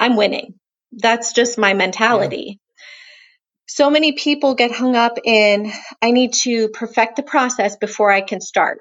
I'm 0.00 0.16
winning. 0.16 0.54
That's 0.92 1.32
just 1.32 1.58
my 1.58 1.74
mentality. 1.74 2.60
So 3.68 3.90
many 3.90 4.12
people 4.12 4.54
get 4.54 4.70
hung 4.70 4.94
up 4.96 5.18
in, 5.24 5.72
I 6.00 6.12
need 6.12 6.34
to 6.34 6.68
perfect 6.68 7.16
the 7.16 7.22
process 7.22 7.76
before 7.76 8.10
I 8.10 8.20
can 8.20 8.40
start. 8.40 8.80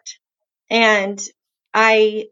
And 0.69 1.19
I 1.73 2.25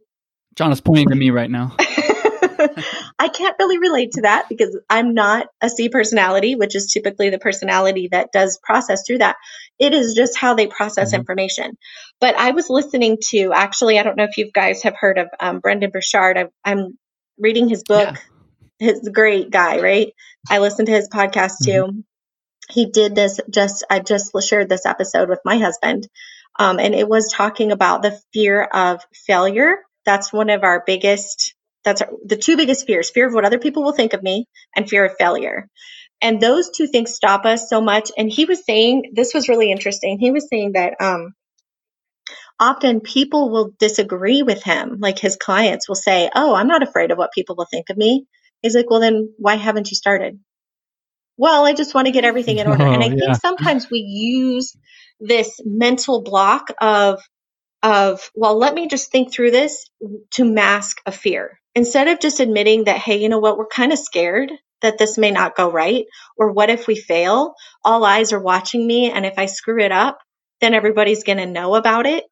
John 0.56 0.72
is 0.72 0.82
pointing 0.82 1.10
to 1.10 1.16
me 1.16 1.32
right 1.32 1.50
now. 1.50 1.76
I 3.24 3.30
can't 3.30 3.56
really 3.58 3.78
relate 3.78 4.12
to 4.14 4.24
that 4.24 4.50
because 4.50 4.78
I'm 4.90 5.14
not 5.14 5.48
a 5.62 5.70
C 5.70 5.88
personality, 5.88 6.56
which 6.56 6.76
is 6.76 6.92
typically 6.92 7.30
the 7.30 7.40
personality 7.40 8.10
that 8.12 8.34
does 8.34 8.60
process 8.62 9.04
through 9.08 9.20
that. 9.20 9.38
It 9.80 9.94
is 9.94 10.14
just 10.14 10.38
how 10.38 10.56
they 10.56 10.68
process 10.68 11.14
Mhm. 11.14 11.20
information. 11.20 11.78
But 12.20 12.36
I 12.36 12.52
was 12.52 12.70
listening 12.70 13.20
to, 13.30 13.54
actually, 13.54 13.98
I 13.98 14.04
don't 14.04 14.18
know 14.18 14.26
if 14.26 14.38
you 14.38 14.52
guys 14.52 14.84
have 14.84 14.98
heard 15.00 15.18
of 15.18 15.30
um, 15.40 15.62
Brendon 15.62 15.90
Burchard. 15.90 16.38
I, 16.38 16.48
I'm 16.66 16.98
reading 17.38 17.70
his 17.70 17.86
book. 17.86 18.14
He's 18.78 19.08
a 19.08 19.12
great 19.12 19.50
guy, 19.52 19.80
right? 19.80 20.12
I 20.50 20.60
listened 20.60 20.88
to 20.88 20.94
his 20.94 21.08
podcast 21.08 21.64
too. 21.64 22.04
He 22.70 22.92
did 22.92 23.16
this 23.16 23.40
just, 23.50 23.86
I 23.90 24.00
just 24.00 24.34
shared 24.42 24.68
this 24.68 24.86
episode 24.86 25.30
with 25.30 25.40
my 25.46 25.60
husband. 25.60 26.10
Um, 26.60 26.78
and 26.78 26.94
it 26.94 27.08
was 27.08 27.32
talking 27.32 27.72
about 27.72 28.02
the 28.02 28.20
fear 28.34 28.64
of 28.64 29.02
failure. 29.14 29.78
That's 30.06 30.34
one 30.34 30.50
of 30.50 30.64
our 30.64 30.84
biggest 30.86 31.56
that's 31.86 32.02
our, 32.02 32.10
the 32.26 32.38
two 32.38 32.58
biggest 32.58 32.88
fears 32.88 33.10
fear 33.12 33.28
of 33.28 33.34
what 33.34 33.46
other 33.46 33.60
people 33.60 33.84
will 33.84 33.94
think 33.94 34.14
of 34.14 34.24
me 34.24 34.48
and 34.76 34.90
fear 34.90 35.06
of 35.06 35.14
failure. 35.20 35.70
And 36.22 36.42
those 36.42 36.72
two 36.72 36.88
things 36.88 37.16
stop 37.16 37.46
us 37.46 37.70
so 37.70 37.82
much. 37.82 38.12
And 38.18 38.32
he 38.32 38.46
was 38.46 38.66
saying 38.66 39.12
this 39.16 39.34
was 39.34 39.50
really 39.50 39.72
interesting. 39.72 40.20
He 40.20 40.32
was 40.32 40.48
saying 40.50 40.74
that 40.74 40.96
um, 41.02 41.34
often 42.60 43.02
people 43.02 43.52
will 43.52 43.74
disagree 43.80 44.44
with 44.44 44.64
him. 44.64 45.00
Like 45.02 45.20
his 45.20 45.38
clients 45.38 45.90
will 45.90 45.96
say 45.98 46.32
oh 46.36 46.56
i'm 46.56 46.70
not 46.70 46.84
afraid 46.84 47.12
of 47.12 47.20
what 47.20 47.34
people 47.34 47.56
will 47.58 47.68
think 47.72 47.92
of 47.92 47.98
me. 47.98 48.28
He's 48.64 48.76
like 48.76 48.90
well 48.92 49.02
then 49.02 49.34
why 49.40 49.58
haven't 49.58 49.92
you 49.92 49.98
started? 49.98 50.40
Well 51.38 51.66
i 51.66 51.74
just 51.74 51.96
want 51.96 52.08
to 52.08 52.14
get 52.14 52.26
everything 52.26 52.60
in 52.60 52.68
order. 52.68 52.86
And 52.92 53.04
i 53.04 53.10
Oh, 53.10 53.16
yeah. 53.16 53.18
think 53.20 53.36
sometimes 53.36 53.90
we 53.92 54.00
use 54.00 54.76
this 55.22 55.60
mental 55.66 56.24
block 56.24 56.70
of 56.82 57.22
of 57.84 58.32
well 58.36 58.58
let 58.58 58.74
me 58.74 58.88
just 58.88 59.12
think 59.12 59.32
through 59.34 59.52
this 59.52 59.90
to 60.32 60.46
mask 60.46 60.98
a 61.06 61.12
fear 61.12 61.60
instead 61.76 62.08
of 62.08 62.20
just 62.20 62.40
admitting 62.40 62.86
that 62.86 62.98
hey 62.98 63.18
you 63.22 63.30
know 63.30 63.40
what 63.40 63.58
we're 63.58 63.68
kind 63.68 63.92
of 63.92 64.00
scared 64.00 64.52
that 64.82 64.98
this 64.98 65.18
may 65.18 65.32
not 65.32 65.56
go 65.56 65.72
right 65.72 66.06
or 66.38 66.52
what 66.52 66.70
if 66.70 66.88
we 66.88 66.96
fail 66.96 67.54
all 67.84 68.04
eyes 68.06 68.34
are 68.34 68.42
watching 68.42 68.86
me 68.86 69.12
and 69.12 69.26
if 69.26 69.38
i 69.38 69.46
screw 69.46 69.82
it 69.82 69.92
up 69.92 70.20
then 70.62 70.74
everybody's 70.74 71.26
going 71.26 71.40
to 71.40 71.46
know 71.46 71.76
about 71.76 72.06
it. 72.06 72.24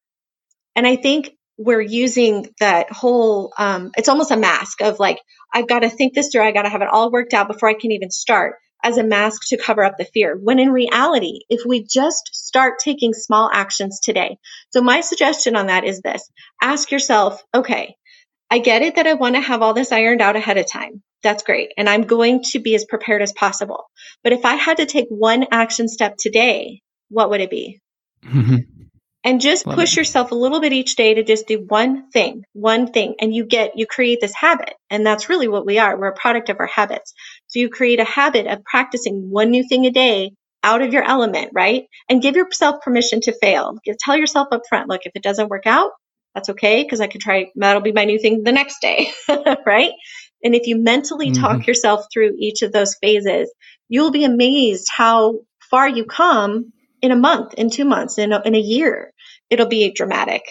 And 0.75 0.87
i 0.87 0.95
think 0.95 1.31
we're 1.57 1.81
using 1.81 2.47
that 2.59 2.91
whole 2.91 3.53
um, 3.57 3.91
it's 3.97 4.09
almost 4.09 4.31
a 4.31 4.37
mask 4.37 4.81
of 4.81 4.99
like 4.99 5.19
i've 5.53 5.67
got 5.67 5.79
to 5.79 5.89
think 5.89 6.13
this 6.13 6.29
through 6.29 6.43
i 6.43 6.51
got 6.51 6.63
to 6.63 6.69
have 6.69 6.81
it 6.81 6.87
all 6.91 7.11
worked 7.11 7.33
out 7.33 7.47
before 7.47 7.69
i 7.69 7.73
can 7.73 7.91
even 7.91 8.11
start 8.11 8.55
as 8.83 8.97
a 8.97 9.03
mask 9.03 9.43
to 9.47 9.57
cover 9.57 9.83
up 9.83 9.97
the 9.99 10.05
fear. 10.05 10.35
When 10.41 10.57
in 10.59 10.71
reality 10.71 11.41
if 11.49 11.61
we 11.67 11.83
just 11.83 12.31
start 12.33 12.79
taking 12.79 13.13
small 13.13 13.49
actions 13.53 13.99
today 14.01 14.37
so 14.71 14.81
my 14.81 15.01
suggestion 15.01 15.55
on 15.55 15.67
that 15.67 15.83
is 15.83 16.01
this 16.01 16.29
ask 16.61 16.91
yourself 16.91 17.43
okay 17.53 17.95
I 18.51 18.59
get 18.59 18.83
it 18.83 18.95
that 18.95 19.07
I 19.07 19.13
want 19.13 19.35
to 19.35 19.41
have 19.41 19.61
all 19.61 19.73
this 19.73 19.91
ironed 19.91 20.21
out 20.21 20.35
ahead 20.35 20.57
of 20.57 20.69
time. 20.69 21.01
That's 21.23 21.43
great. 21.43 21.71
And 21.77 21.89
I'm 21.89 22.03
going 22.03 22.43
to 22.51 22.59
be 22.59 22.75
as 22.75 22.85
prepared 22.85 23.21
as 23.21 23.31
possible. 23.31 23.85
But 24.23 24.33
if 24.33 24.43
I 24.45 24.55
had 24.55 24.77
to 24.77 24.85
take 24.85 25.07
one 25.09 25.47
action 25.51 25.87
step 25.87 26.17
today, 26.19 26.81
what 27.09 27.29
would 27.29 27.41
it 27.41 27.49
be? 27.49 27.79
Mm-hmm. 28.25 28.57
And 29.23 29.39
just 29.39 29.67
Love 29.67 29.77
push 29.77 29.93
it. 29.93 29.97
yourself 29.97 30.31
a 30.31 30.35
little 30.35 30.59
bit 30.59 30.73
each 30.73 30.95
day 30.95 31.13
to 31.13 31.23
just 31.23 31.47
do 31.47 31.63
one 31.67 32.09
thing, 32.09 32.43
one 32.53 32.91
thing. 32.91 33.15
And 33.21 33.33
you 33.33 33.45
get, 33.45 33.77
you 33.77 33.85
create 33.85 34.19
this 34.19 34.33
habit. 34.35 34.73
And 34.89 35.05
that's 35.05 35.29
really 35.29 35.47
what 35.47 35.65
we 35.65 35.77
are. 35.79 35.97
We're 35.97 36.07
a 36.07 36.15
product 36.15 36.49
of 36.49 36.59
our 36.59 36.67
habits. 36.67 37.13
So 37.47 37.59
you 37.59 37.69
create 37.69 37.99
a 37.99 38.03
habit 38.03 38.47
of 38.47 38.63
practicing 38.63 39.29
one 39.29 39.51
new 39.51 39.63
thing 39.67 39.85
a 39.85 39.91
day 39.91 40.31
out 40.63 40.81
of 40.81 40.91
your 40.91 41.03
element, 41.03 41.51
right? 41.53 41.85
And 42.09 42.21
give 42.21 42.35
yourself 42.35 42.81
permission 42.83 43.21
to 43.21 43.33
fail. 43.39 43.75
Tell 44.03 44.17
yourself 44.17 44.47
up 44.51 44.63
front, 44.67 44.89
look, 44.89 45.01
if 45.05 45.11
it 45.15 45.23
doesn't 45.23 45.49
work 45.49 45.67
out, 45.67 45.91
that's 46.33 46.49
okay 46.49 46.83
because 46.83 47.01
I 47.01 47.07
could 47.07 47.21
try, 47.21 47.47
that'll 47.55 47.81
be 47.81 47.91
my 47.91 48.05
new 48.05 48.19
thing 48.19 48.43
the 48.43 48.51
next 48.51 48.81
day, 48.81 49.11
right? 49.65 49.91
And 50.43 50.55
if 50.55 50.67
you 50.67 50.77
mentally 50.77 51.31
mm-hmm. 51.31 51.41
talk 51.41 51.67
yourself 51.67 52.05
through 52.11 52.35
each 52.39 52.61
of 52.61 52.71
those 52.71 52.95
phases, 52.95 53.53
you'll 53.89 54.11
be 54.11 54.23
amazed 54.23 54.87
how 54.91 55.39
far 55.69 55.87
you 55.87 56.05
come 56.05 56.73
in 57.01 57.11
a 57.11 57.15
month, 57.15 57.53
in 57.55 57.69
two 57.69 57.85
months, 57.85 58.17
in 58.17 58.31
a, 58.31 58.41
in 58.45 58.55
a 58.55 58.59
year. 58.59 59.13
It'll 59.49 59.67
be 59.67 59.91
dramatic. 59.91 60.43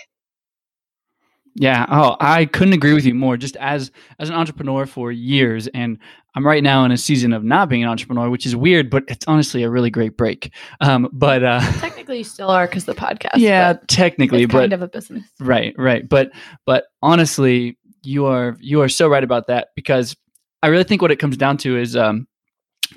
Yeah. 1.55 1.84
Oh, 1.90 2.16
I 2.20 2.44
couldn't 2.46 2.74
agree 2.74 2.94
with 2.94 3.05
you 3.05 3.14
more. 3.14 3.36
Just 3.36 3.57
as 3.57 3.90
as 4.18 4.28
an 4.28 4.34
entrepreneur 4.36 4.86
for 4.86 5.11
years, 5.11 5.66
and 5.68 5.98
I'm 6.34 6.46
right 6.46 6.62
now 6.62 6.84
in 6.84 6.92
a 6.92 6.96
season 6.96 7.32
of 7.32 7.42
not 7.42 7.68
being 7.68 7.82
an 7.82 7.88
entrepreneur, 7.88 8.30
which 8.30 8.46
is 8.46 8.55
weird, 8.55 8.88
but 8.88 9.05
it's 9.09 9.26
honestly 9.26 9.62
a 9.64 9.70
really 9.70 9.90
great 9.90 10.16
break. 10.16 10.53
Um, 10.80 11.09
but 11.12 11.42
uh, 11.42 11.61
Technically, 11.80 12.18
you 12.18 12.24
still 12.24 12.51
are 12.51 12.66
because 12.66 12.84
the 12.84 12.94
podcast. 12.94 13.36
yeah, 13.38 13.72
but 13.74 13.88
technically, 13.88 14.44
it's 14.44 14.53
but 14.53 14.61
kind 14.61 14.72
of 14.72 14.82
a 14.82 14.88
business. 14.88 15.24
Right, 15.40 15.74
right. 15.76 16.09
But 16.09 16.30
but 16.66 16.84
honestly, 17.03 17.76
you 18.03 18.26
are 18.26 18.57
you 18.61 18.80
are 18.82 18.88
so 18.88 19.09
right 19.09 19.24
about 19.24 19.48
that 19.48 19.68
because 19.74 20.16
I 20.62 20.68
really 20.68 20.84
think 20.84 21.03
what 21.03 21.11
it 21.11 21.16
comes 21.16 21.36
down 21.36 21.57
to 21.59 21.76
is 21.78 21.96
um 21.96 22.26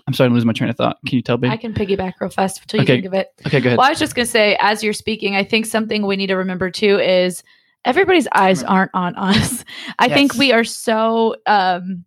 I'm 0.08 0.14
starting 0.14 0.32
to 0.32 0.36
lose 0.36 0.46
my 0.46 0.54
train 0.54 0.70
of 0.70 0.76
thought. 0.76 0.98
Can 1.08 1.16
you 1.16 1.22
tell 1.22 1.38
me? 1.38 1.50
I 1.50 1.58
can 1.58 1.74
piggyback 1.74 2.14
real 2.20 2.30
fast 2.30 2.62
until 2.62 2.80
you 2.80 2.84
Okay. 2.84 2.94
think 2.98 3.06
of 3.06 3.14
it. 3.14 3.30
okay, 3.48 3.60
go 3.62 3.70
ahead. 3.70 3.78
Well, 3.78 3.88
I 3.88 3.90
was 3.90 4.00
just 4.00 4.16
going 4.16 4.26
to 4.26 4.32
say, 4.32 4.58
as 4.60 4.84
you're 4.84 4.92
speaking, 4.94 5.36
I 5.36 5.44
think 5.44 5.66
something 5.66 6.06
we 6.06 6.16
need 6.16 6.28
to 6.28 6.36
remember 6.36 6.70
too 6.72 7.00
is 7.00 7.44
everybody's 7.86 8.28
eyes 8.34 8.64
aren't 8.64 8.92
on 8.94 9.16
us. 9.16 9.64
I 10.00 10.08
think 10.10 10.36
we 10.36 10.52
are 10.52 10.64
so, 10.64 11.36
um, 11.46 12.06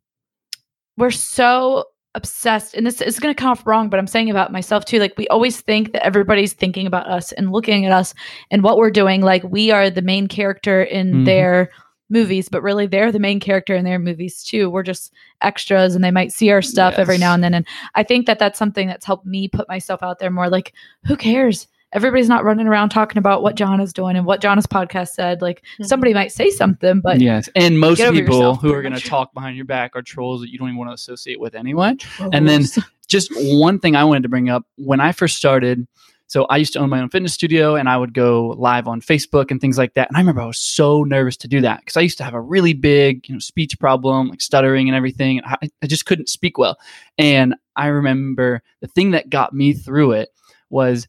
we're 0.97 1.11
so 1.11 1.85
obsessed, 2.15 2.75
and 2.75 2.87
this 2.87 3.03
is 3.03 3.21
going 3.21 3.35
to 3.35 3.39
come 3.39 3.51
off 3.51 3.67
wrong, 3.67 3.91
but 3.91 3.99
I'm 4.01 4.07
saying 4.07 4.31
about 4.31 4.51
myself 4.53 4.85
too. 4.87 4.99
Like, 4.99 5.13
we 5.19 5.29
always 5.29 5.61
think 5.61 5.93
that 5.93 6.05
everybody's 6.05 6.55
thinking 6.55 6.87
about 6.87 7.07
us 7.07 7.33
and 7.33 7.53
looking 7.53 7.85
at 7.85 7.93
us 7.93 8.15
and 8.51 8.63
what 8.63 8.79
we're 8.79 8.91
doing. 8.91 9.21
Like, 9.21 9.43
we 9.45 9.71
are 9.71 9.91
the 9.91 10.01
main 10.03 10.27
character 10.27 10.83
in 10.83 11.13
Mhm. 11.13 11.25
their 11.27 11.71
movies, 12.09 12.49
but 12.49 12.63
really 12.63 12.87
they're 12.87 13.11
the 13.13 13.19
main 13.19 13.41
character 13.41 13.75
in 13.75 13.85
their 13.85 13.99
movies 13.99 14.43
too. 14.45 14.71
We're 14.71 14.85
just 14.85 15.13
extras 15.43 15.95
and 15.97 16.05
they 16.05 16.13
might 16.13 16.31
see 16.33 16.51
our 16.53 16.63
stuff 16.63 16.95
every 16.99 17.19
now 17.19 17.35
and 17.35 17.43
then. 17.43 17.53
And 17.53 17.67
I 17.97 18.05
think 18.05 18.27
that 18.27 18.39
that's 18.39 18.59
something 18.59 18.87
that's 18.87 19.05
helped 19.05 19.27
me 19.27 19.49
put 19.49 19.69
myself 19.69 20.03
out 20.05 20.21
there 20.21 20.31
more. 20.31 20.49
Like, 20.49 20.73
who 21.05 21.17
cares? 21.17 21.67
Everybody's 21.97 22.29
not 22.29 22.45
running 22.45 22.67
around 22.67 22.91
talking 22.91 23.19
about 23.19 23.43
what 23.43 23.55
John 23.57 23.81
is 23.81 23.93
doing 23.93 24.17
and 24.17 24.27
what 24.27 24.41
John's 24.41 24.67
podcast 24.67 25.09
said. 25.09 25.41
Like, 25.41 25.63
Mhm. 25.81 25.87
somebody 25.87 26.13
might 26.15 26.31
say 26.31 26.51
something, 26.51 27.01
but 27.01 27.21
yes, 27.21 27.49
and 27.57 27.81
most 27.81 27.99
people 27.99 28.15
yourself, 28.15 28.61
who 28.61 28.73
are 28.73 28.83
going 28.83 28.95
to 29.01 29.01
talk 29.01 29.33
behind 29.33 29.57
your 29.57 29.65
back 29.65 29.97
are 29.97 30.03
trolls 30.03 30.43
that 30.43 30.51
you 30.51 30.59
don't 30.59 30.69
even 30.69 30.79
want 30.79 30.91
to 30.91 30.95
associate 30.95 31.41
with 31.41 31.55
anyway. 31.55 31.97
And 32.33 32.47
then 32.49 32.65
just 33.09 33.31
one 33.35 33.79
thing 33.79 33.97
I 33.97 34.05
wanted 34.05 34.25
to 34.25 34.29
bring 34.29 34.49
up 34.51 34.65
when 34.77 35.01
I 35.01 35.13
first 35.13 35.37
started. 35.37 35.87
So 36.29 36.45
I 36.47 36.57
used 36.57 36.73
to 36.73 36.81
own 36.81 36.91
my 36.91 37.01
own 37.01 37.09
fitness 37.09 37.33
studio 37.35 37.77
and 37.77 37.89
I 37.89 37.97
would 37.97 38.13
go 38.13 38.49
live 38.59 38.89
on 38.89 39.01
Facebook 39.01 39.53
and 39.53 39.61
things 39.61 39.79
like 39.79 39.95
that. 39.95 40.09
And 40.09 40.17
I 40.17 40.21
remember 40.21 40.41
I 40.43 40.47
was 40.47 40.59
so 40.59 41.05
nervous 41.05 41.37
to 41.39 41.49
do 41.49 41.61
that 41.61 41.79
because 41.81 41.97
I 41.97 42.01
used 42.01 42.19
to 42.19 42.25
have 42.25 42.35
a 42.35 42.41
really 42.41 42.73
big, 42.73 43.29
you 43.29 43.35
know, 43.37 43.39
speech 43.39 43.79
problem, 43.79 44.29
like 44.29 44.41
stuttering 44.41 44.89
and 44.89 44.97
everything. 44.97 45.41
I, 45.45 45.71
I 45.83 45.87
just 45.87 46.05
couldn't 46.05 46.29
speak 46.29 46.59
well. 46.59 46.79
And 47.17 47.55
I 47.77 47.87
remember 47.87 48.61
the 48.81 48.89
thing 48.89 49.13
that 49.13 49.31
got 49.31 49.53
me 49.55 49.73
through 49.73 50.13
it 50.13 50.31
was 50.69 51.07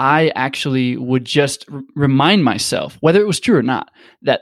I 0.00 0.32
actually 0.34 0.96
would 0.96 1.26
just 1.26 1.66
r- 1.70 1.82
remind 1.94 2.42
myself, 2.42 2.96
whether 3.00 3.20
it 3.20 3.26
was 3.26 3.38
true 3.38 3.58
or 3.58 3.62
not, 3.62 3.90
that 4.22 4.40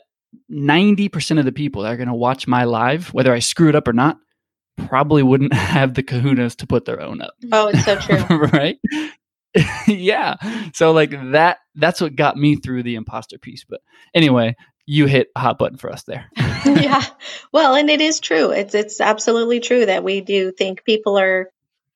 90% 0.49 1.41
of 1.41 1.45
the 1.45 1.53
people 1.53 1.83
that 1.83 1.93
are 1.93 1.97
going 1.97 2.09
to 2.09 2.15
watch 2.15 2.47
my 2.47 2.63
live, 2.63 3.09
whether 3.09 3.33
I 3.35 3.41
screw 3.41 3.69
it 3.69 3.75
up 3.75 3.89
or 3.89 3.93
not, 3.93 4.19
probably 4.87 5.25
wouldn't 5.25 5.53
have 5.73 5.95
the 5.95 6.05
kahunas 6.05 6.55
to 6.59 6.69
put 6.69 6.85
their 6.85 7.01
own 7.01 7.21
up. 7.21 7.35
Oh, 7.51 7.67
it's 7.67 7.85
so 7.85 7.99
true. 7.99 8.37
right? 8.53 8.79
yeah. 9.89 10.37
So 10.75 10.93
like 10.93 11.11
that 11.33 11.59
that's 11.75 12.01
what 12.01 12.15
got 12.15 12.37
me 12.37 12.55
through 12.55 12.85
the 12.85 12.95
imposter 12.95 13.39
piece. 13.39 13.65
But 13.69 13.81
anyway, 14.15 14.55
you 14.87 15.07
hit 15.07 15.27
a 15.35 15.41
hot 15.41 15.59
button 15.59 15.77
for 15.77 15.91
us 15.91 16.05
there. 16.05 16.31
yeah. 16.67 17.05
Well, 17.53 17.75
and 17.75 17.91
it 17.91 18.01
is 18.01 18.21
true. 18.21 18.53
It's 18.53 18.77
it's 18.77 19.01
absolutely 19.01 19.59
true 19.59 19.87
that 19.87 20.05
we 20.05 20.21
do 20.21 20.53
think 20.53 20.85
people 20.85 21.19
are 21.19 21.51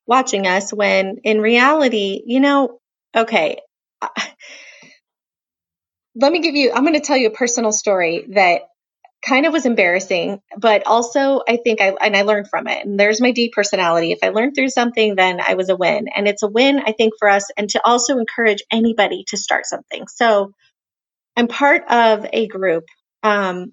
watching 0.04 0.48
us 0.48 0.72
when 0.72 1.18
in 1.22 1.40
reality, 1.40 2.22
you 2.26 2.40
know, 2.40 2.80
okay. 3.16 3.60
Let 6.14 6.32
me 6.32 6.40
give 6.40 6.54
you 6.54 6.72
I'm 6.72 6.84
going 6.84 6.94
to 6.94 7.00
tell 7.00 7.16
you 7.16 7.28
a 7.28 7.32
personal 7.32 7.72
story 7.72 8.26
that 8.30 8.62
kind 9.24 9.46
of 9.46 9.52
was 9.52 9.66
embarrassing, 9.66 10.40
but 10.58 10.86
also 10.86 11.42
I 11.48 11.56
think 11.56 11.80
I 11.80 11.94
and 12.00 12.16
I 12.16 12.22
learned 12.22 12.48
from 12.48 12.68
it. 12.68 12.84
And 12.84 12.98
there's 12.98 13.20
my 13.20 13.30
D 13.32 13.50
personality. 13.54 14.12
If 14.12 14.18
I 14.22 14.30
learned 14.30 14.54
through 14.54 14.70
something, 14.70 15.14
then 15.16 15.40
I 15.40 15.54
was 15.54 15.68
a 15.70 15.76
win. 15.76 16.08
And 16.14 16.28
it's 16.28 16.42
a 16.42 16.48
win, 16.48 16.80
I 16.84 16.92
think, 16.92 17.14
for 17.18 17.28
us 17.28 17.46
and 17.56 17.68
to 17.70 17.80
also 17.86 18.18
encourage 18.18 18.62
anybody 18.70 19.24
to 19.28 19.36
start 19.36 19.66
something. 19.66 20.06
So 20.08 20.52
I'm 21.36 21.48
part 21.48 21.84
of 21.90 22.26
a 22.32 22.48
group. 22.48 22.84
Um, 23.22 23.72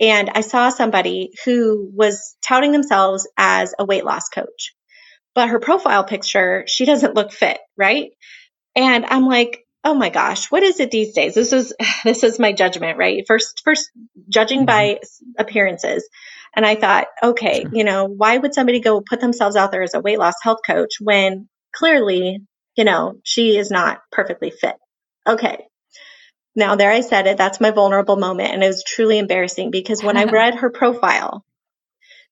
and 0.00 0.30
I 0.34 0.42
saw 0.42 0.70
somebody 0.70 1.32
who 1.44 1.90
was 1.94 2.36
touting 2.42 2.72
themselves 2.72 3.28
as 3.36 3.74
a 3.78 3.84
weight 3.84 4.04
loss 4.04 4.28
coach, 4.28 4.74
but 5.34 5.50
her 5.50 5.60
profile 5.60 6.04
picture, 6.04 6.64
she 6.66 6.86
doesn't 6.86 7.14
look 7.14 7.32
fit, 7.32 7.58
right? 7.76 8.10
And 8.76 9.04
I'm 9.06 9.26
like, 9.26 9.66
oh 9.84 9.94
my 9.94 10.10
gosh, 10.10 10.50
what 10.50 10.62
is 10.62 10.80
it 10.80 10.90
these 10.90 11.14
days? 11.14 11.34
This 11.34 11.52
is 11.52 11.74
this 12.04 12.22
is 12.24 12.38
my 12.38 12.52
judgment, 12.52 12.98
right? 12.98 13.24
First, 13.26 13.62
first 13.64 13.90
judging 14.28 14.66
by 14.66 14.94
mm-hmm. 15.02 15.30
appearances. 15.40 16.08
And 16.54 16.66
I 16.66 16.74
thought, 16.74 17.06
okay, 17.22 17.62
Sure. 17.62 17.70
you 17.72 17.84
know, 17.84 18.06
why 18.06 18.36
would 18.38 18.54
somebody 18.54 18.80
go 18.80 19.00
put 19.00 19.20
themselves 19.20 19.56
out 19.56 19.70
there 19.70 19.82
as 19.82 19.94
a 19.94 20.00
weight 20.00 20.18
loss 20.18 20.34
health 20.42 20.60
coach 20.66 20.94
when 21.00 21.48
clearly, 21.74 22.40
you 22.76 22.84
know, 22.84 23.14
she 23.24 23.56
is 23.56 23.70
not 23.70 24.00
perfectly 24.10 24.50
fit? 24.50 24.76
Okay. 25.26 25.64
Now, 26.56 26.74
there 26.76 26.90
I 26.90 27.00
said 27.00 27.26
it. 27.28 27.38
That's 27.38 27.60
my 27.60 27.70
vulnerable 27.70 28.16
moment. 28.16 28.52
And 28.52 28.62
it 28.64 28.66
was 28.66 28.82
truly 28.84 29.18
embarrassing 29.18 29.70
because 29.70 30.02
when 30.02 30.16
I 30.16 30.24
read 30.32 30.56
her 30.56 30.70
profile, 30.70 31.44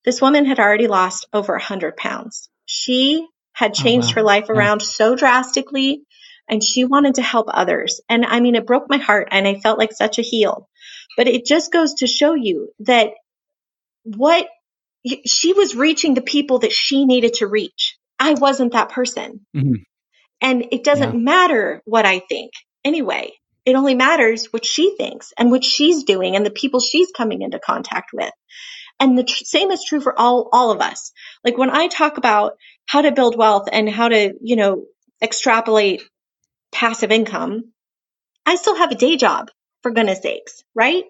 this 0.05 0.20
woman 0.20 0.45
had 0.45 0.59
already 0.59 0.89
lost 0.89 1.26
over 1.32 1.53
a 1.55 1.59
100 1.59 1.97
pounds. 1.97 2.49
She 2.66 3.26
had 3.53 3.72
Oh, 3.78 3.82
changed 3.82 4.09
wow. 4.09 4.14
her 4.16 4.22
life 4.22 4.47
Yeah. 4.49 4.55
around 4.55 4.82
so 4.82 5.14
drastically 5.14 6.03
and 6.49 6.63
she 6.63 6.85
wanted 6.85 7.17
to 7.17 7.23
help 7.23 7.47
others. 7.49 8.01
And 8.09 8.25
I 8.25 8.41
mean, 8.41 8.55
it 8.55 8.67
broke 8.67 8.89
my 8.89 8.99
heart 8.99 9.29
and 9.31 9.47
I 9.47 9.55
felt 9.61 9.79
like 9.79 9.93
such 9.93 10.19
a 10.19 10.23
heel. 10.23 10.69
But 11.17 11.29
it 11.29 11.45
just 11.45 11.73
goes 11.73 11.95
to 11.95 12.07
show 12.07 12.35
you 12.35 12.71
that 12.81 13.11
what 14.05 14.47
she 15.27 15.53
was 15.53 15.75
reaching 15.75 16.15
the 16.15 16.21
people 16.23 16.61
that 16.61 16.73
she 16.73 17.05
needed 17.05 17.35
to 17.35 17.47
reach. 17.47 17.97
I 18.19 18.35
wasn't 18.35 18.73
that 18.73 18.91
person. 18.91 19.47
Mhm. 19.57 19.83
And 20.41 20.67
it 20.73 20.85
doesn't 20.85 21.15
Yeah. 21.15 21.21
matter 21.21 21.83
what 21.85 22.07
I 22.07 22.21
think 22.21 22.53
anyway. 22.85 23.33
It 23.65 23.75
only 23.77 23.95
matters 23.95 24.47
what 24.53 24.65
she 24.65 24.97
thinks 24.97 25.33
and 25.37 25.51
what 25.51 25.65
she's 25.65 26.05
doing 26.05 26.37
and 26.37 26.45
the 26.47 26.51
people 26.51 26.81
she's 26.81 27.11
coming 27.11 27.43
into 27.43 27.59
contact 27.59 28.11
with. 28.13 28.33
And 29.01 29.17
the 29.17 29.25
tr- 29.25 29.45
same 29.45 29.71
is 29.71 29.85
true 29.85 30.01
for 30.01 30.19
all, 30.19 30.49
all 30.53 30.71
of 30.71 30.81
us. 30.81 31.13
Like 31.45 31.59
when 31.59 31.71
I 31.71 31.89
talk 31.89 32.17
about 32.19 32.53
how 32.87 33.03
to 33.03 33.13
build 33.13 33.37
wealth 33.37 33.69
and 33.71 33.89
how 33.89 34.09
to, 34.09 34.33
you 34.41 34.57
know, 34.57 34.85
extrapolate 35.23 36.03
passive 36.73 37.11
income, 37.11 37.73
I 38.47 38.57
still 38.57 38.77
have 38.77 38.91
a 38.91 38.97
day 38.97 39.16
job 39.16 39.51
for 39.83 39.91
goodness 39.91 40.23
sakes, 40.23 40.62
right? 40.75 41.05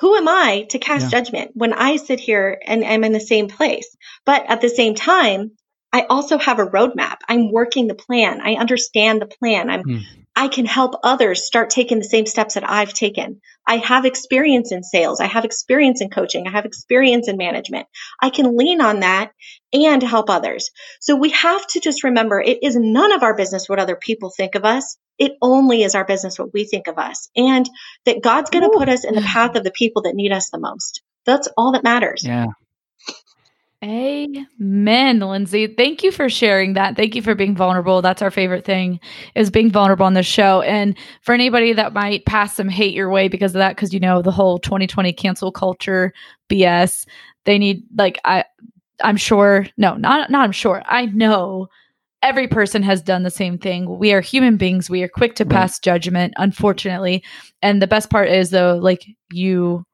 Who 0.00 0.14
am 0.16 0.28
I 0.28 0.66
to 0.70 0.78
cast 0.78 1.12
Yeah. 1.12 1.20
judgment 1.20 1.50
when 1.54 1.72
I 1.72 1.96
sit 1.96 2.20
here 2.20 2.60
and 2.64 2.84
am 2.84 3.04
in 3.04 3.12
the 3.12 3.20
same 3.20 3.48
place? 3.48 3.96
But 4.24 4.44
at 4.48 4.60
the 4.60 4.68
same 4.68 4.94
time, 4.94 5.52
I 5.92 6.06
also 6.08 6.38
have 6.38 6.58
a 6.58 6.66
roadmap. 6.66 7.18
I'm 7.28 7.50
working 7.50 7.86
the 7.86 7.94
plan. 7.94 8.40
I 8.40 8.54
understand 8.54 9.20
the 9.20 9.26
plan. 9.26 9.70
I'm 9.70 9.84
Mm. 9.84 10.04
I 10.38 10.46
can 10.46 10.66
help 10.66 10.94
others 11.02 11.44
start 11.44 11.68
taking 11.68 11.98
the 11.98 12.04
same 12.04 12.24
steps 12.24 12.54
that 12.54 12.62
I've 12.70 12.92
taken. 12.92 13.40
I 13.66 13.78
have 13.78 14.04
experience 14.04 14.70
in 14.70 14.84
sales. 14.84 15.20
I 15.20 15.26
have 15.26 15.44
experience 15.44 16.00
in 16.00 16.10
coaching. 16.10 16.46
I 16.46 16.52
have 16.52 16.64
experience 16.64 17.26
in 17.26 17.36
management. 17.36 17.88
I 18.22 18.30
can 18.30 18.56
lean 18.56 18.80
on 18.80 19.00
that 19.00 19.32
and 19.72 20.00
help 20.00 20.30
others. 20.30 20.70
So 21.00 21.16
we 21.16 21.30
have 21.30 21.66
to 21.66 21.80
just 21.80 22.04
remember 22.04 22.40
it 22.40 22.62
is 22.62 22.76
none 22.76 23.10
of 23.10 23.24
our 23.24 23.34
business 23.34 23.68
what 23.68 23.80
other 23.80 23.96
people 23.96 24.30
think 24.30 24.54
of 24.54 24.64
us. 24.64 24.96
It 25.18 25.32
only 25.42 25.82
is 25.82 25.96
our 25.96 26.04
business 26.04 26.38
what 26.38 26.54
we 26.54 26.64
think 26.64 26.86
of 26.86 26.98
us. 26.98 27.28
And 27.34 27.68
that 28.06 28.22
God's 28.22 28.50
going 28.50 28.62
to 28.62 28.78
put 28.78 28.88
us 28.88 29.04
in 29.04 29.16
the 29.16 29.22
path 29.22 29.56
of 29.56 29.64
the 29.64 29.72
people 29.72 30.02
that 30.02 30.14
need 30.14 30.30
us 30.30 30.50
the 30.50 30.60
most. 30.60 31.02
That's 31.26 31.48
all 31.56 31.72
that 31.72 31.82
matters. 31.82 32.22
Yeah. 32.24 32.46
Amen, 33.84 35.20
Lindsay. 35.20 35.68
Thank 35.68 36.02
you 36.02 36.10
for 36.10 36.28
sharing 36.28 36.72
that. 36.72 36.96
Thank 36.96 37.14
you 37.14 37.22
for 37.22 37.36
being 37.36 37.54
vulnerable. 37.54 38.02
That's 38.02 38.22
our 38.22 38.30
favorite 38.30 38.64
thing 38.64 38.98
is 39.36 39.50
being 39.50 39.70
vulnerable 39.70 40.04
on 40.04 40.14
the 40.14 40.24
show. 40.24 40.62
And 40.62 40.98
for 41.22 41.32
anybody 41.32 41.72
that 41.74 41.92
might 41.92 42.26
pass 42.26 42.56
some 42.56 42.68
hate 42.68 42.92
your 42.92 43.08
way 43.08 43.28
because 43.28 43.54
of 43.54 43.60
that, 43.60 43.76
because 43.76 43.94
you 43.94 44.00
know 44.00 44.20
the 44.20 44.32
whole 44.32 44.58
2020 44.58 45.12
cancel 45.12 45.52
culture 45.52 46.12
BS, 46.50 47.06
they 47.44 47.56
need 47.56 47.84
like 47.96 48.18
I 48.24 48.44
I'm 49.00 49.16
sure 49.16 49.66
no, 49.76 49.94
not 49.94 50.28
not 50.28 50.42
I'm 50.42 50.52
sure. 50.52 50.82
I 50.86 51.06
know 51.06 51.68
every 52.20 52.48
person 52.48 52.82
has 52.82 53.00
done 53.00 53.22
the 53.22 53.30
same 53.30 53.58
thing. 53.58 53.96
We 53.96 54.12
are 54.12 54.20
human 54.20 54.56
beings. 54.56 54.90
We 54.90 55.04
are 55.04 55.08
quick 55.08 55.36
to 55.36 55.46
pass 55.46 55.78
judgment, 55.78 56.34
unfortunately. 56.36 57.22
And 57.62 57.80
the 57.80 57.86
best 57.86 58.10
part 58.10 58.28
is 58.28 58.50
though, 58.50 58.76
like 58.76 59.06
you 59.30 59.84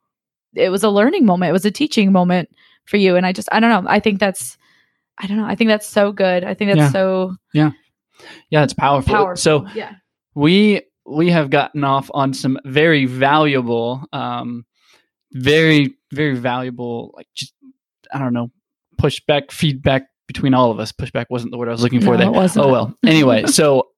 it 0.54 0.70
was 0.70 0.82
a 0.84 0.90
learning 0.90 1.26
moment. 1.26 1.50
It 1.50 1.54
was 1.54 1.66
a 1.66 1.70
teaching 1.70 2.12
moment 2.12 2.48
for 2.84 2.96
you. 2.96 3.16
And 3.16 3.24
I 3.26 3.32
just 3.32 3.48
I 3.52 3.60
don't 3.60 3.70
know. 3.70 3.88
I 3.90 4.00
think 4.00 4.18
that's 4.20 4.56
I 5.18 5.26
don't 5.26 5.36
know. 5.36 5.46
I 5.46 5.54
think 5.54 5.68
that's 5.68 5.86
so 5.86 6.12
good. 6.12 6.44
I 6.44 6.54
think 6.54 6.70
that's 6.70 6.78
Yeah. 6.78 6.90
so 6.90 7.34
Yeah, 7.52 7.70
Yeah. 8.50 8.64
it's 8.64 8.74
powerful. 8.74 9.14
powerful. 9.14 9.36
So 9.36 9.66
yeah. 9.74 9.92
we 10.34 10.82
we 11.06 11.30
have 11.30 11.50
gotten 11.50 11.84
off 11.84 12.10
on 12.14 12.32
some 12.34 12.58
very 12.64 13.04
valuable 13.04 14.02
um 14.12 14.64
very 15.32 15.96
very 16.12 16.34
valuable 16.36 17.12
like 17.16 17.26
just 17.34 17.52
i 18.12 18.18
don't 18.18 18.32
know 18.32 18.50
pushback 19.00 19.50
feedback 19.50 20.04
between 20.28 20.54
all 20.54 20.70
of 20.70 20.78
us 20.78 20.92
pushback 20.92 21.26
wasn't 21.28 21.50
the 21.50 21.58
word 21.58 21.68
i 21.68 21.72
was 21.72 21.82
looking 21.82 22.00
for 22.00 22.12
No, 22.12 22.16
there 22.18 22.26
it 22.28 22.32
wasn't. 22.32 22.64
oh 22.64 22.70
well 22.72 22.94
anyway 23.04 23.44
so 23.46 23.88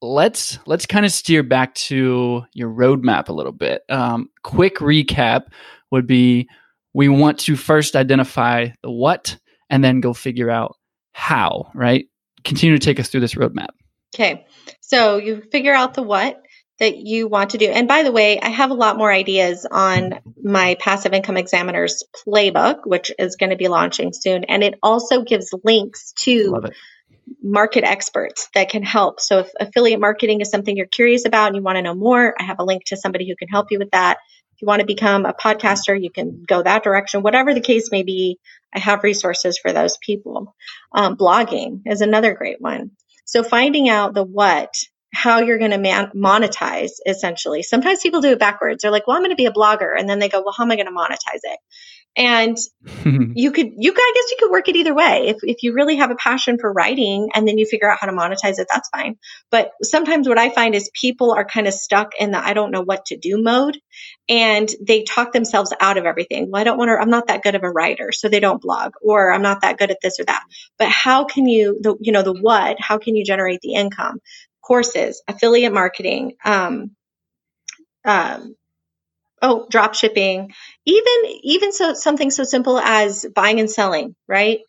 let's 0.00 0.58
let's 0.66 0.86
kind 0.86 1.04
of 1.04 1.12
steer 1.12 1.42
back 1.42 1.74
to 1.74 2.44
your 2.54 2.70
roadmap 2.70 3.28
a 3.28 3.32
little 3.32 3.52
bit 3.52 3.82
um 3.90 4.30
quick 4.42 4.76
recap 4.76 5.46
would 5.90 6.06
be 6.06 6.48
we 6.94 7.08
want 7.08 7.40
to 7.40 7.56
first 7.56 7.96
identify 7.96 8.68
the 8.82 8.90
what 8.90 9.36
and 9.68 9.84
then 9.84 10.00
go 10.00 10.14
figure 10.14 10.50
out 10.50 10.76
how 11.12 11.70
right 11.74 12.06
continue 12.44 12.76
to 12.76 12.84
take 12.84 12.98
us 12.98 13.08
through 13.08 13.20
this 13.20 13.34
roadmap 13.34 13.68
Okay. 14.14 14.46
So 14.80 15.16
you 15.16 15.42
figure 15.50 15.74
out 15.74 15.94
the 15.94 16.02
what. 16.02 16.40
that 16.80 16.96
you 16.96 17.28
want 17.28 17.50
to 17.50 17.58
do. 17.58 17.66
And 17.66 17.86
by 17.86 18.02
the 18.02 18.10
way, 18.10 18.40
I 18.40 18.48
have 18.48 18.70
a 18.70 18.74
lot 18.74 18.96
more 18.96 19.12
ideas 19.12 19.64
on 19.70 20.18
my 20.42 20.76
passive 20.80 21.12
income 21.12 21.36
examiner's 21.36 22.02
playbook, 22.26 22.80
which 22.84 23.12
is 23.16 23.36
going 23.36 23.50
to 23.50 23.56
be 23.56 23.68
launching 23.68 24.12
soon. 24.12 24.44
And 24.44 24.64
it 24.64 24.74
also 24.82 25.22
gives 25.22 25.54
links 25.62 26.12
to 26.20 26.62
market 27.42 27.84
experts 27.84 28.48
that 28.54 28.70
can 28.70 28.82
help. 28.82 29.20
So 29.20 29.38
if 29.40 29.50
affiliate 29.58 30.00
marketing 30.00 30.40
is 30.40 30.50
something 30.50 30.76
you're 30.76 30.86
curious 30.86 31.24
about 31.24 31.46
and 31.48 31.56
you 31.56 31.62
want 31.62 31.76
to 31.76 31.82
know 31.82 31.94
more, 31.94 32.34
I 32.38 32.42
have 32.42 32.58
a 32.58 32.64
link 32.64 32.84
to 32.86 32.96
somebody 32.96 33.28
who 33.28 33.36
can 33.36 33.48
help 33.48 33.68
you 33.70 33.78
with 33.78 33.92
that. 33.92 34.18
You 34.64 34.66
want 34.66 34.80
to 34.80 34.86
become 34.86 35.26
a 35.26 35.34
podcaster, 35.34 36.02
you 36.02 36.10
can 36.10 36.42
go 36.48 36.62
that 36.62 36.82
direction. 36.84 37.20
Whatever 37.20 37.52
the 37.52 37.60
case 37.60 37.90
may 37.92 38.02
be, 38.02 38.38
I 38.74 38.78
have 38.78 39.04
resources 39.04 39.58
for 39.58 39.74
those 39.74 39.98
people. 39.98 40.56
Um, 40.90 41.18
blogging 41.18 41.82
is 41.84 42.00
another 42.00 42.32
great 42.32 42.62
one. 42.62 42.92
So 43.26 43.42
finding 43.42 43.90
out 43.90 44.14
the 44.14 44.24
what 44.24 44.74
how 45.12 45.40
you're 45.40 45.58
going 45.58 45.72
to 45.72 45.78
man- 45.78 46.12
monetize 46.16 46.92
essentially. 47.04 47.62
Sometimes 47.62 48.00
people 48.00 48.22
do 48.22 48.30
it 48.32 48.38
backwards. 48.38 48.80
They're 48.80 48.90
like, 48.90 49.06
well, 49.06 49.18
I'm 49.18 49.22
going 49.22 49.32
to 49.32 49.36
be 49.36 49.44
a 49.44 49.52
blogger. 49.52 49.92
And 49.94 50.08
then 50.08 50.18
they 50.18 50.30
go, 50.30 50.40
well, 50.42 50.54
how 50.56 50.64
am 50.64 50.70
I 50.70 50.76
going 50.76 50.86
to 50.86 50.92
monetize 50.92 51.40
it? 51.42 51.58
And 52.16 52.56
you 53.04 53.50
could, 53.50 53.72
you 53.76 53.92
could, 53.92 54.02
I 54.02 54.12
guess 54.14 54.30
you 54.30 54.36
could 54.38 54.50
work 54.50 54.68
it 54.68 54.76
either 54.76 54.94
way. 54.94 55.28
If, 55.28 55.38
if 55.42 55.62
you 55.62 55.72
really 55.72 55.96
have 55.96 56.10
a 56.10 56.16
passion 56.16 56.58
for 56.58 56.72
writing 56.72 57.30
and 57.34 57.46
then 57.46 57.58
you 57.58 57.66
figure 57.66 57.90
out 57.90 57.98
how 58.00 58.06
to 58.06 58.12
monetize 58.12 58.58
it, 58.58 58.68
that's 58.72 58.88
fine. 58.90 59.16
But 59.50 59.72
sometimes 59.82 60.28
what 60.28 60.38
I 60.38 60.50
find 60.50 60.74
is 60.74 60.90
people 60.94 61.32
are 61.32 61.44
kind 61.44 61.66
of 61.66 61.74
stuck 61.74 62.12
in 62.18 62.30
the 62.30 62.38
I 62.38 62.52
don't 62.52 62.70
know 62.70 62.82
what 62.82 63.06
to 63.06 63.16
do 63.16 63.42
mode 63.42 63.78
and 64.28 64.68
they 64.80 65.02
talk 65.02 65.32
themselves 65.32 65.72
out 65.80 65.98
of 65.98 66.06
everything. 66.06 66.50
Well, 66.50 66.60
I 66.60 66.64
don't 66.64 66.78
want 66.78 66.90
to, 66.90 66.98
I'm 67.00 67.10
not 67.10 67.28
that 67.28 67.42
good 67.42 67.54
of 67.54 67.62
a 67.62 67.70
writer, 67.70 68.12
so 68.12 68.28
they 68.28 68.40
don't 68.40 68.62
blog 68.62 68.92
or 69.02 69.32
I'm 69.32 69.42
not 69.42 69.62
that 69.62 69.78
good 69.78 69.90
at 69.90 69.98
this 70.02 70.20
or 70.20 70.24
that. 70.24 70.44
But 70.78 70.88
how 70.88 71.24
can 71.24 71.46
you, 71.46 71.78
the, 71.80 71.96
you 72.00 72.12
know, 72.12 72.22
the 72.22 72.32
what, 72.32 72.76
how 72.80 72.98
can 72.98 73.16
you 73.16 73.24
generate 73.24 73.60
the 73.60 73.74
income? 73.74 74.20
courses, 74.64 75.22
affiliate 75.28 75.72
marketing, 75.72 76.32
um, 76.44 76.92
um, 78.04 78.56
oh, 79.44 79.66
drop 79.70 79.94
shipping, 79.94 80.52
even 80.86 81.16
even 81.42 81.72
so 81.72 81.94
something 81.94 82.30
so 82.30 82.44
simple 82.44 82.78
as 82.78 83.26
buying 83.34 83.60
and 83.60 83.70
selling, 83.70 84.16
right? 84.26 84.60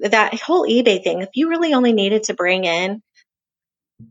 That 0.00 0.40
whole 0.40 0.66
eBay 0.66 1.02
thing. 1.02 1.22
If 1.22 1.30
you 1.34 1.48
really 1.48 1.72
only 1.74 1.92
needed 1.92 2.24
to 2.24 2.34
bring 2.34 2.64
in 2.64 3.02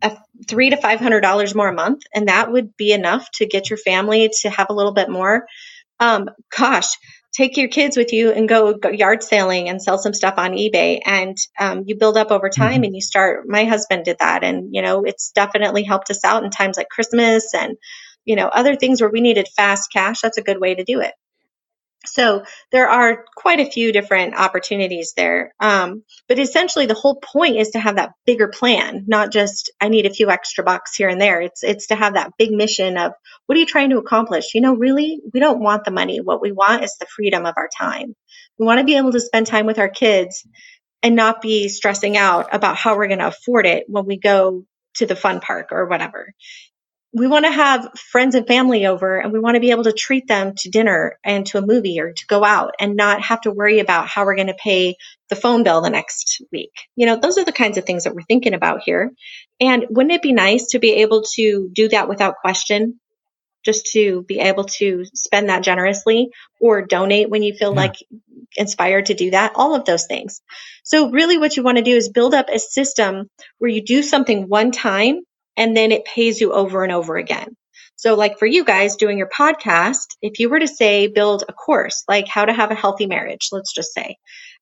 a 0.01 0.18
three 0.49 0.72
to 0.72 0.78
five 0.78 0.99
hundred 0.99 1.22
dollars 1.22 1.55
more 1.55 1.70
a 1.70 1.74
month, 1.74 2.01
and 2.13 2.28
that 2.28 2.51
would 2.51 2.76
be 2.76 2.91
enough 2.91 3.30
to 3.36 3.45
get 3.45 3.70
your 3.70 3.78
family 3.78 4.30
to 4.41 4.49
have 4.49 4.70
a 4.70 4.74
little 4.74 4.93
bit 4.93 5.09
more. 5.09 5.45
Um, 5.99 6.30
gosh, 6.55 6.89
take 7.38 7.57
your 7.57 7.70
kids 7.70 7.97
with 7.97 8.13
you 8.13 8.32
and 8.32 8.49
go, 8.49 8.74
go 8.74 8.89
yard 8.89 9.24
sailing 9.24 9.70
and 9.70 9.82
sell 9.82 9.97
some 9.97 10.13
stuff 10.13 10.36
on 10.38 10.51
eBay. 10.51 10.99
And 11.05 11.38
um, 11.59 11.84
you 11.86 11.95
build 11.95 12.18
up 12.18 12.32
over 12.32 12.49
time 12.49 12.74
mm-hmm. 12.74 12.84
and 12.84 12.95
you 12.95 13.01
start. 13.01 13.47
My 13.47 13.65
husband 13.65 14.05
did 14.05 14.18
that. 14.20 14.43
And, 14.43 14.76
you 14.76 14.82
know, 14.82 15.03
it's 15.05 15.32
definitely 15.32 15.84
helped 15.84 16.09
us 16.09 16.24
out 16.24 16.43
in 16.43 16.49
times 16.51 16.78
like 16.78 16.89
Christmas 16.89 17.53
and, 17.53 17.78
you 18.28 18.36
know, 18.36 18.48
other 18.48 18.76
things 18.76 19.02
where 19.02 19.10
we 19.10 19.22
needed 19.22 19.48
fast 19.56 19.90
cash. 19.92 20.22
That's 20.22 20.38
a 20.38 20.44
good 20.44 20.60
way 20.60 20.76
to 20.76 20.84
do 20.84 21.00
it. 21.00 21.14
So 22.06 22.44
there 22.72 22.90
are 22.90 23.26
quite 23.36 23.60
a 23.60 23.70
few 23.70 23.92
different 23.92 24.36
opportunities 24.36 25.14
there. 25.16 25.54
Um, 25.60 26.04
but 26.28 26.40
essentially 26.40 26.86
the 26.86 26.94
whole 26.94 27.16
point 27.16 27.58
is 27.58 27.72
to 27.72 27.80
have 27.80 27.96
that 27.96 28.12
bigger 28.26 28.48
plan, 28.50 29.06
not 29.08 29.32
just 29.32 29.72
I 29.82 29.90
need 29.90 30.06
a 30.06 30.14
few 30.14 30.30
extra 30.30 30.64
bucks 30.64 30.96
here 30.96 31.10
and 31.10 31.20
there. 31.20 31.42
It's 31.42 31.64
it's 31.64 31.88
to 31.88 31.96
have 31.96 32.14
that 32.14 32.34
big 32.38 32.52
mission 32.52 32.98
of 32.98 33.14
what 33.46 33.56
are 33.56 33.60
you 33.60 33.66
trying 33.66 33.90
to 33.90 33.98
accomplish? 33.98 34.54
You 34.54 34.62
know, 34.62 34.76
really, 34.76 35.20
we 35.34 35.40
don't 35.40 35.60
want 35.62 35.86
the 35.86 35.92
money. 35.92 36.20
What 36.20 36.42
we 36.42 36.52
want 36.52 36.84
is 36.84 36.96
the 37.00 37.08
freedom 37.08 37.46
of 37.46 37.56
our 37.58 37.70
time. 37.78 38.16
We 38.60 38.66
want 38.66 38.80
to 38.80 38.86
be 38.86 38.98
able 38.98 39.12
to 39.14 39.20
spend 39.20 39.48
time 39.48 39.66
with 39.66 39.80
our 39.80 39.90
kids 39.90 40.46
and 41.02 41.16
not 41.16 41.42
be 41.42 41.70
stressing 41.70 42.18
out 42.18 42.54
about 42.54 42.76
how 42.76 42.98
we're 42.98 43.08
going 43.08 43.20
to 43.20 43.28
afford 43.28 43.66
it 43.66 43.86
when 43.88 44.06
we 44.06 44.18
go 44.18 44.66
to 44.96 45.06
the 45.06 45.16
fun 45.16 45.40
park 45.40 45.70
or 45.72 45.88
whatever 45.88 46.34
we 47.18 47.28
want 47.28 47.45
to 47.45 47.51
have 47.51 47.89
friends 47.97 48.36
and 48.36 48.45
family 48.45 48.86
over 48.86 49.18
and 49.18 49.34
we 49.34 49.39
want 49.39 49.55
to 49.55 49.61
be 49.61 49.72
able 49.72 49.84
to 49.86 49.91
treat 49.91 50.28
them 50.28 50.53
to 50.57 50.70
dinner 50.70 51.18
and 51.24 51.45
to 51.47 51.57
a 51.57 51.65
movie 51.65 51.99
or 51.99 52.13
to 52.13 52.26
go 52.28 52.43
out 52.43 52.76
and 52.80 52.95
not 52.95 53.22
have 53.22 53.41
to 53.41 53.51
worry 53.51 53.80
about 53.80 54.07
how 54.07 54.26
we're 54.26 54.36
going 54.36 54.47
to 54.47 54.53
pay 54.53 54.95
the 55.30 55.36
phone 55.36 55.63
bill 55.63 55.82
the 55.82 55.89
next 55.89 56.41
week. 56.51 56.72
You 56.95 57.05
know, 57.05 57.15
those 57.15 57.38
are 57.38 57.45
the 57.45 57.51
kinds 57.51 57.78
of 57.78 57.86
things 57.86 58.03
that 58.03 58.13
we're 58.13 58.22
thinking 58.22 58.53
about 58.53 58.82
here. 58.84 59.11
And 59.59 59.86
wouldn't 59.89 60.13
it 60.13 60.22
be 60.22 60.34
nice 60.34 60.68
to 60.68 60.80
be 60.80 60.95
able 60.95 61.24
to 61.36 61.70
do 61.74 61.89
that 61.89 62.07
without 62.07 62.36
question? 62.41 62.99
Just 63.65 63.88
to 63.93 64.24
be 64.24 64.39
able 64.39 64.65
to 64.65 65.03
spend 65.13 65.49
that 65.49 65.63
generously 65.63 66.30
or 66.61 66.84
donate 66.84 67.30
when 67.30 67.43
you 67.43 67.53
feel 67.53 67.74
yeah. 67.74 67.82
like 67.82 67.95
inspired 68.55 69.07
to 69.07 69.13
do 69.13 69.32
that, 69.32 69.53
all 69.55 69.76
of 69.76 69.84
those 69.84 70.05
things. 70.05 70.41
So, 70.84 71.09
really, 71.09 71.38
what 71.38 71.57
you 71.57 71.63
want 71.63 71.78
to 71.78 71.84
do 71.84 71.95
is 71.95 72.07
build 72.07 72.34
up 72.34 72.47
a 72.47 72.59
system 72.59 73.30
where 73.57 73.70
you 73.70 73.84
do 73.84 74.03
something 74.03 74.47
one 74.47 74.72
time 74.72 75.20
and 75.58 75.76
then 75.76 75.91
it 75.91 76.05
pays 76.05 76.39
you 76.39 76.53
over 76.53 76.84
and 76.84 76.93
over 76.93 77.18
again. 77.18 77.58
So, 77.95 78.14
like 78.14 78.38
for 78.38 78.45
you 78.45 78.64
guys 78.64 78.95
doing 78.95 79.18
your 79.18 79.30
podcast, 79.30 80.05
if 80.22 80.39
you 80.39 80.49
were 80.49 80.60
to 80.60 80.68
say 80.68 81.08
build 81.08 81.43
a 81.49 81.53
course, 81.53 82.03
like 82.08 82.28
how 82.28 82.45
to 82.45 82.53
have 82.53 82.70
a 82.70 82.76
healthy 82.76 83.08
marriage, 83.08 83.49
let's 83.51 83.74
just 83.74 83.91
say. 83.91 84.18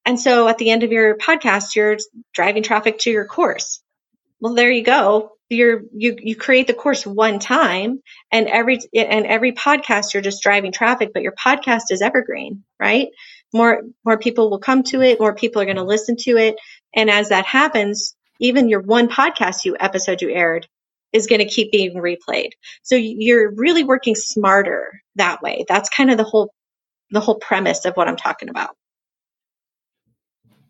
And 0.05 0.19
so 0.19 0.47
at 0.47 0.57
the 0.57 0.69
end 0.69 0.83
of 0.83 0.91
your 0.91 1.17
podcast, 1.17 1.75
you're 1.75 1.97
driving 2.33 2.63
traffic 2.63 2.99
to 2.99 3.11
your 3.11 3.25
course. 3.25 3.81
Well, 4.39 4.53
there 4.53 4.71
you 4.71 4.83
go. 4.83 5.31
You're, 5.49 5.81
you, 5.93 6.15
you 6.19 6.35
create 6.35 6.67
the 6.67 6.73
course 6.73 7.05
one 7.05 7.39
time 7.39 8.01
and 8.31 8.47
every, 8.47 8.79
and 8.95 9.25
every 9.25 9.51
podcast 9.51 10.13
you're 10.13 10.23
just 10.23 10.41
driving 10.41 10.71
traffic, 10.71 11.11
but 11.13 11.21
your 11.21 11.33
podcast 11.33 11.91
is 11.91 12.01
evergreen, 12.01 12.63
right? 12.79 13.09
More, 13.53 13.83
more 14.03 14.17
people 14.17 14.49
will 14.49 14.59
come 14.59 14.83
to 14.83 15.01
it. 15.01 15.19
More 15.19 15.35
people 15.35 15.61
are 15.61 15.65
going 15.65 15.77
to 15.77 15.83
listen 15.83 16.15
to 16.21 16.37
it. 16.37 16.55
And 16.95 17.09
as 17.09 17.29
that 17.29 17.45
happens, 17.45 18.15
even 18.39 18.69
your 18.69 18.81
one 18.81 19.07
podcast 19.07 19.65
you 19.65 19.75
episode 19.79 20.21
you 20.21 20.29
aired 20.29 20.67
is 21.15 21.25
going 21.25 21.39
to 21.39 21.45
keep 21.45 21.71
being 21.71 21.95
replayed. 21.95 22.51
So 22.83 22.95
you're 22.95 23.51
really 23.55 23.83
working 23.83 24.15
smarter 24.15 25.01
that 25.15 25.41
way. 25.41 25.65
That's 25.67 25.89
kind 25.89 26.11
of 26.11 26.17
the 26.17 26.23
whole 26.23 26.53
the 27.11 27.21
whole 27.21 27.39
premise 27.39 27.85
of 27.85 27.95
what 27.95 28.07
I'm 28.07 28.17
talking 28.17 28.49
about. 28.49 28.75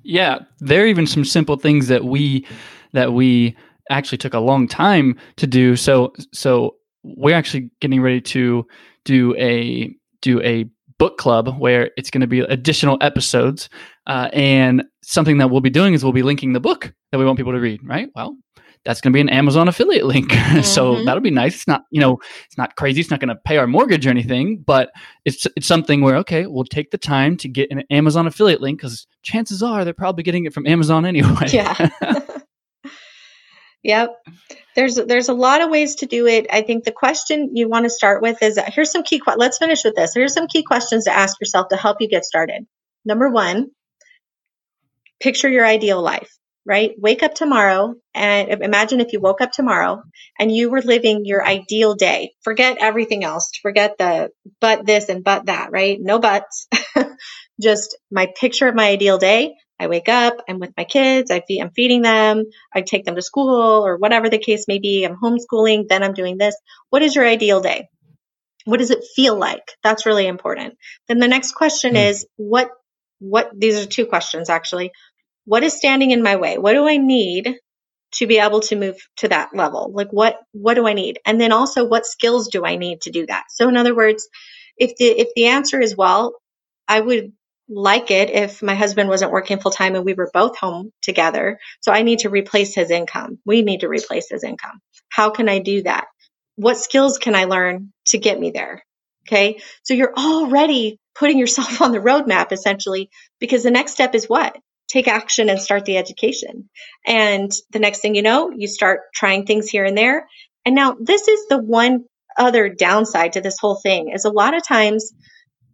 Yeah, 0.04 0.40
there 0.60 0.84
are 0.84 0.88
even 0.88 1.08
some 1.08 1.26
simple 1.26 1.58
things 1.58 1.88
that 1.88 2.06
we 2.06 2.46
that 2.94 3.14
we 3.14 3.58
actually 3.90 4.20
took 4.20 4.34
a 4.34 4.40
long 4.40 4.68
time 4.68 5.18
to 5.38 5.48
do. 5.48 5.76
So 5.76 6.14
so 6.32 6.76
we're 7.04 7.36
actually 7.36 7.72
getting 7.82 8.02
ready 8.02 8.22
to 8.22 8.68
do 9.04 9.36
a 9.38 9.96
do 10.22 10.42
a 10.42 10.66
book 10.98 11.18
club 11.18 11.58
where 11.58 11.92
it's 11.98 12.10
going 12.10 12.22
to 12.22 12.28
be 12.28 12.40
additional 12.40 12.98
episodes 13.02 13.70
uh, 14.08 14.30
and 14.32 14.84
something 15.04 15.40
that 15.40 15.50
we'll 15.50 15.60
be 15.60 15.70
doing 15.70 15.94
is 15.94 16.04
we'll 16.04 16.14
be 16.14 16.24
linking 16.24 16.54
the 16.54 16.60
book 16.60 16.94
that 17.12 17.18
we 17.18 17.26
want 17.26 17.38
people 17.38 17.52
to 17.52 17.60
read 17.60 17.82
right 17.84 18.08
well 18.16 18.38
that's 18.86 19.02
going 19.02 19.12
to 19.12 19.18
be 19.18 19.22
an 19.22 19.30
Amazon 19.30 19.68
affiliate 19.68 20.06
link. 20.06 20.32
Mm-hmm. 20.46 20.62
so 20.62 21.04
that'll 21.04 21.22
be 21.22 21.32
nice. 21.32 21.56
It's 21.56 21.68
not, 21.68 21.86
you 21.90 22.00
know, 22.00 22.20
it's 22.46 22.58
not 22.58 22.76
crazy. 22.76 23.02
It's 23.02 23.10
not 23.10 23.20
going 23.20 23.30
to 23.30 23.36
pay 23.36 23.58
our 23.58 23.66
mortgage 23.66 24.06
or 24.06 24.12
anything, 24.12 24.64
but 24.66 24.92
it's 25.26 25.48
it's 25.58 25.66
something 25.66 26.02
where 26.02 26.18
okay, 26.18 26.46
we'll 26.46 26.66
take 26.66 26.92
the 26.92 26.98
time 26.98 27.36
to 27.38 27.50
get 27.50 27.72
an 27.72 27.84
Amazon 27.90 28.28
affiliate 28.28 28.62
link 28.62 28.80
because 28.80 29.08
chances 29.24 29.64
are 29.64 29.84
they're 29.84 29.94
probably 29.94 30.24
getting 30.24 30.46
it 30.46 30.54
from 30.54 30.68
Amazon 30.68 31.06
anyway. 31.06 31.48
Yeah. 31.48 31.90
yep. 33.84 34.16
There's 34.76 34.96
there's 34.96 35.30
a 35.30 35.34
lot 35.34 35.62
of 35.62 35.72
ways 35.72 35.96
to 35.96 36.06
do 36.06 36.28
it. 36.28 36.46
I 36.52 36.62
think 36.62 36.84
the 36.84 36.92
question 36.92 37.56
you 37.56 37.68
want 37.68 37.86
to 37.86 37.90
start 37.90 38.22
with 38.22 38.42
is 38.44 38.60
here's 38.68 38.92
some 38.92 39.04
key. 39.04 39.22
Let's 39.36 39.58
finish 39.58 39.84
with 39.84 39.96
this. 39.96 40.14
Here's 40.14 40.34
some 40.34 40.48
key 40.48 40.64
questions 40.64 41.06
to 41.06 41.12
ask 41.12 41.40
yourself 41.42 41.70
to 41.70 41.76
help 41.76 41.98
you 42.02 42.08
get 42.08 42.24
started. 42.24 42.68
Number 43.04 43.30
one, 43.30 43.72
picture 45.20 45.50
your 45.50 45.66
ideal 45.66 46.02
life 46.02 46.35
right? 46.66 46.92
Wake 46.98 47.22
up 47.22 47.36
tomorrow 47.36 47.94
and 48.14 48.64
imagine 48.64 49.00
if 49.00 49.14
you 49.14 49.20
woke 49.20 49.42
up 49.42 49.52
tomorrow 49.52 50.02
and 50.40 50.52
you 50.52 50.70
were 50.70 50.82
living 50.82 51.26
your 51.26 51.46
ideal 51.46 51.96
day. 51.96 52.32
Forget 52.44 52.78
everything 52.80 53.24
else. 53.24 53.52
Forget 53.62 53.98
the 53.98 54.30
but 54.60 54.86
this 54.86 55.10
and 55.10 55.24
but 55.24 55.46
that, 55.46 55.72
right? 55.72 55.98
No 56.00 56.20
buts. 56.20 56.68
Just 57.62 57.98
my 58.12 58.28
picture 58.40 58.68
of 58.68 58.76
my 58.76 58.90
ideal 58.90 59.18
day. 59.18 59.54
I 59.78 59.88
wake 59.88 60.08
up, 60.08 60.38
I'm 60.48 60.60
with 60.60 60.72
my 60.78 60.86
kids, 60.86 61.30
I 61.30 61.42
feed, 61.42 61.62
I'm 61.62 61.72
feeding 61.72 62.02
them, 62.02 62.46
I 62.74 62.80
take 62.80 63.04
them 63.04 63.16
to 63.16 63.22
school 63.22 63.86
or 63.86 63.98
whatever 63.98 64.30
the 64.30 64.38
case 64.38 64.70
may 64.70 64.80
be. 64.80 65.04
I'm 65.04 65.18
homeschooling, 65.22 65.90
then 65.90 66.02
I'm 66.02 66.14
doing 66.14 66.38
this. 66.38 66.56
What 66.92 67.02
is 67.02 67.14
your 67.14 67.28
ideal 67.28 67.60
day? 67.60 67.90
What 68.64 68.78
does 68.78 68.90
it 68.90 69.04
feel 69.16 69.38
like? 69.38 69.74
That's 69.84 70.06
really 70.06 70.28
important. 70.28 70.76
Then 71.08 71.20
the 71.20 71.28
next 71.28 71.52
question 71.52 71.96
mm. 71.96 72.08
is 72.08 72.26
what 72.38 72.70
what 73.20 73.50
these 73.58 73.78
are 73.78 73.86
two 73.86 74.06
questions 74.06 74.50
actually 74.50 74.92
what 75.46 75.64
is 75.64 75.74
standing 75.74 76.12
in 76.12 76.24
my 76.24 76.36
way? 76.36 76.58
What 76.58 76.74
do 76.74 76.88
I 76.88 76.98
need 76.98 77.56
to 78.14 78.28
be 78.28 78.40
able 78.40 78.62
to 78.62 78.76
move 78.76 78.98
to 79.18 79.28
that 79.30 79.56
level? 79.56 79.92
Like 79.94 80.10
what 80.12 80.40
what 80.52 80.76
do 80.76 80.88
I 80.88 80.94
need? 80.94 81.20
And 81.26 81.40
then 81.40 81.52
also 81.52 81.86
what 81.86 82.06
skills 82.06 82.48
do 82.50 82.66
I 82.66 82.76
need 82.76 83.02
to 83.02 83.12
do 83.12 83.26
that? 83.28 83.46
So 83.50 83.70
in 83.70 83.78
other 83.78 83.96
words, 83.96 84.28
if 84.78 84.96
the 84.98 85.06
if 85.06 85.30
the 85.36 85.48
answer 85.48 85.80
is 85.80 85.96
well, 85.96 86.34
I 86.88 87.00
would 87.00 87.32
like 87.68 88.12
it 88.12 88.30
if 88.30 88.62
my 88.62 88.76
husband 88.76 89.10
wasn't 89.10 89.32
working 89.32 89.60
full 89.60 89.72
time 89.72 89.96
and 89.96 90.06
we 90.06 90.14
were 90.14 90.30
both 90.34 90.58
home 90.58 90.92
together. 91.02 91.60
So 91.82 91.92
I 91.92 92.04
need 92.04 92.20
to 92.20 92.30
replace 92.30 92.76
his 92.76 92.92
income. 92.92 93.40
We 93.46 93.64
need 93.64 93.80
to 93.80 93.90
replace 93.90 94.30
his 94.30 94.44
income. 94.44 94.80
How 95.10 95.32
can 95.32 95.50
I 95.50 95.60
do 95.60 95.84
that? 95.84 96.06
What 96.58 96.78
skills 96.78 97.18
can 97.18 97.36
I 97.36 97.46
learn 97.46 97.92
to 98.08 98.18
get 98.18 98.40
me 98.40 98.52
there? 98.52 98.84
Okay. 99.28 99.60
So 99.84 99.96
you're 99.96 100.14
already 100.16 101.00
putting 101.16 101.40
yourself 101.40 101.82
on 101.82 101.92
the 101.92 102.00
roadmap 102.00 102.52
essentially 102.52 103.10
because 103.40 103.64
the 103.64 103.72
next 103.72 103.94
step 103.94 104.14
is 104.14 104.30
what? 104.30 104.56
Take 104.88 105.08
action 105.08 105.50
and 105.50 105.60
start 105.60 105.86
the 105.86 105.98
education. 105.98 106.70
And 107.06 107.52
the 107.72 107.80
next 107.80 108.00
thing 108.00 108.16
you 108.16 108.22
know, 108.22 108.52
you 108.56 108.68
start 108.68 109.02
trying 109.14 109.46
things 109.46 109.70
here 109.70 109.86
and 109.86 109.98
there. 109.98 110.28
And 110.66 110.76
now 110.76 110.96
this 111.00 111.28
is 111.28 111.48
the 111.48 111.58
one 111.58 112.06
other 112.38 112.70
downside 112.70 113.34
to 113.34 113.42
this 113.42 113.58
whole 113.60 113.80
thing 113.82 114.10
is 114.10 114.26
a 114.26 114.30
lot 114.30 114.56
of 114.56 114.66
times 114.68 115.14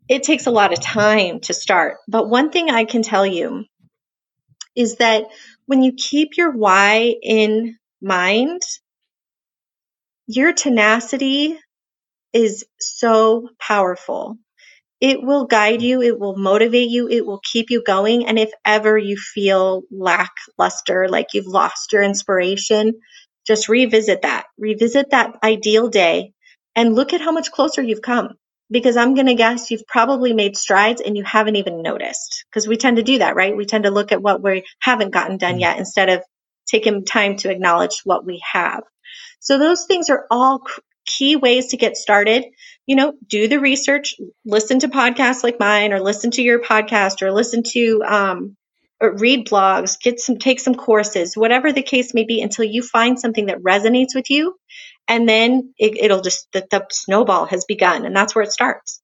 it 0.07 0.23
takes 0.23 0.45
a 0.45 0.51
lot 0.51 0.73
of 0.73 0.81
time 0.81 1.39
to 1.41 1.53
start. 1.53 1.97
But 2.07 2.29
one 2.29 2.51
thing 2.51 2.69
I 2.69 2.85
can 2.85 3.01
tell 3.01 3.25
you 3.25 3.65
is 4.75 4.97
that 4.97 5.25
when 5.65 5.83
you 5.83 5.93
keep 5.93 6.37
your 6.37 6.51
why 6.51 7.15
in 7.21 7.77
mind, 8.01 8.61
your 10.27 10.53
tenacity 10.53 11.57
is 12.33 12.65
so 12.79 13.49
powerful. 13.59 14.37
It 15.01 15.23
will 15.23 15.45
guide 15.45 15.81
you, 15.81 16.01
it 16.01 16.19
will 16.19 16.37
motivate 16.37 16.89
you, 16.89 17.09
it 17.09 17.25
will 17.25 17.41
keep 17.43 17.71
you 17.71 17.83
going. 17.83 18.27
And 18.27 18.37
if 18.37 18.51
ever 18.63 18.97
you 18.97 19.17
feel 19.17 19.81
lackluster, 19.91 21.09
like 21.09 21.33
you've 21.33 21.47
lost 21.47 21.91
your 21.91 22.03
inspiration, 22.03 22.93
just 23.47 23.67
revisit 23.67 24.21
that. 24.21 24.45
Revisit 24.59 25.09
that 25.09 25.35
ideal 25.43 25.89
day 25.89 26.33
and 26.75 26.93
look 26.93 27.13
at 27.13 27.21
how 27.21 27.31
much 27.31 27.51
closer 27.51 27.81
you've 27.81 28.01
come. 28.03 28.29
Because 28.69 28.95
I'm 28.95 29.15
going 29.15 29.25
to 29.25 29.35
guess 29.35 29.69
you've 29.69 29.85
probably 29.85 30.31
made 30.33 30.55
strides 30.55 31.01
and 31.01 31.17
you 31.17 31.25
haven't 31.25 31.57
even 31.57 31.81
noticed. 31.81 32.45
Because 32.49 32.67
we 32.69 32.77
tend 32.77 32.97
to 32.97 33.03
do 33.03 33.17
that, 33.17 33.35
right? 33.35 33.57
We 33.57 33.65
tend 33.65 33.83
to 33.83 33.91
look 33.91 34.13
at 34.13 34.21
what 34.21 34.41
we 34.41 34.63
haven't 34.79 35.11
gotten 35.11 35.37
done 35.37 35.53
mm-hmm. 35.53 35.61
yet 35.61 35.79
instead 35.79 36.07
of 36.07 36.21
taking 36.67 37.03
time 37.03 37.35
to 37.37 37.49
acknowledge 37.49 38.01
what 38.05 38.25
we 38.25 38.41
have. 38.53 38.83
So 39.41 39.57
those 39.57 39.85
things 39.87 40.09
are 40.09 40.25
all 40.31 40.61
key 41.05 41.35
ways 41.35 41.67
to 41.67 41.77
get 41.77 41.97
started. 41.97 42.45
You 42.85 42.95
know, 42.95 43.13
do 43.27 43.47
the 43.47 43.59
research, 43.59 44.15
listen 44.45 44.79
to 44.79 44.87
podcasts 44.87 45.43
like 45.43 45.59
mine, 45.59 45.93
or 45.93 45.99
listen 45.99 46.31
to 46.31 46.41
your 46.41 46.61
podcast, 46.61 47.21
or 47.21 47.31
listen 47.31 47.63
to 47.63 48.03
um, 48.03 48.57
or 49.01 49.17
read 49.17 49.47
blogs, 49.47 49.99
get 49.99 50.19
some, 50.19 50.37
take 50.37 50.59
some 50.59 50.75
courses, 50.75 51.35
whatever 51.35 51.73
the 51.73 51.81
case 51.81 52.13
may 52.13 52.23
be, 52.23 52.41
until 52.41 52.65
you 52.65 52.83
find 52.83 53.19
something 53.19 53.47
that 53.47 53.57
resonates 53.63 54.13
with 54.13 54.29
you, 54.29 54.55
and 55.07 55.27
then 55.27 55.73
it, 55.77 56.11
will 56.11 56.21
just 56.21 56.47
the, 56.53 56.65
the 56.69 56.85
snowball 56.91 57.45
has 57.45 57.65
begun, 57.65 58.05
and 58.05 58.15
that's 58.15 58.35
where 58.35 58.43
it 58.43 58.51
starts. 58.51 59.01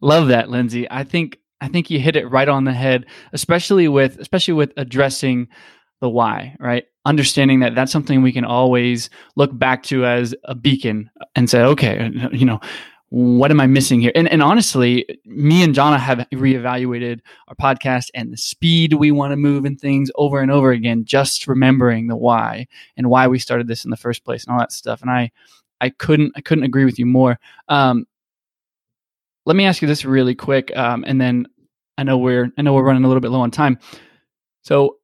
Love 0.00 0.28
that, 0.28 0.48
Lindsay. 0.48 0.90
I 0.90 1.04
think 1.04 1.38
I 1.60 1.68
think 1.68 1.90
you 1.90 1.98
hit 1.98 2.16
it 2.16 2.26
right 2.26 2.48
on 2.48 2.64
the 2.64 2.72
head, 2.72 3.06
especially 3.32 3.88
with 3.88 4.18
especially 4.18 4.54
with 4.54 4.72
addressing 4.76 5.48
the 6.00 6.08
why, 6.08 6.56
right? 6.58 6.84
Understanding 7.08 7.60
that 7.60 7.74
that's 7.74 7.90
something 7.90 8.20
we 8.20 8.32
can 8.32 8.44
always 8.44 9.08
look 9.34 9.58
back 9.58 9.82
to 9.84 10.04
as 10.04 10.34
a 10.44 10.54
beacon 10.54 11.10
and 11.34 11.48
say, 11.48 11.62
okay, 11.62 12.10
you 12.32 12.44
know, 12.44 12.60
what 13.08 13.50
am 13.50 13.60
I 13.60 13.66
missing 13.66 13.98
here? 14.02 14.12
And, 14.14 14.28
and 14.28 14.42
honestly, 14.42 15.06
me 15.24 15.62
and 15.62 15.74
Jonna 15.74 15.98
have 15.98 16.18
reevaluated 16.34 17.20
our 17.48 17.54
podcast 17.54 18.10
and 18.12 18.30
the 18.30 18.36
speed 18.36 18.92
we 18.92 19.10
want 19.10 19.32
to 19.32 19.36
move 19.36 19.64
and 19.64 19.80
things 19.80 20.10
over 20.16 20.42
and 20.42 20.50
over 20.50 20.70
again, 20.70 21.06
just 21.06 21.46
remembering 21.46 22.08
the 22.08 22.16
why 22.16 22.66
and 22.98 23.08
why 23.08 23.26
we 23.26 23.38
started 23.38 23.68
this 23.68 23.86
in 23.86 23.90
the 23.90 23.96
first 23.96 24.22
place 24.22 24.44
and 24.44 24.52
all 24.52 24.60
that 24.60 24.72
stuff. 24.72 25.00
And 25.00 25.10
I, 25.10 25.30
I 25.80 25.88
couldn't, 25.88 26.32
I 26.36 26.42
couldn't 26.42 26.64
agree 26.64 26.84
with 26.84 26.98
you 26.98 27.06
more. 27.06 27.38
Um, 27.68 28.06
let 29.46 29.56
me 29.56 29.64
ask 29.64 29.80
you 29.80 29.88
this 29.88 30.04
really 30.04 30.34
quick, 30.34 30.76
um, 30.76 31.04
and 31.06 31.18
then 31.18 31.46
I 31.96 32.02
know 32.02 32.18
we're, 32.18 32.50
I 32.58 32.60
know 32.60 32.74
we're 32.74 32.84
running 32.84 33.04
a 33.04 33.08
little 33.08 33.22
bit 33.22 33.30
low 33.30 33.40
on 33.40 33.50
time. 33.50 33.78
So 34.60 34.97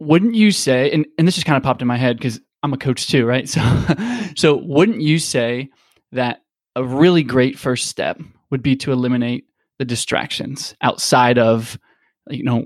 wouldn't 0.00 0.34
you 0.34 0.50
say 0.50 0.90
and, 0.90 1.06
and 1.18 1.26
this 1.26 1.34
just 1.34 1.46
kind 1.46 1.56
of 1.56 1.62
popped 1.62 1.82
in 1.82 1.88
my 1.88 1.96
head 1.96 2.16
because 2.16 2.40
i'm 2.62 2.72
a 2.72 2.78
coach 2.78 3.06
too 3.08 3.26
right? 3.26 3.48
So 3.48 3.60
so 4.36 4.56
wouldn't 4.56 5.00
you 5.00 5.18
say 5.18 5.70
that 6.12 6.42
a 6.76 6.84
really 6.84 7.22
great 7.22 7.58
first 7.58 7.88
step 7.88 8.20
would 8.50 8.62
be 8.62 8.76
to 8.76 8.92
eliminate 8.92 9.44
the 9.78 9.84
distractions 9.84 10.74
outside 10.80 11.38
of 11.38 11.78
you 12.30 12.42
know 12.42 12.64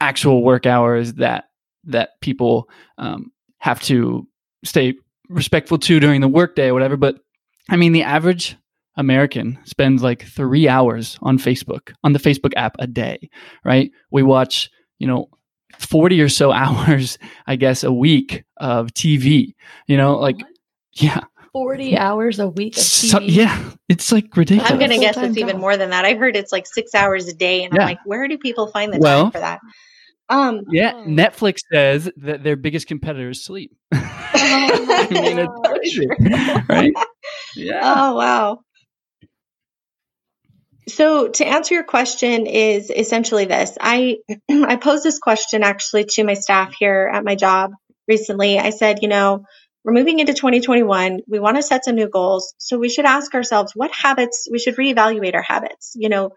actual 0.00 0.42
work 0.42 0.66
hours 0.66 1.14
that 1.14 1.44
that 1.84 2.20
people 2.20 2.68
um, 2.98 3.32
have 3.58 3.80
to 3.82 4.26
stay 4.64 4.94
respectful 5.28 5.78
to 5.78 6.00
during 6.00 6.20
the 6.20 6.28
workday 6.28 6.68
or 6.68 6.74
whatever? 6.74 6.96
But 6.96 7.16
i 7.70 7.76
mean 7.76 7.92
the 7.92 8.02
average 8.02 8.56
american 8.96 9.56
spends 9.64 10.02
like 10.02 10.24
three 10.24 10.68
hours 10.68 11.16
on 11.22 11.38
facebook 11.38 11.94
on 12.02 12.12
the 12.12 12.18
facebook 12.18 12.52
app 12.56 12.74
a 12.80 12.88
day 12.88 13.30
right? 13.64 13.90
We 14.10 14.22
watch 14.22 14.68
you 14.98 15.06
know 15.06 15.28
40 15.78 16.20
or 16.20 16.28
so 16.28 16.52
hours, 16.52 17.18
I 17.46 17.56
guess, 17.56 17.84
a 17.84 17.92
week 17.92 18.44
of 18.56 18.88
TV. 18.88 19.54
You 19.86 19.96
know, 19.96 20.18
like, 20.18 20.36
what? 20.36 20.46
yeah. 20.92 21.20
40 21.52 21.98
hours 21.98 22.38
a 22.38 22.48
week 22.48 22.76
of 22.78 22.82
TV. 22.82 23.10
So, 23.10 23.20
yeah, 23.20 23.72
it's 23.88 24.10
like 24.10 24.34
ridiculous. 24.36 24.70
I'm 24.70 24.78
going 24.78 24.90
to 24.90 24.98
guess 24.98 25.18
it's 25.18 25.36
even 25.36 25.58
more 25.58 25.76
than 25.76 25.90
that. 25.90 26.06
I 26.06 26.14
heard 26.14 26.34
it's 26.34 26.50
like 26.50 26.66
six 26.66 26.94
hours 26.94 27.28
a 27.28 27.34
day. 27.34 27.62
And 27.62 27.74
yeah. 27.74 27.82
I'm 27.82 27.88
like, 27.88 27.98
where 28.06 28.26
do 28.26 28.38
people 28.38 28.68
find 28.68 28.92
the 28.92 28.98
well, 28.98 29.24
time 29.24 29.32
for 29.32 29.40
that? 29.40 29.60
Um, 30.30 30.62
yeah, 30.70 30.92
oh. 30.94 31.04
Netflix 31.04 31.58
says 31.70 32.10
that 32.16 32.42
their 32.42 32.56
biggest 32.56 32.86
competitor 32.86 33.30
is 33.30 33.44
sleep. 33.44 33.76
Oh, 34.44 34.86
I 34.88 35.08
mean, 35.10 36.64
right? 36.68 36.92
Yeah. 37.54 37.80
Oh, 37.82 38.16
wow. 38.16 38.60
So 40.88 41.28
to 41.28 41.46
answer 41.46 41.74
your 41.74 41.84
question 41.84 42.46
is 42.46 42.90
essentially 42.90 43.44
this. 43.44 43.76
I 43.80 44.18
I 44.50 44.76
posed 44.76 45.04
this 45.04 45.18
question 45.18 45.62
actually 45.62 46.04
to 46.10 46.24
my 46.24 46.34
staff 46.34 46.74
here 46.78 47.10
at 47.12 47.24
my 47.24 47.34
job 47.34 47.72
recently. 48.08 48.58
I 48.58 48.70
said, 48.70 49.00
you 49.02 49.08
know, 49.08 49.44
we're 49.84 49.92
moving 49.92 50.20
into 50.20 50.34
2021. 50.34 51.20
We 51.26 51.38
want 51.38 51.56
to 51.56 51.62
set 51.62 51.84
some 51.84 51.94
new 51.96 52.08
goals. 52.08 52.54
So 52.58 52.78
we 52.78 52.88
should 52.88 53.04
ask 53.04 53.34
ourselves 53.34 53.72
what 53.74 53.92
habits 53.92 54.48
we 54.50 54.58
should 54.58 54.76
reevaluate 54.76 55.34
our 55.34 55.42
habits. 55.42 55.92
You 55.94 56.08
know, 56.08 56.30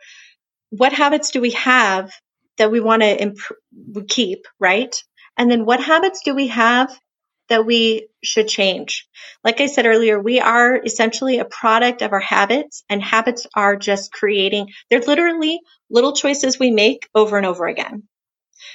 what 0.69 0.93
habits 0.93 1.31
do 1.31 1.41
we 1.41 1.51
have 1.51 2.11
that 2.57 2.71
we 2.71 2.79
want 2.79 3.01
to 3.01 3.21
imp- 3.21 4.07
keep, 4.07 4.45
right? 4.59 4.95
And 5.37 5.51
then 5.51 5.65
what 5.65 5.83
habits 5.83 6.21
do 6.23 6.33
we 6.33 6.47
have 6.47 6.97
that 7.49 7.65
we 7.65 8.07
should 8.23 8.47
change. 8.47 9.07
Like 9.43 9.61
I 9.61 9.67
said 9.67 9.85
earlier, 9.85 10.19
we 10.19 10.39
are 10.39 10.75
essentially 10.75 11.39
a 11.39 11.45
product 11.45 12.01
of 12.01 12.11
our 12.11 12.19
habits, 12.19 12.83
and 12.89 13.01
habits 13.03 13.45
are 13.55 13.75
just 13.75 14.11
creating, 14.11 14.69
they're 14.89 14.99
literally 14.99 15.59
little 15.89 16.13
choices 16.13 16.57
we 16.57 16.71
make 16.71 17.07
over 17.13 17.37
and 17.37 17.45
over 17.45 17.67
again. 17.67 18.03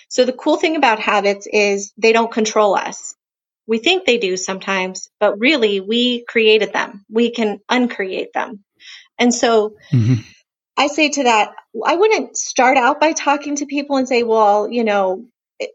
So 0.09 0.25
the 0.25 0.33
cool 0.33 0.57
thing 0.57 0.77
about 0.77 1.01
habits 1.01 1.47
is 1.51 1.93
they 1.97 2.13
don't 2.13 2.33
control 2.33 2.75
us. 2.75 3.15
We 3.67 3.79
think 3.79 4.05
they 4.05 4.19
do 4.19 4.37
sometimes, 4.37 5.09
but 5.21 5.39
really 5.39 5.81
we 5.81 6.25
created 6.25 6.73
them. 6.73 7.05
We 7.09 7.31
can 7.31 7.61
uncreate 7.69 8.33
them. 8.33 8.65
And 9.19 9.33
so 9.33 9.77
mm-hmm. 9.93 10.23
I 10.77 10.87
say 10.89 11.11
to 11.11 11.25
that, 11.25 11.53
I 11.85 11.95
wouldn't 11.95 12.37
start 12.37 12.77
out 12.77 13.01
by 13.01 13.13
talking 13.13 13.57
to 13.57 13.67
people 13.67 13.97
and 13.97 14.09
say, 14.09 14.23
well, 14.23 14.69
you 14.69 14.83
know, 14.83 15.27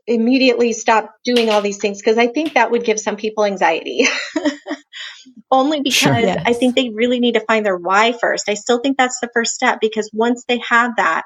immediately 0.07 0.73
stop 0.73 1.11
doing 1.23 1.49
all 1.49 1.61
these 1.61 1.77
things 1.77 1.99
because 1.99 2.17
I 2.17 2.27
think 2.27 2.53
that 2.53 2.71
would 2.71 2.83
give 2.83 2.99
some 2.99 3.15
people 3.15 3.45
anxiety. 3.45 4.07
Only 5.51 5.81
because 5.81 5.97
sure, 5.97 6.17
yes. 6.17 6.43
I 6.45 6.53
think 6.53 6.75
they 6.75 6.89
really 6.89 7.19
need 7.19 7.33
to 7.33 7.45
find 7.45 7.65
their 7.65 7.77
why 7.77 8.13
first. 8.13 8.49
I 8.49 8.55
still 8.55 8.79
think 8.79 8.97
that's 8.97 9.19
the 9.19 9.29
first 9.33 9.53
step 9.53 9.79
because 9.79 10.09
once 10.13 10.43
they 10.47 10.59
have 10.67 10.95
that, 10.97 11.23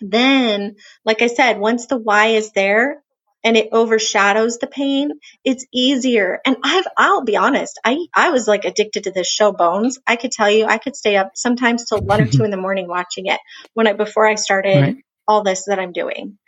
then, 0.00 0.76
like 1.04 1.22
I 1.22 1.26
said, 1.26 1.58
once 1.58 1.86
the 1.86 1.96
why 1.96 2.28
is 2.28 2.52
there 2.52 3.02
and 3.42 3.56
it 3.56 3.68
overshadows 3.72 4.58
the 4.58 4.66
pain, 4.66 5.10
it's 5.44 5.66
easier. 5.72 6.40
And 6.46 6.56
I've, 6.64 6.86
I'll 6.96 7.24
be 7.24 7.36
honest, 7.36 7.78
I, 7.84 7.98
I 8.14 8.30
was 8.30 8.48
like 8.48 8.64
addicted 8.64 9.04
to 9.04 9.10
this 9.10 9.28
show 9.28 9.52
Bones. 9.52 9.98
I 10.06 10.16
could 10.16 10.32
tell 10.32 10.50
you, 10.50 10.64
I 10.66 10.78
could 10.78 10.96
stay 10.96 11.16
up 11.16 11.32
sometimes 11.34 11.86
till 11.86 12.00
one 12.00 12.20
or 12.20 12.26
two 12.26 12.44
in 12.44 12.50
the 12.50 12.56
morning 12.56 12.88
watching 12.88 13.26
it 13.26 13.40
when 13.74 13.86
I, 13.86 13.92
before 13.92 14.26
I 14.26 14.36
started 14.36 14.80
right. 14.80 14.96
all 15.28 15.42
this 15.42 15.64
that 15.66 15.78
I'm 15.78 15.92
doing. 15.92 16.38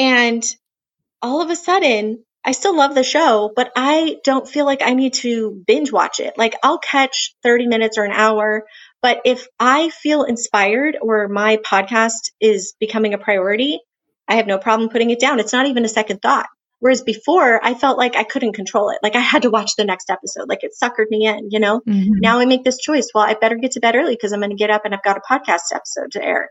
And 0.00 0.42
all 1.20 1.42
of 1.42 1.50
a 1.50 1.56
sudden, 1.56 2.24
I 2.42 2.52
still 2.52 2.74
love 2.74 2.94
the 2.94 3.04
show, 3.04 3.52
but 3.54 3.70
I 3.76 4.16
don't 4.24 4.48
feel 4.48 4.64
like 4.64 4.80
I 4.80 4.94
need 4.94 5.12
to 5.14 5.62
binge 5.66 5.92
watch 5.92 6.20
it. 6.20 6.38
Like 6.38 6.56
I'll 6.62 6.78
catch 6.78 7.34
30 7.42 7.66
minutes 7.66 7.98
or 7.98 8.04
an 8.04 8.12
hour, 8.12 8.64
but 9.02 9.20
if 9.26 9.46
I 9.58 9.90
feel 9.90 10.22
inspired 10.22 10.96
or 11.02 11.28
my 11.28 11.58
podcast 11.58 12.30
is 12.40 12.72
becoming 12.80 13.12
a 13.12 13.18
priority, 13.18 13.78
I 14.26 14.36
have 14.36 14.46
no 14.46 14.56
problem 14.56 14.88
putting 14.88 15.10
it 15.10 15.20
down. 15.20 15.38
It's 15.38 15.52
not 15.52 15.66
even 15.66 15.84
a 15.84 15.88
second 15.88 16.22
thought. 16.22 16.46
Whereas 16.78 17.02
before, 17.02 17.62
I 17.62 17.74
felt 17.74 17.98
like 17.98 18.16
I 18.16 18.24
couldn't 18.24 18.54
control 18.54 18.88
it. 18.88 19.00
Like 19.02 19.16
I 19.16 19.20
had 19.20 19.42
to 19.42 19.50
watch 19.50 19.72
the 19.76 19.84
next 19.84 20.08
episode. 20.08 20.48
Like 20.48 20.64
it 20.64 20.72
suckered 20.82 21.10
me 21.10 21.26
in, 21.26 21.50
you 21.50 21.60
know? 21.60 21.80
Mm-hmm. 21.86 22.20
Now 22.20 22.38
I 22.38 22.46
make 22.46 22.64
this 22.64 22.78
choice. 22.78 23.10
Well, 23.14 23.24
I 23.24 23.34
better 23.34 23.56
get 23.56 23.72
to 23.72 23.80
bed 23.80 23.96
early 23.96 24.14
because 24.14 24.32
I'm 24.32 24.40
going 24.40 24.48
to 24.48 24.56
get 24.56 24.70
up 24.70 24.86
and 24.86 24.94
I've 24.94 25.02
got 25.02 25.18
a 25.18 25.20
podcast 25.20 25.74
episode 25.74 26.12
to 26.12 26.24
air. 26.24 26.48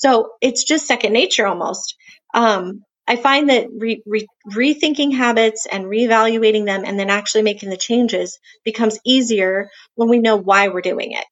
So 0.00 0.30
it's 0.40 0.64
just 0.64 0.86
second 0.86 1.12
nature 1.12 1.46
almost. 1.46 1.94
Um, 2.34 2.84
I 3.06 3.16
find 3.16 3.50
that 3.50 3.66
re- 3.76 4.02
re- 4.06 4.26
rethinking 4.50 5.14
habits 5.14 5.66
and 5.70 5.84
reevaluating 5.84 6.64
them 6.64 6.84
and 6.86 6.98
then 6.98 7.10
actually 7.10 7.42
making 7.42 7.68
the 7.68 7.76
changes 7.76 8.38
becomes 8.64 8.98
easier 9.04 9.68
when 9.96 10.08
we 10.08 10.18
know 10.18 10.36
why 10.36 10.68
we're 10.68 10.80
doing 10.80 11.12
it. 11.12 11.24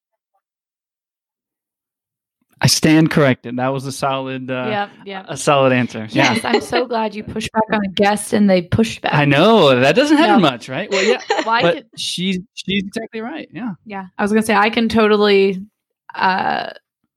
I 2.60 2.66
stand 2.66 3.10
corrected. 3.10 3.56
That 3.56 3.68
was 3.68 3.86
a 3.86 3.92
solid, 3.92 4.50
uh, 4.50 4.66
yep, 4.68 4.90
yep. 5.06 5.26
a 5.28 5.36
solid 5.36 5.72
answer. 5.72 6.08
Yes, 6.10 6.44
I'm 6.44 6.60
so 6.60 6.86
glad 6.86 7.14
you 7.14 7.22
pushed 7.22 7.52
back 7.52 7.62
on 7.72 7.80
a 7.86 7.88
guest 7.88 8.32
and 8.32 8.50
they 8.50 8.62
pushed 8.62 9.00
back. 9.00 9.14
I 9.14 9.24
know 9.24 9.78
that 9.80 9.94
doesn't 9.94 10.16
happen 10.16 10.42
no. 10.42 10.50
much, 10.50 10.68
right? 10.68 10.90
Well, 10.90 11.04
yeah, 11.04 11.22
well, 11.46 11.62
but 11.62 11.74
could, 11.74 11.86
she's 11.96 12.40
she's 12.54 12.82
exactly 12.84 13.20
right. 13.20 13.48
Yeah, 13.52 13.74
yeah. 13.86 14.06
I 14.18 14.22
was 14.22 14.32
gonna 14.32 14.42
say 14.42 14.56
I 14.56 14.70
can 14.70 14.88
totally. 14.88 15.64
Uh, 16.12 16.70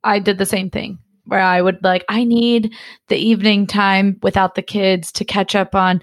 I 0.04 0.20
did 0.20 0.38
the 0.38 0.46
same 0.46 0.70
thing 0.70 1.00
where 1.32 1.40
I 1.40 1.62
would 1.62 1.82
like, 1.82 2.04
I 2.10 2.26
need 2.26 2.74
the 3.08 3.16
evening 3.16 3.66
time 3.66 4.20
without 4.22 4.56
the 4.56 4.62
kids 4.62 5.14
to 5.14 5.24
catch 5.24 5.56
up 5.56 5.74
on 5.74 6.02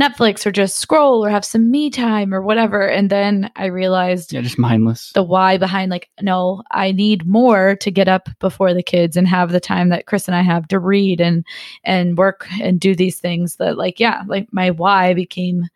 Netflix 0.00 0.46
or 0.46 0.50
just 0.52 0.78
scroll 0.78 1.22
or 1.22 1.28
have 1.28 1.44
some 1.44 1.70
me 1.70 1.90
time 1.90 2.32
or 2.32 2.40
whatever. 2.40 2.88
And 2.88 3.10
then 3.10 3.50
I 3.56 3.66
realized 3.66 4.32
Yeah, 4.32 4.40
just 4.40 4.58
mindless. 4.58 5.12
the 5.12 5.22
why 5.22 5.58
behind 5.58 5.90
like, 5.90 6.08
no, 6.22 6.62
I 6.70 6.92
need 6.92 7.26
more 7.26 7.76
to 7.76 7.90
get 7.90 8.08
up 8.08 8.30
before 8.38 8.72
the 8.72 8.82
kids 8.82 9.18
and 9.18 9.28
have 9.28 9.52
the 9.52 9.60
time 9.60 9.90
that 9.90 10.06
Chris 10.06 10.26
and 10.28 10.34
I 10.34 10.40
have 10.40 10.66
to 10.68 10.78
read 10.78 11.20
and 11.20 11.44
and 11.84 12.16
work 12.16 12.46
and 12.62 12.80
do 12.80 12.94
these 12.94 13.20
things 13.20 13.56
that 13.56 13.76
like, 13.76 14.00
yeah, 14.00 14.22
like 14.28 14.48
my 14.50 14.70
why 14.70 15.12
became 15.12 15.66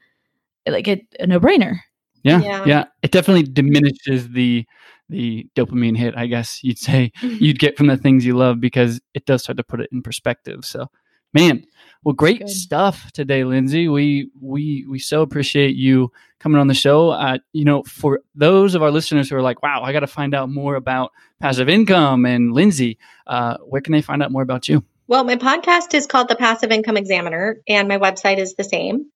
like 0.66 0.88
a, 0.88 1.07
a 1.20 1.26
no 1.26 1.38
brainer. 1.40 1.80
Yeah, 2.22 2.40
Yeah. 2.40 2.64
yeah, 2.66 2.84
It 3.02 3.11
definitely 3.11 3.42
diminishes 3.42 4.30
the 4.30 4.64
the 5.09 5.46
dopamine 5.55 5.96
hit, 5.96 6.16
I 6.16 6.26
guess 6.26 6.62
you'd 6.62 6.78
say 6.78 7.12
you'd 7.22 7.59
get 7.59 7.76
from 7.76 7.86
the 7.86 7.96
things 7.96 8.24
you 8.24 8.36
love 8.36 8.61
because 8.61 9.00
it 9.14 9.26
does 9.26 9.42
start 9.42 9.59
to 9.59 9.64
put 9.64 9.80
it 9.80 9.90
in 9.92 10.02
perspective. 10.02 10.64
So, 10.64 10.86
man, 11.32 11.64
well, 12.05 12.14
great 12.14 12.48
stuff 12.48 13.11
today, 13.12 13.44
Lindsay. 13.44 13.88
We 13.88 14.30
we 14.40 14.86
we 14.88 14.98
so 14.98 15.22
appreciate 15.22 15.74
you 15.76 16.12
coming 16.38 16.61
on 16.61 16.66
the 16.66 16.74
show. 16.74 17.11
Uh, 17.11 17.38
you 17.52 17.64
know, 17.64 17.82
for 17.84 18.20
those 18.34 18.74
of 18.74 18.82
our 18.82 18.90
listeners 18.90 19.30
who 19.30 19.36
are 19.36 19.42
like, 19.42 19.62
"Wow, 19.62 19.82
I 19.82 19.92
got 19.92 20.00
to 20.00 20.07
find 20.07 20.34
out 20.34 20.50
more 20.50 20.74
about 20.74 21.12
passive 21.40 21.68
income," 21.68 22.26
and 22.26 22.52
Lindsay, 22.52 22.98
uh, 23.26 23.57
where 23.66 23.80
can 23.80 23.92
they 23.92 24.02
find 24.02 24.22
out 24.22 24.32
more 24.32 24.42
about 24.42 24.68
you? 24.68 24.84
Well, 25.07 25.24
my 25.24 25.36
podcast 25.36 25.92
is 25.92 26.07
called 26.07 26.28
The 26.28 26.36
Passive 26.36 26.70
Income 26.70 26.96
Examiner, 26.96 27.59
and 27.68 27.88
my 27.88 27.98
website 27.98 28.38
is 28.38 28.55
the 28.55 28.64
same. 28.64 29.07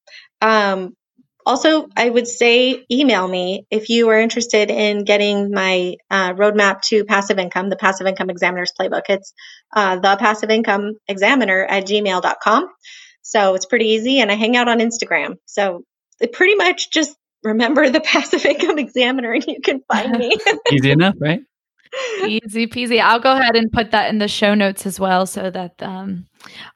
Um, 0.43 0.95
also, 1.49 1.89
I 1.97 2.11
would 2.11 2.29
say 2.29 2.85
email 2.91 3.27
me 3.27 3.67
if 3.71 3.89
you 3.89 4.11
are 4.11 4.21
interested 4.21 4.71
in 4.71 5.05
getting 5.05 5.51
my 5.51 5.97
uh, 6.11 6.35
roadmap 6.35 6.83
to 6.89 7.07
passive 7.07 7.39
income, 7.39 7.71
the 7.71 7.77
Passive 7.77 8.07
Income 8.07 8.29
Examiner's 8.29 8.71
Playbook. 8.79 9.05
It's 9.09 9.33
uh, 9.75 9.99
the 9.99 10.19
Passive 10.19 10.51
Income 10.51 10.99
Examiner 11.09 11.65
at 11.65 11.87
gmail.com. 11.87 12.69
So 13.23 13.55
it's 13.55 13.65
pretty 13.65 13.87
easy, 13.87 14.21
and 14.21 14.31
I 14.31 14.35
hang 14.35 14.59
out 14.59 14.69
on 14.69 14.81
Instagram. 14.81 15.37
So 15.47 15.85
it 16.21 16.35
pretty 16.35 16.55
much 16.55 16.91
just 16.91 17.17
remember 17.43 17.89
the 17.89 18.01
Passive 18.13 18.45
Income 18.45 18.79
Examiner, 18.79 19.33
and 19.33 19.47
you 19.47 19.63
can 19.65 19.81
find 19.91 20.19
me. 20.19 20.37
Easy 20.71 20.91
enough, 20.91 21.15
right? 21.19 21.41
Easy 22.27 22.67
peasy. 22.67 23.01
I'll 23.01 23.21
go 23.21 23.33
ahead 23.33 23.57
and 23.57 23.73
put 23.73 23.93
that 23.93 24.11
in 24.11 24.19
the 24.19 24.29
show 24.29 24.55
notes 24.55 24.85
as 24.85 25.01
well 25.01 25.25
so 25.25 25.51
that 25.51 25.83
um, 25.83 26.27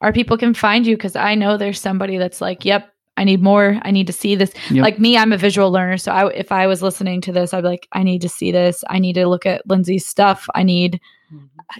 our 0.00 0.14
people 0.14 0.38
can 0.38 0.54
find 0.54 0.86
you 0.86 0.96
because 0.96 1.14
I 1.14 1.34
know 1.34 1.58
there's 1.58 1.78
somebody 1.78 2.16
that's 2.16 2.40
like, 2.40 2.64
yep, 2.64 2.88
I 3.22 3.24
need 3.24 3.40
more. 3.40 3.78
I 3.82 3.92
need 3.92 4.08
to 4.08 4.12
see 4.12 4.34
this. 4.34 4.52
Yep. 4.72 4.82
Like 4.82 4.98
me, 4.98 5.16
I'm 5.16 5.30
a 5.30 5.36
visual 5.36 5.70
learner. 5.70 5.96
So 5.96 6.10
I, 6.10 6.28
if 6.32 6.50
I 6.50 6.66
was 6.66 6.82
listening 6.82 7.20
to 7.20 7.32
this, 7.32 7.54
I'd 7.54 7.60
be 7.60 7.68
like, 7.68 7.86
I 7.92 8.02
need 8.02 8.20
to 8.22 8.28
see 8.28 8.50
this. 8.50 8.82
I 8.90 8.98
need 8.98 9.12
to 9.12 9.28
look 9.28 9.46
at 9.46 9.64
Lindsay's 9.68 10.04
stuff. 10.04 10.48
I 10.56 10.64
need 10.64 11.00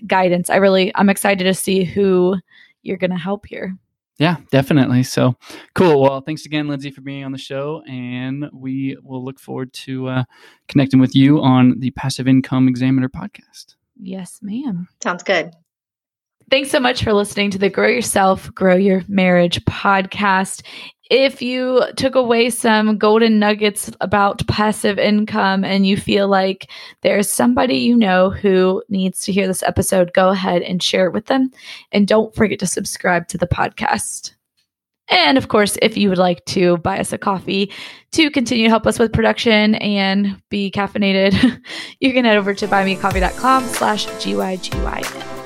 guidance. 0.07 0.51
I 0.51 0.57
really, 0.57 0.93
I'm 0.95 1.11
excited 1.11 1.43
to 1.43 1.53
see 1.53 1.83
who 1.83 2.37
you're 2.83 2.97
going 2.97 3.11
to 3.11 3.17
help 3.17 3.45
here. 3.47 3.77
Yeah, 4.19 4.37
definitely. 4.53 5.03
So 5.03 5.35
cool. 5.75 6.01
Well, 6.01 6.21
thanks 6.21 6.47
again, 6.47 6.69
Lindsay, 6.69 6.93
for 6.93 7.01
being 7.01 7.25
on 7.25 7.33
the 7.33 7.39
show. 7.39 7.83
And 7.89 8.49
we 8.53 8.97
will 9.03 9.25
look 9.25 9.41
forward 9.41 9.73
to 9.73 10.07
uh, 10.07 10.25
connecting 10.69 11.01
with 11.01 11.17
you 11.17 11.41
on 11.41 11.81
the 11.81 11.91
Passive 11.91 12.29
Income 12.29 12.69
Examiner 12.69 13.09
podcast. 13.09 13.75
Yes, 14.01 14.39
ma'am. 14.43 14.87
Sounds 15.03 15.25
good. 15.25 15.53
Thanks 16.53 16.71
so 16.71 16.81
much 16.81 17.03
for 17.03 17.15
listening 17.15 17.51
to 17.53 17.59
the 17.59 17.71
Grow 17.71 17.89
Yourself, 17.89 18.55
Grow 18.55 18.77
Your 18.77 19.03
Marriage 19.09 19.65
podcast. 19.65 20.61
If 21.11 21.41
you 21.41 21.83
took 21.97 22.15
away 22.15 22.51
some 22.51 22.99
golden 22.99 23.39
nuggets 23.39 23.91
about 24.03 24.47
passive 24.49 24.99
income 24.99 25.65
and 25.65 25.87
you 25.87 25.97
feel 25.97 26.29
like 26.29 26.71
there's 27.01 27.33
somebody 27.33 27.77
you 27.77 27.97
know 27.97 28.29
who 28.29 28.83
needs 28.91 29.23
to 29.23 29.33
hear 29.33 29.47
this 29.47 29.63
episode, 29.63 30.13
go 30.13 30.29
ahead 30.29 30.61
and 30.61 30.83
share 30.83 31.07
it 31.07 31.15
with 31.15 31.25
them. 31.25 31.51
And 31.91 32.07
don't 32.07 32.35
forget 32.35 32.59
to 32.59 32.67
subscribe 32.67 33.29
to 33.29 33.39
the 33.39 33.49
podcast. 33.49 34.35
And 35.09 35.39
of 35.39 35.49
course, 35.49 35.79
if 35.81 35.97
you 35.97 36.11
would 36.11 36.19
like 36.19 36.45
to 36.49 36.77
buy 36.77 36.99
us 37.01 37.15
a 37.15 37.19
coffee 37.19 37.73
to 38.11 38.31
continue 38.31 38.67
to 38.67 38.71
help 38.71 38.87
us 38.87 38.99
with 38.99 39.15
production 39.15 39.77
and 39.77 40.39
be 40.51 40.71
caffeinated, 40.71 41.63
you 42.01 42.13
can 42.13 42.27
head 42.27 42.37
over 42.37 42.53
to 42.53 42.69
buymeacoffee.com 42.69 43.65
slash 43.69 44.07
GYGYM. 44.07 45.42